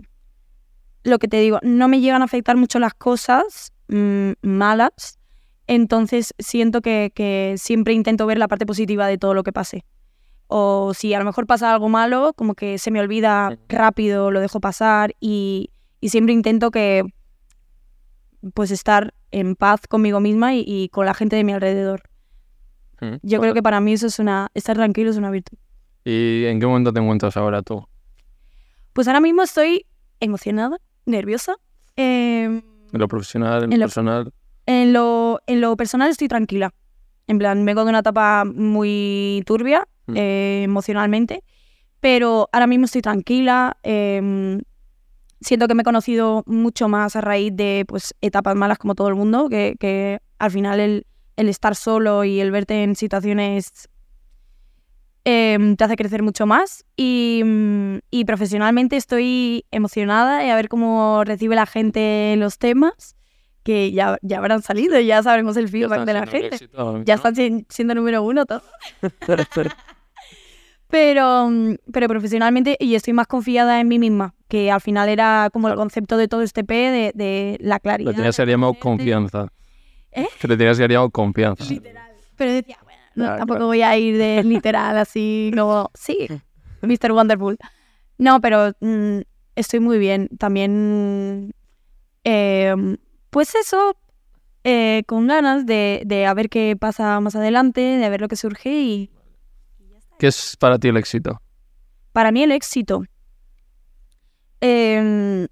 [1.03, 5.19] lo que te digo, no me llegan a afectar mucho las cosas mm, malas,
[5.67, 9.85] entonces siento que, que siempre intento ver la parte positiva de todo lo que pase.
[10.47, 14.41] O si a lo mejor pasa algo malo, como que se me olvida rápido, lo
[14.41, 17.03] dejo pasar y, y siempre intento que
[18.53, 22.03] pues estar en paz conmigo misma y, y con la gente de mi alrededor.
[23.23, 25.59] Yo creo que para mí eso es una, estar tranquilo es una virtud.
[26.05, 27.87] ¿Y en qué momento te encuentras ahora tú?
[28.95, 29.85] Pues ahora mismo estoy
[30.21, 31.57] emocionada, nerviosa.
[31.97, 32.63] em,
[32.93, 34.33] ¿En lo profesional, en En lo- personal?
[34.67, 36.73] En lo, en lo personal estoy tranquila.
[37.27, 40.15] En plan, vengo de una etapa muy turbia Mm.
[40.17, 41.43] eh, emocionalmente,
[42.01, 43.77] pero ahora mismo estoy tranquila.
[43.83, 44.61] em,
[45.41, 49.09] siento que me he conocido mucho más a raíz de pues, etapas malas como todo
[49.09, 51.07] el mundo, que, que al final el,
[51.37, 53.89] el estar solo y el verte en situaciones
[55.25, 56.85] em, te hace crecer mucho más.
[56.97, 57.43] Y,
[58.11, 63.17] y profesionalmente estoy emocionada y a ver cómo recibe la gente los temas
[63.65, 66.69] que ya, ya habrán salido, ya sabremos el feedback de la gente.
[67.05, 68.63] Ya están si- siendo número uno todos.
[70.89, 75.49] Pero, mm, pero profesionalmente, y estoy más confiada en mí misma, que al final era
[75.53, 78.11] como el concepto de todo este P, de, de la claridad.
[78.11, 79.49] Le tenías que llamado confianza.
[80.13, 80.29] ¿Eh?
[80.41, 81.65] Que le tenías que haber llamado confianza.
[82.37, 83.67] Pero decía, bueno, no, Claro, tampoco claro.
[83.67, 86.29] voy a ir de literal así como, sí,
[86.83, 87.11] Mr.
[87.13, 87.57] Wonderful.
[88.19, 89.21] No, pero mm,
[89.57, 90.29] estoy muy bien.
[90.39, 91.53] También,
[92.23, 92.75] eh,
[93.35, 93.97] pues eso,
[94.63, 98.29] eh, con ganas de, de a ver qué pasa más adelante, de a ver lo
[98.29, 99.11] que surge y
[100.21, 101.41] ¿Qué es para ti el éxito?
[102.13, 103.03] para mí el éxito.
[104.61, 105.49] em,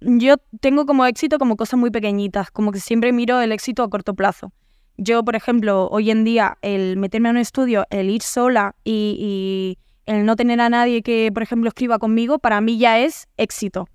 [0.00, 3.90] yo tengo como éxito como cosas muy pequeñitas, como que siempre miro el éxito a
[3.90, 4.50] corto plazo.
[4.96, 9.18] Yo, por ejemplo, hoy en día, el meterme a un estudio, el ir sola y,
[9.20, 9.78] y
[10.10, 13.88] el no tener a nadie que, por ejemplo, escriba conmigo, para mí ya es éxito.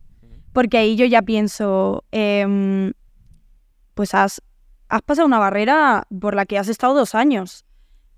[0.54, 2.93] Porque ahí yo ya pienso, em,
[3.93, 4.41] pues has,
[4.89, 7.66] has pasado una barrera por la que has estado dos años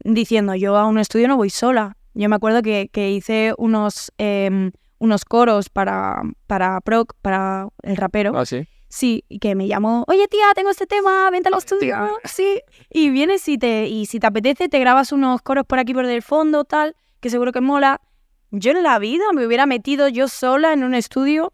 [0.03, 1.97] diciendo, yo a un estudio no voy sola.
[2.13, 7.97] Yo me acuerdo que, que hice unos, em, unos coros para, para Proc, para el
[7.97, 8.37] rapero.
[8.37, 8.67] Ah, sí.
[8.89, 11.97] Sí, y que me llamó, oye tía, tengo este tema, vente al estudio.
[12.25, 12.61] Sí,
[12.91, 16.05] y vienes y, te, y si te apetece te grabas unos coros por aquí por
[16.05, 18.01] el fondo, tal, que seguro que mola.
[18.51, 21.53] Yo en la vida me hubiera metido yo sola en un estudio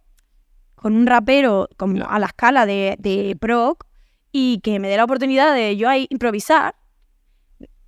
[0.81, 3.85] con un rapero como a la escala de, de proc
[4.31, 6.75] y que me dé la oportunidad de yo ahí improvisar.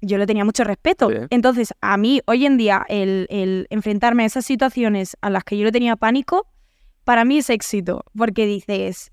[0.02, 1.10] Yo le tenía mucho respeto.
[1.10, 1.16] Sí.
[1.30, 5.58] Entonces, a mí hoy en día el, el enfrentarme a esas situaciones a las que
[5.58, 6.48] yo le tenía pánico,
[7.04, 9.12] para mí es éxito, porque dices,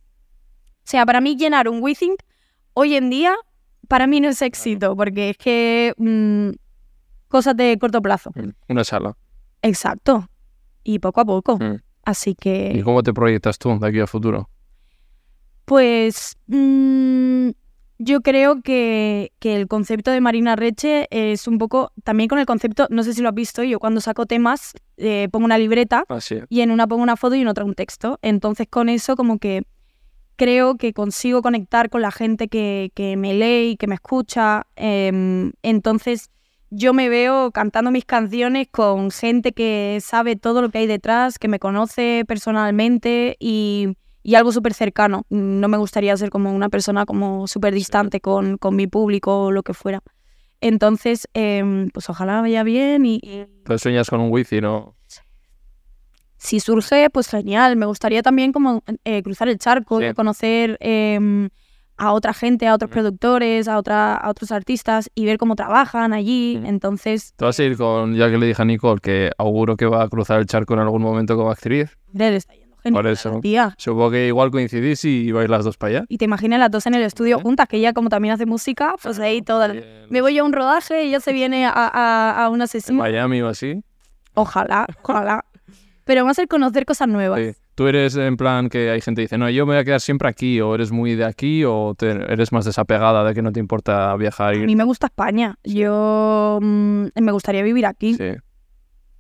[0.79, 2.17] o sea, para mí llenar un Withing
[2.73, 3.37] hoy en día,
[3.87, 6.51] para mí no es éxito, porque es que mm,
[7.29, 8.33] cosas de corto plazo.
[8.69, 9.17] Una sala.
[9.63, 10.29] Exacto.
[10.85, 11.59] Y poco a poco.
[11.59, 11.83] Mm.
[12.09, 14.49] Así ¿Y que, cómo te proyectas tú de aquí a futuro?
[15.67, 17.51] pues, mm,
[17.99, 22.47] yo creo que, que el concepto de Marina Reche es un poco, también con el
[22.47, 26.05] concepto, no sé si lo has visto, yo cuando saco temas eh, pongo una libreta
[26.09, 26.37] Ah, sí.
[26.49, 28.19] y en una pongo una foto y en otra un texto.
[28.23, 29.65] Entonces con eso como que
[30.37, 34.67] creo que consigo conectar con la gente que, que me lee y que me escucha.
[34.77, 36.31] em, entonces
[36.71, 41.39] yo me veo cantando mis canciones con gente que sabe todo lo que hay detrás,
[41.39, 45.25] que me conoce personalmente y, y algo súper cercano.
[45.31, 49.51] No me gustaría ser como una persona como súper distante con, con mi público o
[49.51, 50.03] lo que fuera.
[50.61, 53.21] Entonces, em, pues ojalá vaya bien y,
[53.77, 54.95] sueñas con un wifi, ¿no?
[56.39, 57.77] si surge, pues genial.
[57.77, 60.15] Me gustaría también como eh, cruzar el charco, Sí.
[60.15, 61.49] conocer em,
[61.99, 66.13] a otra gente, a otros productores, a, otra, a otros artistas y ver cómo trabajan
[66.13, 66.61] allí.
[66.65, 69.87] Entonces, Te vas a ir con, ya que le dije a Nicole, que auguro que
[69.87, 71.97] va a cruzar el charco en algún momento como actriz.
[72.13, 73.41] le está yendo genial, Por eso.
[73.43, 73.75] tía.
[73.77, 76.05] Supongo que igual coincidís y vais las dos para allá.
[76.09, 78.95] Y te imaginas las dos en el estudio juntas, que ella como también hace música,
[79.03, 79.67] pues ahí toda...
[79.67, 82.97] En- Me voy a un rodaje y ella se viene a, a- a una sesión.
[82.97, 83.83] Miami o así.
[84.35, 85.45] Ojalá, ojalá.
[86.05, 87.41] Pero va a conocer cosas nuevas.
[87.41, 87.53] Sí.
[87.79, 90.01] Tú eres en plan que hay gente que dice, no, yo me voy a quedar
[90.01, 93.53] siempre aquí, o eres muy de aquí, o te- eres más desapegada de que no
[93.53, 95.57] te importa viajar A y mí me gusta España.
[95.63, 98.15] Yo mm, me gustaría vivir aquí.
[98.15, 98.31] Sí.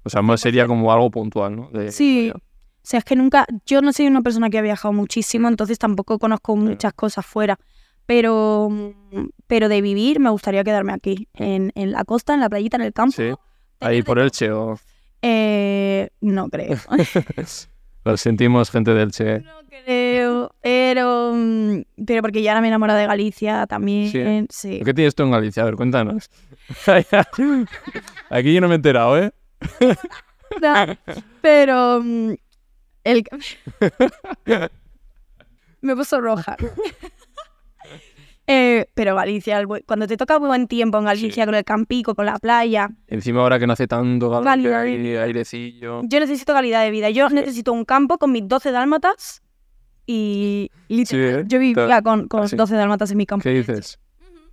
[0.02, 1.70] O sea, más sería como algo puntual, ¿no?
[1.70, 2.32] De- Sí.
[2.34, 2.40] O
[2.82, 6.18] sea, es que nunca, yo no soy una persona que ha viajado muchísimo, entonces tampoco
[6.18, 7.60] conozco muchas cosas fuera.
[8.06, 12.48] Pero, mm, pero de vivir me gustaría quedarme aquí, en, en la costa, en la
[12.48, 13.12] playita, en el campo.
[13.14, 13.30] Sí.
[13.78, 14.76] Ahí por Elche, o...
[15.22, 16.76] Eh, no creo.
[18.08, 19.40] Lo sentimos, gente del Che.
[19.40, 20.54] no creo.
[20.62, 24.46] Pero, mm, pero porque ya ahora me enamoro de Galicia también.
[24.48, 24.80] Sí.
[24.82, 25.62] ¿Qué tienes tú en Galicia?
[25.62, 26.30] A ver, cuéntanos.
[28.30, 29.30] Aquí yo no me he enterado, ¿eh?
[30.62, 30.86] No,
[31.42, 32.32] pero mm,
[33.04, 33.24] el...
[35.82, 36.56] me puso roja.
[38.50, 41.46] Eh, pero Galicia, cuando te toca buen tiempo en Galicia, Sí.
[41.46, 46.00] con el campico, con la playa, Encima ahora que no hace tanto calor, airecillo.
[46.04, 47.10] yo necesito calidad de vida.
[47.10, 49.42] Yo necesito un campo con mis 12 dálmatas
[50.06, 51.44] y literal, ¿eh?
[51.46, 52.56] yo vivía con, con Ah, sí.
[52.56, 53.42] 12 dálmatas en mi campo.
[53.42, 53.98] ¿Qué dices?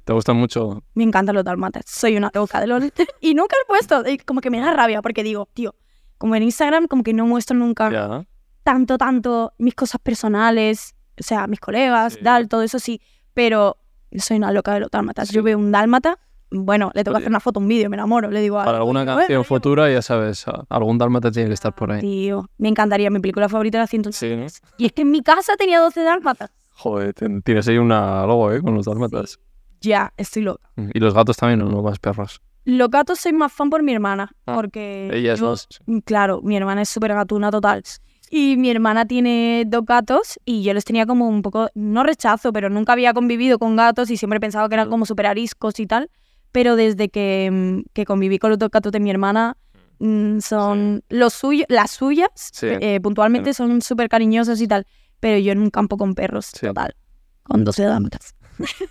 [0.04, 0.84] ¿Te gusta mucho?
[0.94, 1.86] Me encantan los dálmatas.
[1.88, 2.84] Soy una loca de los...
[3.22, 4.04] y nunca he puesto.
[4.08, 5.74] y Como que me da rabia porque digo, tío,
[6.18, 8.26] como en Instagram como que no muestro nunca Ya.
[8.64, 12.20] tanto, tanto mis cosas personales, o sea, mis colegas, Sí.
[12.24, 13.02] tal, todo eso sí,
[13.34, 13.78] pero
[14.20, 15.30] soy una loca de los dálmatas.
[15.32, 16.20] Yo veo un dálmata,
[16.52, 19.04] bueno, le tengo que hacer una foto, un vídeo, me enamoro, le digo Para alguna
[19.04, 22.02] "Bueno, canción futura, ya sabes, algún dálmata tiene que estar por ahí.
[22.02, 24.46] Tío, me encantaría, mi película favorita era 100 Sí, ¿no?
[24.78, 26.52] Y es que en mi casa tenía 12 dálmatas.
[26.78, 27.14] Joder,
[27.44, 28.62] tienes ahí una logo, ¿eh?
[28.62, 29.40] Con los dálmatas.
[29.82, 30.70] Ya, estoy loca.
[30.94, 31.82] Y los gatos también, ¿o no?
[31.82, 32.42] Más perros.
[32.66, 35.68] Los gatos soy más fan por mi hermana, Ah, porque Ella es yo- más...
[36.04, 37.84] Claro, mi hermana es súper gatuna total.
[38.32, 42.52] Y mi hermana tiene dos gatos y yo les tenía como un poco, no rechazo,
[42.52, 44.92] pero nunca había convivido con gatos y siempre pensaba que eran Mm.
[44.92, 46.10] como súper ariscos y tal.
[46.52, 49.58] Pero desde que, mm, que conviví con los dos gatos de mi hermana,
[50.00, 52.68] mm, son los suyos, las suyas, Sí.
[52.70, 54.86] eh, puntualmente son súper cariñosas y tal.
[55.20, 56.66] Pero yo en un campo con perros, Sí.
[56.66, 56.96] total.
[57.44, 58.36] Con 12 dálmatas.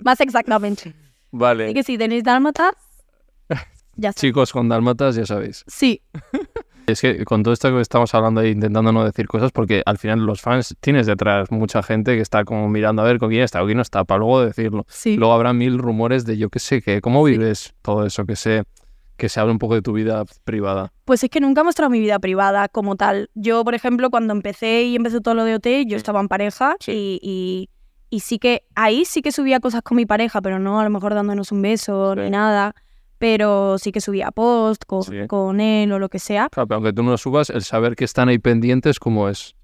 [0.00, 0.94] Más exactamente.
[1.30, 1.64] Vale.
[1.66, 2.72] Así que si tenéis dálmatas,
[3.96, 4.20] ya está.
[4.20, 5.64] Chicos con dálmatas, ya sabéis.
[5.66, 6.02] Sí,
[6.92, 9.98] Es que con todo esto que estamos hablando e intentando no decir cosas, porque al
[9.98, 13.42] final los fans tienes detrás mucha gente que está como mirando a ver con quién
[13.42, 14.84] está o quién no está, para luego decirlo.
[14.88, 15.16] sí.
[15.16, 18.64] Luego habrá mil rumores de yo qué sé, que cómo vives todo eso, que se,
[19.16, 20.92] que se hable un poco de tu vida privada.
[21.04, 23.30] Pues es que nunca he mostrado mi vida privada como tal.
[23.34, 26.76] Yo, por ejemplo, cuando empecé y empezó todo lo de OT, yo estaba en pareja
[26.80, 26.92] Sí.
[26.92, 27.70] y, y,
[28.16, 30.90] y sí que ahí sí que subía cosas con mi pareja, pero no a lo
[30.90, 32.20] mejor dándonos un beso Sí.
[32.20, 32.74] ni nada.
[33.18, 35.26] Pero sí que subía post con, Sí.
[35.26, 36.48] con él o lo que sea.
[36.50, 39.54] Claro, pero aunque tú no lo subas, el saber que están ahí pendientes, como es.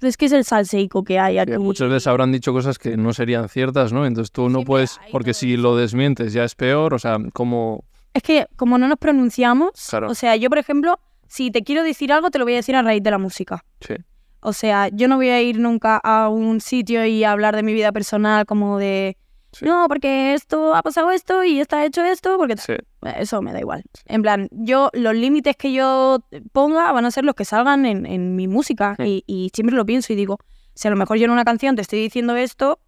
[0.00, 1.58] Es que es el salseico que hay aquí.
[1.58, 4.06] Muchas veces habrán dicho cosas que no serían ciertas, ¿no?
[4.06, 7.84] Entonces tú no puedes, porque si lo desmientes ya es peor, o sea, como...
[8.14, 10.08] Es que como no nos pronunciamos, Claro.
[10.10, 12.74] o sea, yo, por ejemplo, si te quiero decir algo, te lo voy a decir
[12.76, 13.62] a raíz de la música.
[13.86, 13.94] Sí,
[14.40, 17.62] O sea, yo no voy a ir nunca a un sitio y a hablar de
[17.62, 19.18] mi vida personal como de...
[19.52, 19.64] Sí.
[19.64, 22.56] No, porque esto ha pasado esto y está hecho esto, porque...
[22.56, 22.74] sí,
[23.16, 23.82] Eso me da igual.
[24.06, 26.18] En plan, yo los límites que yo
[26.52, 29.24] ponga van a ser los que salgan en, en mi música Sí.
[29.26, 30.38] y, y siempre lo pienso y digo,
[30.74, 32.78] si a lo mejor yo en una canción te estoy diciendo esto,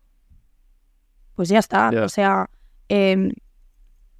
[1.34, 1.90] pues ya está.
[2.05, 2.48] O sea,
[2.89, 3.32] em,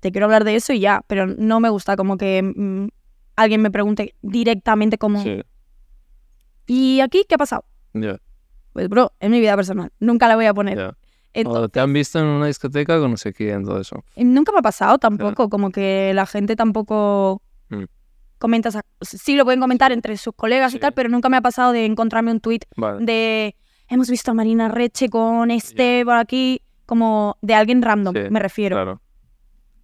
[0.01, 2.89] te quiero hablar de eso y ya, pero no me gusta como que mm,
[3.36, 5.43] alguien me pregunte directamente como, sí,
[6.66, 7.64] ¿y aquí qué ha pasado?
[7.94, 8.16] ya,
[8.73, 10.97] Pues bro, es mi vida personal, nunca la voy a poner.
[11.35, 14.05] Entonces, O te han visto en una discoteca con no sé quién, todo eso.
[14.17, 17.85] Y Nunca me ha pasado tampoco, como que la gente tampoco Mm.
[18.39, 20.77] comenta, esa- sí lo pueden comentar entre sus colegas Sí.
[20.77, 23.05] y tal, pero nunca me ha pasado de encontrarme un tuit Vale.
[23.05, 23.57] de
[23.89, 28.41] hemos visto a Marina Reche con este por aquí, como de alguien random, Sí, me
[28.41, 28.77] refiero.
[28.77, 29.01] Claro.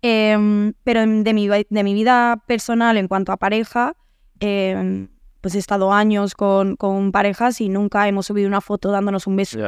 [0.02, 3.94] Em, pero de mi, de mi vida personal en cuanto a pareja,
[4.38, 5.08] em,
[5.40, 9.36] pues he estado años con, con parejas y nunca hemos subido una foto dándonos un
[9.36, 9.58] beso.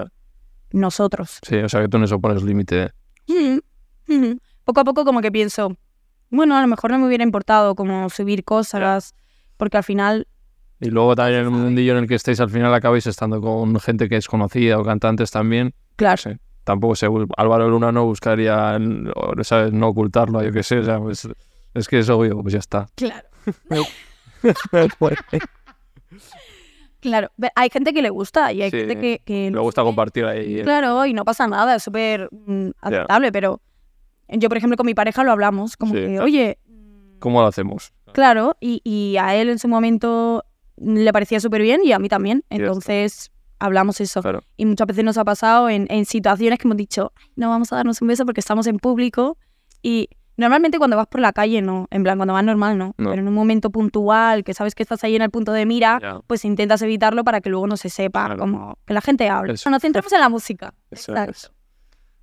[0.72, 1.38] Nosotros.
[1.42, 2.90] Sí, o sea que tú en eso pones límite.
[3.28, 3.60] Ujú,
[4.08, 4.38] ujú.
[4.64, 5.76] Poco a poco como que pienso,
[6.30, 9.14] bueno, a lo mejor no me hubiera importado como subir cosas,
[9.56, 10.26] porque al final,
[10.80, 13.78] Y luego también en el mundillo en el que estéis al final acabáis estando con
[13.80, 15.74] gente que es conocida o cantantes también.
[15.96, 16.30] claro, Sí.
[16.64, 18.78] Tampoco sé, Álvaro Luna no buscaría,
[19.42, 19.72] ¿sabes?
[19.72, 21.26] No ocultarlo, yo qué sé, o sea, pues,
[21.74, 22.86] es que es obvio, pues ya está.
[22.94, 23.26] claro,
[27.00, 27.30] claro.
[27.54, 30.62] Hay gente que le gusta y hay Sí, gente que, lo gusta compartir ahí.
[30.62, 33.60] Claro, y no pasa nada, es súper mm, aceptable, pero
[34.28, 36.58] yo, por ejemplo, con mi pareja lo hablamos, como Sí, que, oye,
[37.18, 37.92] ¿Cómo lo hacemos?
[38.12, 40.44] claro, y, y a él en su momento
[40.76, 44.22] le parecía súper bien y a mí también, entonces hablamos eso.
[44.22, 44.42] Claro.
[44.56, 47.72] Y muchas veces nos ha pasado en, en situaciones que hemos dicho, "Ay, no vamos
[47.72, 49.36] a darnos un beso porque estamos en público
[49.82, 50.08] y
[50.40, 53.10] Normalmente cuando vas por la calle no, en plan cuando vas normal no, No.
[53.10, 56.22] pero en un momento puntual que sabes que estás ahí en el punto de mira,
[56.26, 58.40] pues intentas evitarlo para que luego no se sepa, Claro.
[58.40, 59.52] como que la gente hable.
[59.52, 59.68] Eso.
[59.70, 60.72] Nos centramos en la música.
[60.90, 61.30] Eso Exacto.
[61.32, 61.52] es.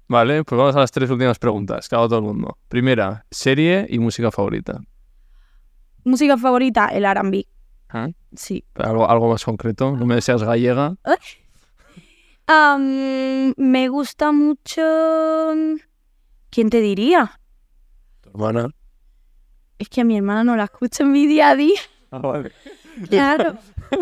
[0.09, 2.57] Vale, pues vamos a las tres últimas preguntas que hago a todo el mundo.
[2.69, 4.79] Primera, serie y música favorita.
[6.03, 7.45] Música favorita, el R&B.
[7.89, 8.07] ¿Ah?
[8.33, 8.63] Sí.
[8.75, 9.91] Algo, algo más concreto.
[9.95, 10.95] No me deseas gallega.
[13.57, 14.81] Me gusta mucho...
[16.49, 17.39] ¿Quién te diría?
[18.37, 18.69] Hermana.
[19.79, 21.79] Es que a mi hermana no la escucho en mi día a día.
[22.09, 22.51] Ah, vale.
[23.09, 23.57] Claro,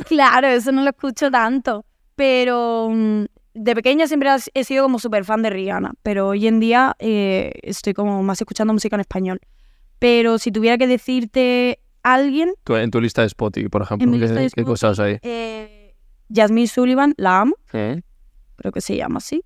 [0.07, 1.84] claro, eso no lo escucho tanto.
[2.16, 3.24] Pero mm,
[3.56, 5.94] de pequeña siempre he sido como súper fan de Rihanna.
[6.03, 9.40] Pero hoy en día eh, estoy como más escuchando música en español.
[9.98, 14.12] Pero si tuviera que decirte alguien, Tu- en tu lista de Spotify, por ejemplo.
[14.53, 15.18] ¿qué, cosas hay?
[15.24, 15.95] eh,
[16.32, 18.02] Jasmine Sullivan, la amo, ¿Eh?
[18.57, 19.44] creo que se llama así.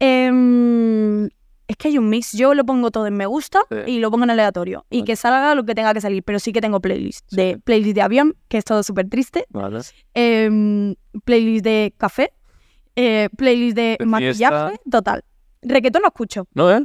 [0.00, 1.28] Em,
[1.68, 2.32] es que hay un mix.
[2.32, 3.76] Yo lo pongo todo en me gusta Sí.
[3.92, 4.84] y lo pongo en aleatorio.
[4.90, 5.06] Y Vale.
[5.06, 6.22] que salga lo que tenga que salir.
[6.22, 7.30] Pero sí que tengo playlist.
[7.32, 9.46] De playlist de avión, que es todo súper triste.
[9.50, 9.80] Vale.
[10.14, 10.94] em,
[11.24, 12.32] playlist de café,
[12.94, 14.90] eh, playlist de, De maquillaje, fiesta.
[14.90, 15.24] total.
[15.62, 16.46] Requetón no escucho.
[16.54, 16.84] ¿No, eh?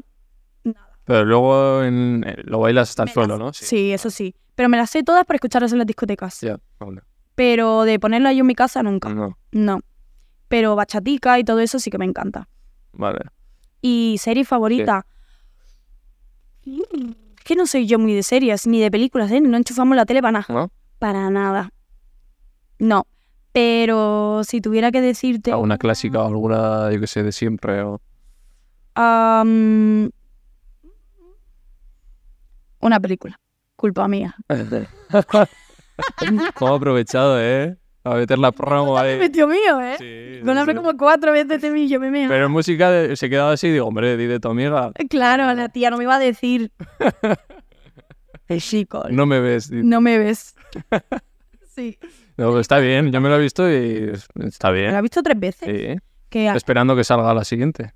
[0.63, 0.89] Nada.
[1.05, 3.53] Pero luego en- eh, lo bailas hasta el suelo, ¿no?
[3.53, 3.91] Sí.
[3.91, 4.35] eso sí.
[4.55, 6.41] Pero me las sé todas para escucharlas en las discotecas.
[6.41, 7.01] Ya, vale.
[7.35, 9.09] Pero de ponerla yo en mi casa nunca.
[9.09, 9.79] No, No.
[10.47, 12.47] Pero bachatica y todo eso sí que me encanta.
[12.93, 13.19] vale.
[13.81, 15.05] Y serie favorita.
[16.65, 19.41] Es que no soy yo muy de series ni de películas, ¿eh?
[19.41, 20.45] No enchufamos la tele para nada.
[20.49, 20.71] ¿No?
[20.99, 21.71] Para nada.
[22.77, 23.07] No.
[23.51, 25.51] Pero si tuviera que decirte.
[25.51, 27.81] ¿Alguna clásica o alguna, yo que sé, de siempre?
[27.81, 27.99] O...
[32.79, 33.39] Una película.
[33.75, 34.35] Culpa mía.
[36.55, 37.75] ¿Cómo ha aprovechado, eh?
[38.03, 39.17] A meter la promo ahí.
[39.19, 39.95] Metió mío, ¿eh?
[39.99, 40.77] Sí, Con sí, hambre sí.
[40.83, 42.29] como cuatro veces de mí, yo me meo.
[42.29, 44.91] Pero en música de- se quedaba así y digo, hombre, di de tu amiga.
[45.09, 46.71] Claro, la tía no me iba a decir.
[48.59, 49.69] Chico, No me ves.
[49.69, 50.55] di- no me ves.
[51.73, 51.97] Sí.
[52.35, 54.11] No, está bien, yo me lo he visto y
[54.43, 55.01] está Me la he bien.
[55.03, 55.69] visto tres veces.
[55.69, 55.99] Sí.
[56.29, 57.93] Que Esperando que salga la siguiente.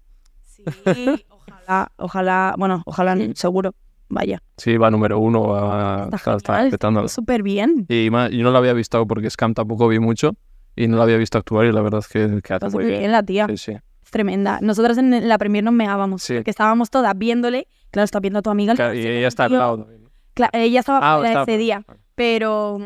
[0.86, 3.76] sí, ojalá, ojalá, bueno, ojalá, seguro.
[4.10, 4.42] Vaya.
[4.58, 7.86] Sí, va número uno, va, Está está, está súper bien.
[7.90, 10.36] Y más, yo no lo había visto porque Scam tampoco vi mucho
[10.76, 12.86] y no lo había visto actuar y la verdad es que, que hace Está muy
[12.86, 13.12] bien bien.
[13.12, 13.48] la tía.
[13.48, 13.72] Sí, sí.
[14.04, 14.60] Es tremenda.
[14.62, 16.22] Nosotras en la premier nos meábamos.
[16.22, 16.36] Sí.
[16.36, 17.68] Porque estábamos todas viéndole.
[17.92, 18.76] Claro, está viendo a tu amiga.
[18.76, 19.78] Claro, y ella está al lado.
[19.80, 20.10] también.
[20.36, 21.84] Claro, ella estaba Ah, está- ese día.
[22.14, 22.78] Pero.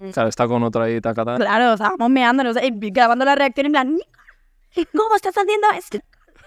[0.00, 1.36] mm, Claro, está con otra ahí, tacata.
[1.36, 2.56] Claro, estábamos meándonos,
[2.92, 5.98] grabando la reacción en plan, "Nica, ¿cómo estás haciendo esto?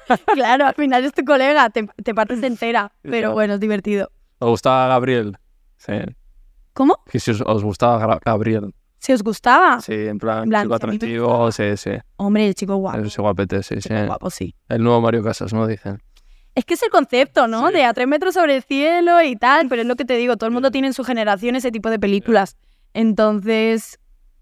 [0.34, 4.11] claro, al final es tu colega, te, te partes entera, pero bueno, es divertido.
[4.40, 5.38] ¿Os gustaba Gabriel?
[5.78, 5.94] Sí.
[6.74, 6.98] ¿Cómo?
[7.10, 8.74] Que si os, os gustaba Gabriel.
[8.99, 9.80] ¿Si os gustaba?
[9.82, 11.91] Sí, en plan, En plan, chico si atractivo, sí, sí.
[12.18, 12.99] Hombre, el chico guapo.
[12.99, 13.90] Ese guapete, sí, sí.
[14.07, 14.56] guapo, sí.
[14.68, 15.68] El nuevo Mario Casas, ¿no?
[15.68, 16.02] Dicen.
[16.56, 17.68] Es que es el concepto, ¿no?
[17.68, 17.74] Sí.
[17.76, 20.38] De a tres metros sobre el cielo y tal, pero es lo que te digo,
[20.38, 22.57] todo el mundo tiene en su generación ese tipo de películas.
[22.94, 23.99] Entonces,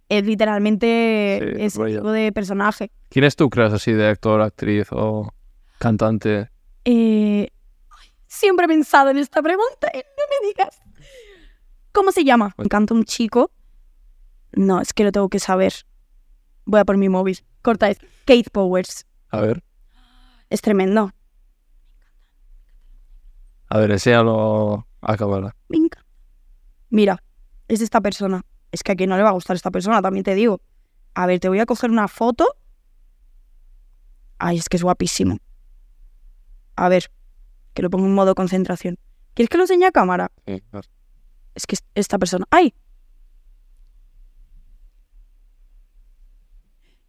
[0.09, 1.97] es literalmente Sí, ese rollo.
[1.97, 2.91] tipo de personaje.
[3.09, 5.33] ¿Quién es tú, crees, así de actor, actriz o
[5.79, 6.49] cantante?
[6.85, 7.49] Eh,
[8.33, 10.81] siempre he pensado en esta pregunta y no me digas.
[11.91, 12.53] ¿Cómo se llama?
[12.57, 13.51] Me encanta un chico.
[14.53, 15.73] No, es que lo tengo que saber.
[16.65, 17.43] Voy a por mi móvil.
[17.61, 17.99] Corta es.
[18.25, 19.05] Kate Powers.
[19.29, 19.63] A ver,
[20.49, 21.11] Es tremendo.
[23.69, 25.55] a ver, enséñalo a cámara.
[25.69, 26.05] Encanta.
[26.89, 27.23] Mira,
[27.67, 28.45] es esta persona.
[28.71, 30.61] Es que a quien no le va a gustar esta persona, también te digo.
[31.15, 32.45] A ver, te voy a coger una foto.
[34.39, 35.37] Ay, es que es guapísimo.
[36.75, 37.11] A ver,
[37.73, 38.97] que lo pongo en modo concentración.
[39.33, 40.31] ¿Quieres que lo enseñe a cámara?
[40.45, 42.45] Es que es- esta persona.
[42.51, 42.73] ¡Ay!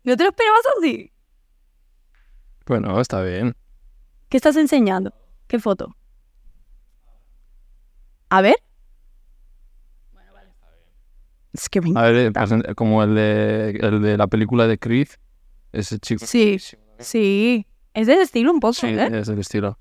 [0.05, 1.13] ¿No te lo esperabas así?
[2.67, 3.55] Bueno, está bien.
[4.29, 5.13] ¿Qué estás enseñando?
[5.47, 5.95] ¿Qué foto?
[8.31, 8.57] A ver.
[11.53, 15.07] Es que me A ver, eh, como el de, el de la película de Creed,
[15.73, 16.27] ese chico.
[16.27, 16.59] Sí,
[16.99, 17.67] sí.
[17.95, 19.09] Es de ese estilo un poco, Sí, ¿eh?
[19.21, 19.79] es del estilo.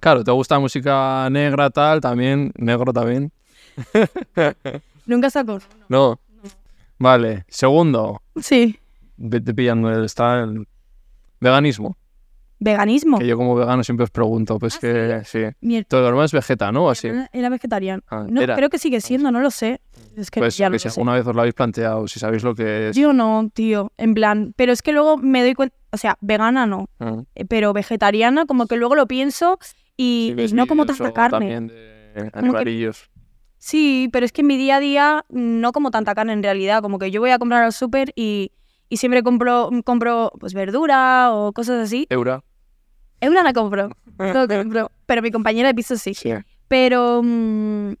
[0.00, 2.00] Claro, ¿te gusta música negra, tal?
[2.00, 3.30] También, negro también.
[5.06, 5.58] Nunca sacó.
[5.88, 6.18] No.
[6.98, 8.78] Vale, segundo, Sí.
[9.16, 10.66] vete pillando, el- está el
[11.40, 11.96] veganismo.
[12.62, 13.18] Veganismo.
[13.18, 15.38] Que yo como vegano siempre os pregunto, pues ¿Ah, que sí.
[15.62, 16.90] Mi Todo demás es vegeta, ¿no?
[16.90, 17.08] Así.
[17.32, 18.02] Era vegetariano.
[18.10, 18.54] Ah, No, era.
[18.54, 19.80] creo que sigue siendo, no lo sé.
[20.14, 21.00] Es que Pues ya no que lo si sé.
[21.00, 22.96] alguna vez os lo habéis planteado, si sabéis lo que es.
[22.96, 23.92] Yo no, tío.
[23.96, 27.46] En plan, pero es que luego me doy cuenta, o sea, vegana no, Ah, eh,
[27.46, 29.58] pero vegetariana como que luego lo pienso
[30.02, 31.60] y, no como tanta carne.
[31.60, 33.10] De animalillos.
[33.58, 36.80] Sí, pero es que en mi día a día no como tanta carne en realidad.
[36.82, 38.52] Como que yo voy a comprar al súper y,
[38.88, 42.06] y siempre compro, compro pues verdura o cosas así.
[42.08, 42.42] Eura.
[43.20, 46.14] Eura la compro, no compro, pero mi compañera de piso sí.
[46.14, 46.30] Sí.
[46.68, 47.92] Pero mm,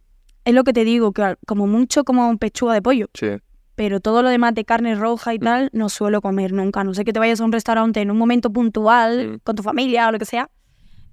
[0.46, 3.08] es lo que te digo, que como mucho como pechuga de pollo.
[3.12, 3.28] Sí.
[3.74, 5.42] Pero todo lo demás de carne roja y Mm.
[5.42, 6.84] tal, no suelo comer nunca.
[6.84, 9.38] No sé que te vayas a un restaurante en un momento puntual, Mm.
[9.44, 10.48] con tu familia o lo que sea.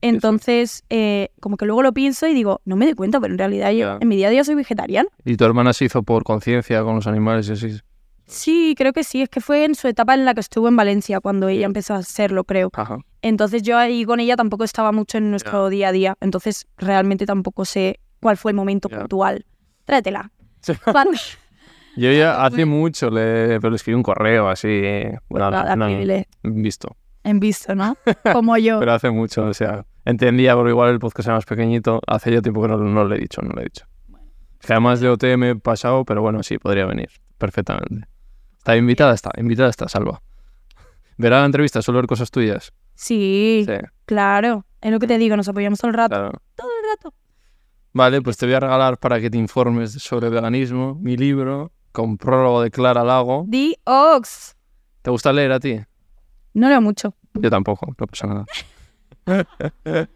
[0.02, 3.38] Entonces, eh, como que luego lo pienso y digo, no me doy cuenta, pero en
[3.40, 5.10] realidad yo en mi día a día soy vegetariana.
[5.26, 7.80] ¿Y tu hermana se hizo por conciencia con los animales y así?
[8.26, 9.22] Sí, creo que sí.
[9.22, 11.94] Es que fue en su etapa en la que estuvo en Valencia, cuando ella empezó
[11.94, 12.70] a serlo, creo.
[12.74, 12.98] Ajá.
[13.22, 16.16] Entonces yo ahí con ella tampoco estaba mucho en nuestro día a día.
[16.22, 19.00] Entonces realmente tampoco sé cuál fue el momento Ya.
[19.00, 19.46] puntual.
[19.86, 20.32] Tráetela.
[21.96, 24.68] Yo ya hace mucho le, pero le escribí un correo así.
[24.70, 25.76] eh, Bueno, Nada,
[26.44, 26.96] visto.
[27.24, 27.98] En visto, ¿no?
[28.32, 28.80] Como yo.
[28.80, 32.02] Pero hace mucho, o sea, entendía, pero igual el podcast era más pequeñito.
[32.08, 33.86] Hace ya tiempo que no, no lo he dicho, no lo he dicho.
[34.60, 38.08] Que además de OT me he pasado, pero bueno, sí, podría venir perfectamente.
[38.58, 40.22] Está invitada, está, invitada está, Salva.
[41.18, 42.74] Verá la entrevista, solo ver cosas tuyas.
[42.96, 43.74] Sí, Sí,
[44.06, 44.66] claro.
[44.82, 46.16] Es lo que te digo, nos apoyamos todo el rato.
[46.16, 46.32] claro.
[46.56, 47.14] Todo el rato.
[47.94, 52.18] Vale, pues te voy a regalar para que te informes sobre veganismo mi libro con
[52.18, 53.46] prólogo de Clara Lago.
[53.50, 54.56] The Ox.
[55.02, 55.80] ¿Te gusta leer a ti?
[56.58, 57.14] No leo mucho.
[57.36, 58.46] Yo tampoco, no pasa nada.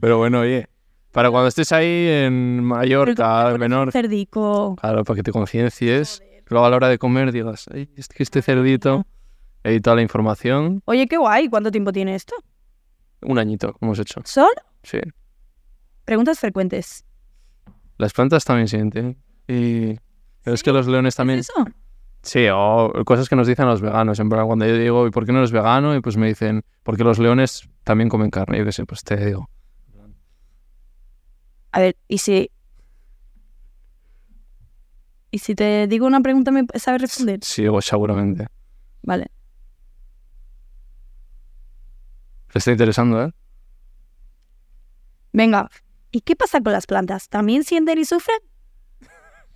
[0.00, 0.68] Pero bueno, oye,
[1.12, 4.74] para cuando estés ahí en Mallorca, menor, Cerdico.
[4.80, 8.24] claro, para que te conciencies, luego a la hora de comer digas, "Ay, es que
[8.24, 9.06] este cerdito,
[9.62, 11.48] he toda la información, Oye, qué guay.
[11.48, 12.34] ¿Cuánto tiempo tiene esto?
[13.24, 14.20] un añito hemos hecho.
[14.24, 14.48] ¿Solo?
[14.82, 14.98] Sí.
[16.04, 17.04] Preguntas frecuentes.
[17.96, 19.16] Las plantas también sienten.
[19.46, 19.94] Y...
[20.42, 21.38] Pero es que los leones también...
[21.38, 21.64] ¿Es eso?
[22.22, 24.20] Sí, o cosas que nos dicen los veganos.
[24.20, 25.94] En plan, cuando yo digo, ¿y por qué no eres vegano?
[25.96, 28.58] Y pues me dicen, porque los leones también comen carne.
[28.58, 29.50] Yo qué sé, pues te digo.
[31.72, 32.50] A ver, ¿y si...
[35.32, 37.40] ¿Y si te digo una pregunta me sabes responder?
[37.42, 38.46] Sí, o seguramente.
[39.02, 39.30] Vale.
[42.52, 43.32] Te está interesando, ¿eh?
[45.32, 45.70] Venga.
[46.10, 47.30] ¿Y qué pasa con las plantas?
[47.30, 48.38] ¿También sienten y sufren?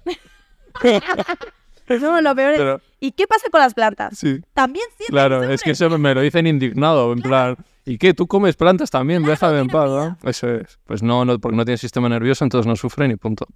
[1.89, 2.59] no, lo peor es...
[2.59, 4.19] Pero, ¿Y qué pasa con las plantas?
[4.19, 8.15] sí, ¿También sienten claro, es que eso me lo dicen indignado, en plan, ¿y qué?
[8.15, 9.23] ¿Tú comes plantas también?
[9.23, 10.19] Déjame en paz, ¿no?
[10.29, 10.79] Eso es.
[10.87, 13.47] Pues no, no, porque no tienen sistema nervioso, entonces no sufren y punto.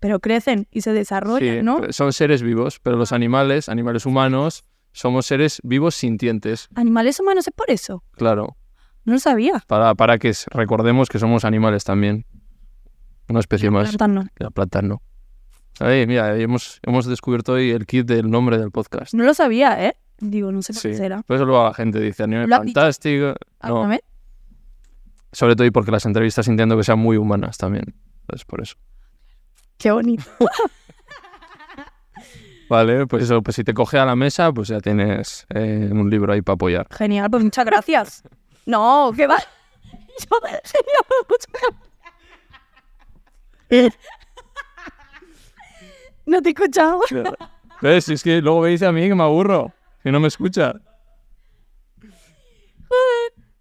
[0.00, 1.80] Pero crecen y se desarrollan, Sí, ¿no?
[1.92, 7.54] son seres vivos, pero los animales, animales humanos, somos seres vivos sintientes, ¿Animales humanos es
[7.54, 8.02] por eso?
[8.12, 8.56] claro.
[9.06, 9.62] No lo sabía.
[9.66, 12.24] Para, para que recordemos que somos animales también.
[13.28, 13.94] Una especie más.
[13.94, 14.30] Plantas no.
[14.36, 15.02] La planta no.
[15.80, 19.14] Ahí, mira, ahí hemos, hemos descubierto hoy el kit del nombre del podcast.
[19.14, 19.96] No lo sabía, ¿eh?
[20.18, 21.22] Digo, no sé por qué será.
[21.22, 22.80] Por eso luego la gente dice, animal ¿Lo has dicho?
[22.80, 23.26] fantástico.
[23.26, 24.00] No, ¿Alguna vez?
[25.34, 27.94] sobre todo y porque las entrevistas intento que sean muy humanas también.
[28.22, 28.76] Entonces, por eso.
[29.78, 30.24] Qué bonito.
[32.70, 36.08] Vale, pues eso, pues si te coge a la mesa, pues ya tienes eh, un
[36.08, 36.86] libro ahí para apoyar.
[36.90, 38.22] Genial, pues muchas gracias.
[38.66, 39.36] No, ¿qué va?
[39.90, 41.46] Yo, genial, pues muchas
[43.68, 43.98] gracias.
[46.26, 47.00] No te he escuchado.
[47.82, 48.08] ¿Ves?
[48.08, 49.72] Es que luego dice a mí que me aburro,
[50.02, 50.74] que no me escucha.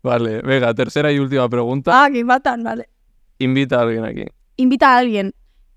[0.02, 2.04] Vale, venga, tercera y última pregunta.
[2.04, 2.90] Ah, que matan, vale.
[3.40, 4.26] Invita a alguien aquí.
[4.58, 5.34] Invita a alguien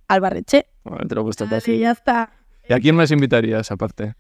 [0.09, 0.67] al barreche.
[0.85, 1.79] Vale, te lo he puesto Vale, así.
[1.79, 2.33] ya está.
[2.69, 4.15] ¿Y a quién más invitarías aparte?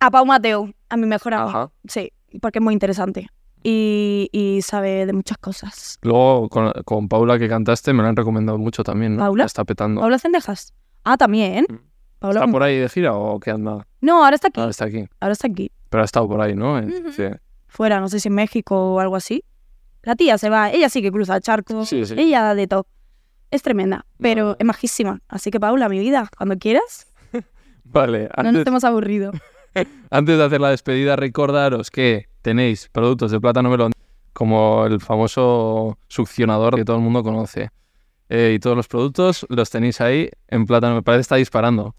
[0.00, 1.72] A Pau Mateo, a mi mejor amigo.
[1.88, 3.28] Sí, porque es muy interesante.
[3.62, 5.98] Y, y sabe de muchas cosas.
[6.02, 9.22] Luego con, con Paula que cantaste me la han recomendado mucho también, ¿no?
[9.22, 9.44] ¿Paula?
[9.44, 10.00] La está petando.
[10.00, 10.74] ¿Paula Cendejas?
[11.04, 11.66] Ah, también.
[11.68, 11.76] Mm.
[12.18, 13.86] Paula- ¿Está por ahí de gira o qué anda?
[14.00, 14.60] No, ahora está aquí.
[14.60, 15.08] Ahora está aquí.
[15.20, 15.70] Ahora está aquí.
[15.90, 16.80] Pero ha estado por ahí, ¿no?
[17.12, 17.24] Sí.
[17.66, 19.44] Fuera, no sé si en México o algo así.
[20.02, 21.84] La tía se va, ella sí que cruza el charco.
[21.84, 22.14] Sí, sí.
[22.16, 22.86] Ella de top.
[23.50, 25.20] Es tremenda, pero es majísima.
[25.28, 27.12] Así que, Paula, mi vida, cuando quieras,
[27.84, 29.32] Vale, no nos antes, hemos aburrido.
[30.10, 33.92] antes de hacer la despedida, recordaros que tenéis productos de plátano melón
[34.32, 37.70] como el famoso succionador que todo el mundo conoce.
[38.34, 40.94] Eh, y todos los productos los tenéis ahí en plátano.
[40.94, 41.94] Me parece que está disparando.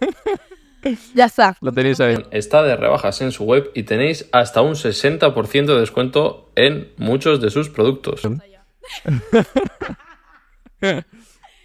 [1.14, 1.56] Ya está.
[1.60, 2.16] Lo tenéis ahí.
[2.32, 7.40] Está de rebajas en su web y tenéis hasta un 60% de descuento en muchos
[7.40, 8.22] de sus productos.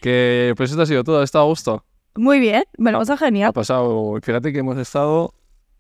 [0.01, 1.21] Que pues esto ha sido todo.
[1.21, 1.83] ¿Ha estado a gusto?
[2.15, 3.49] Muy bien, me lo pasa genial.
[3.49, 4.19] Ha pasado.
[4.21, 5.33] Fíjate que hemos estado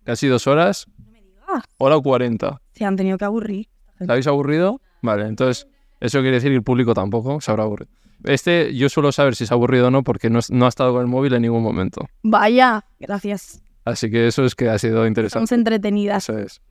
[0.03, 0.87] casi dos horas.
[0.97, 1.63] digas.
[1.77, 2.59] Hora 40.
[2.73, 3.67] Se han tenido que aburrir.
[3.99, 4.81] ¿Te habéis aburrido?
[5.03, 5.67] Vale, entonces
[5.99, 7.91] eso quiere decir que el público tampoco se habrá aburrido.
[8.23, 10.91] Este yo suelo saber si se ha aburrido o no porque no, no ha estado
[10.93, 12.07] con el móvil en ningún momento.
[12.23, 13.61] Vaya, gracias.
[13.85, 15.55] Así que eso es que ha sido Estamos interesante.
[15.55, 16.29] entretenidas.
[16.29, 16.61] Eso es.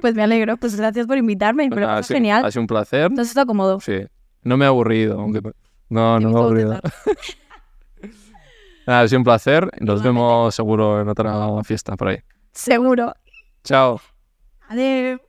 [0.00, 0.56] Pues me alegro.
[0.56, 1.66] Pues gracias por invitarme.
[1.66, 2.44] Ha, pasa sido, genial.
[2.44, 3.06] ha sido un placer.
[3.06, 3.78] Entonces está cómodo.
[3.80, 4.06] Sí.
[4.42, 5.40] No me he aburrido, aunque...
[5.88, 6.80] No, no me he aburrido.
[8.86, 9.70] Nada, ha sido un placer.
[9.80, 12.18] Nos vemos seguro en otra fiesta por ahí.
[12.52, 13.12] Seguro.
[13.64, 14.00] Chao.
[14.68, 15.20] Adiós.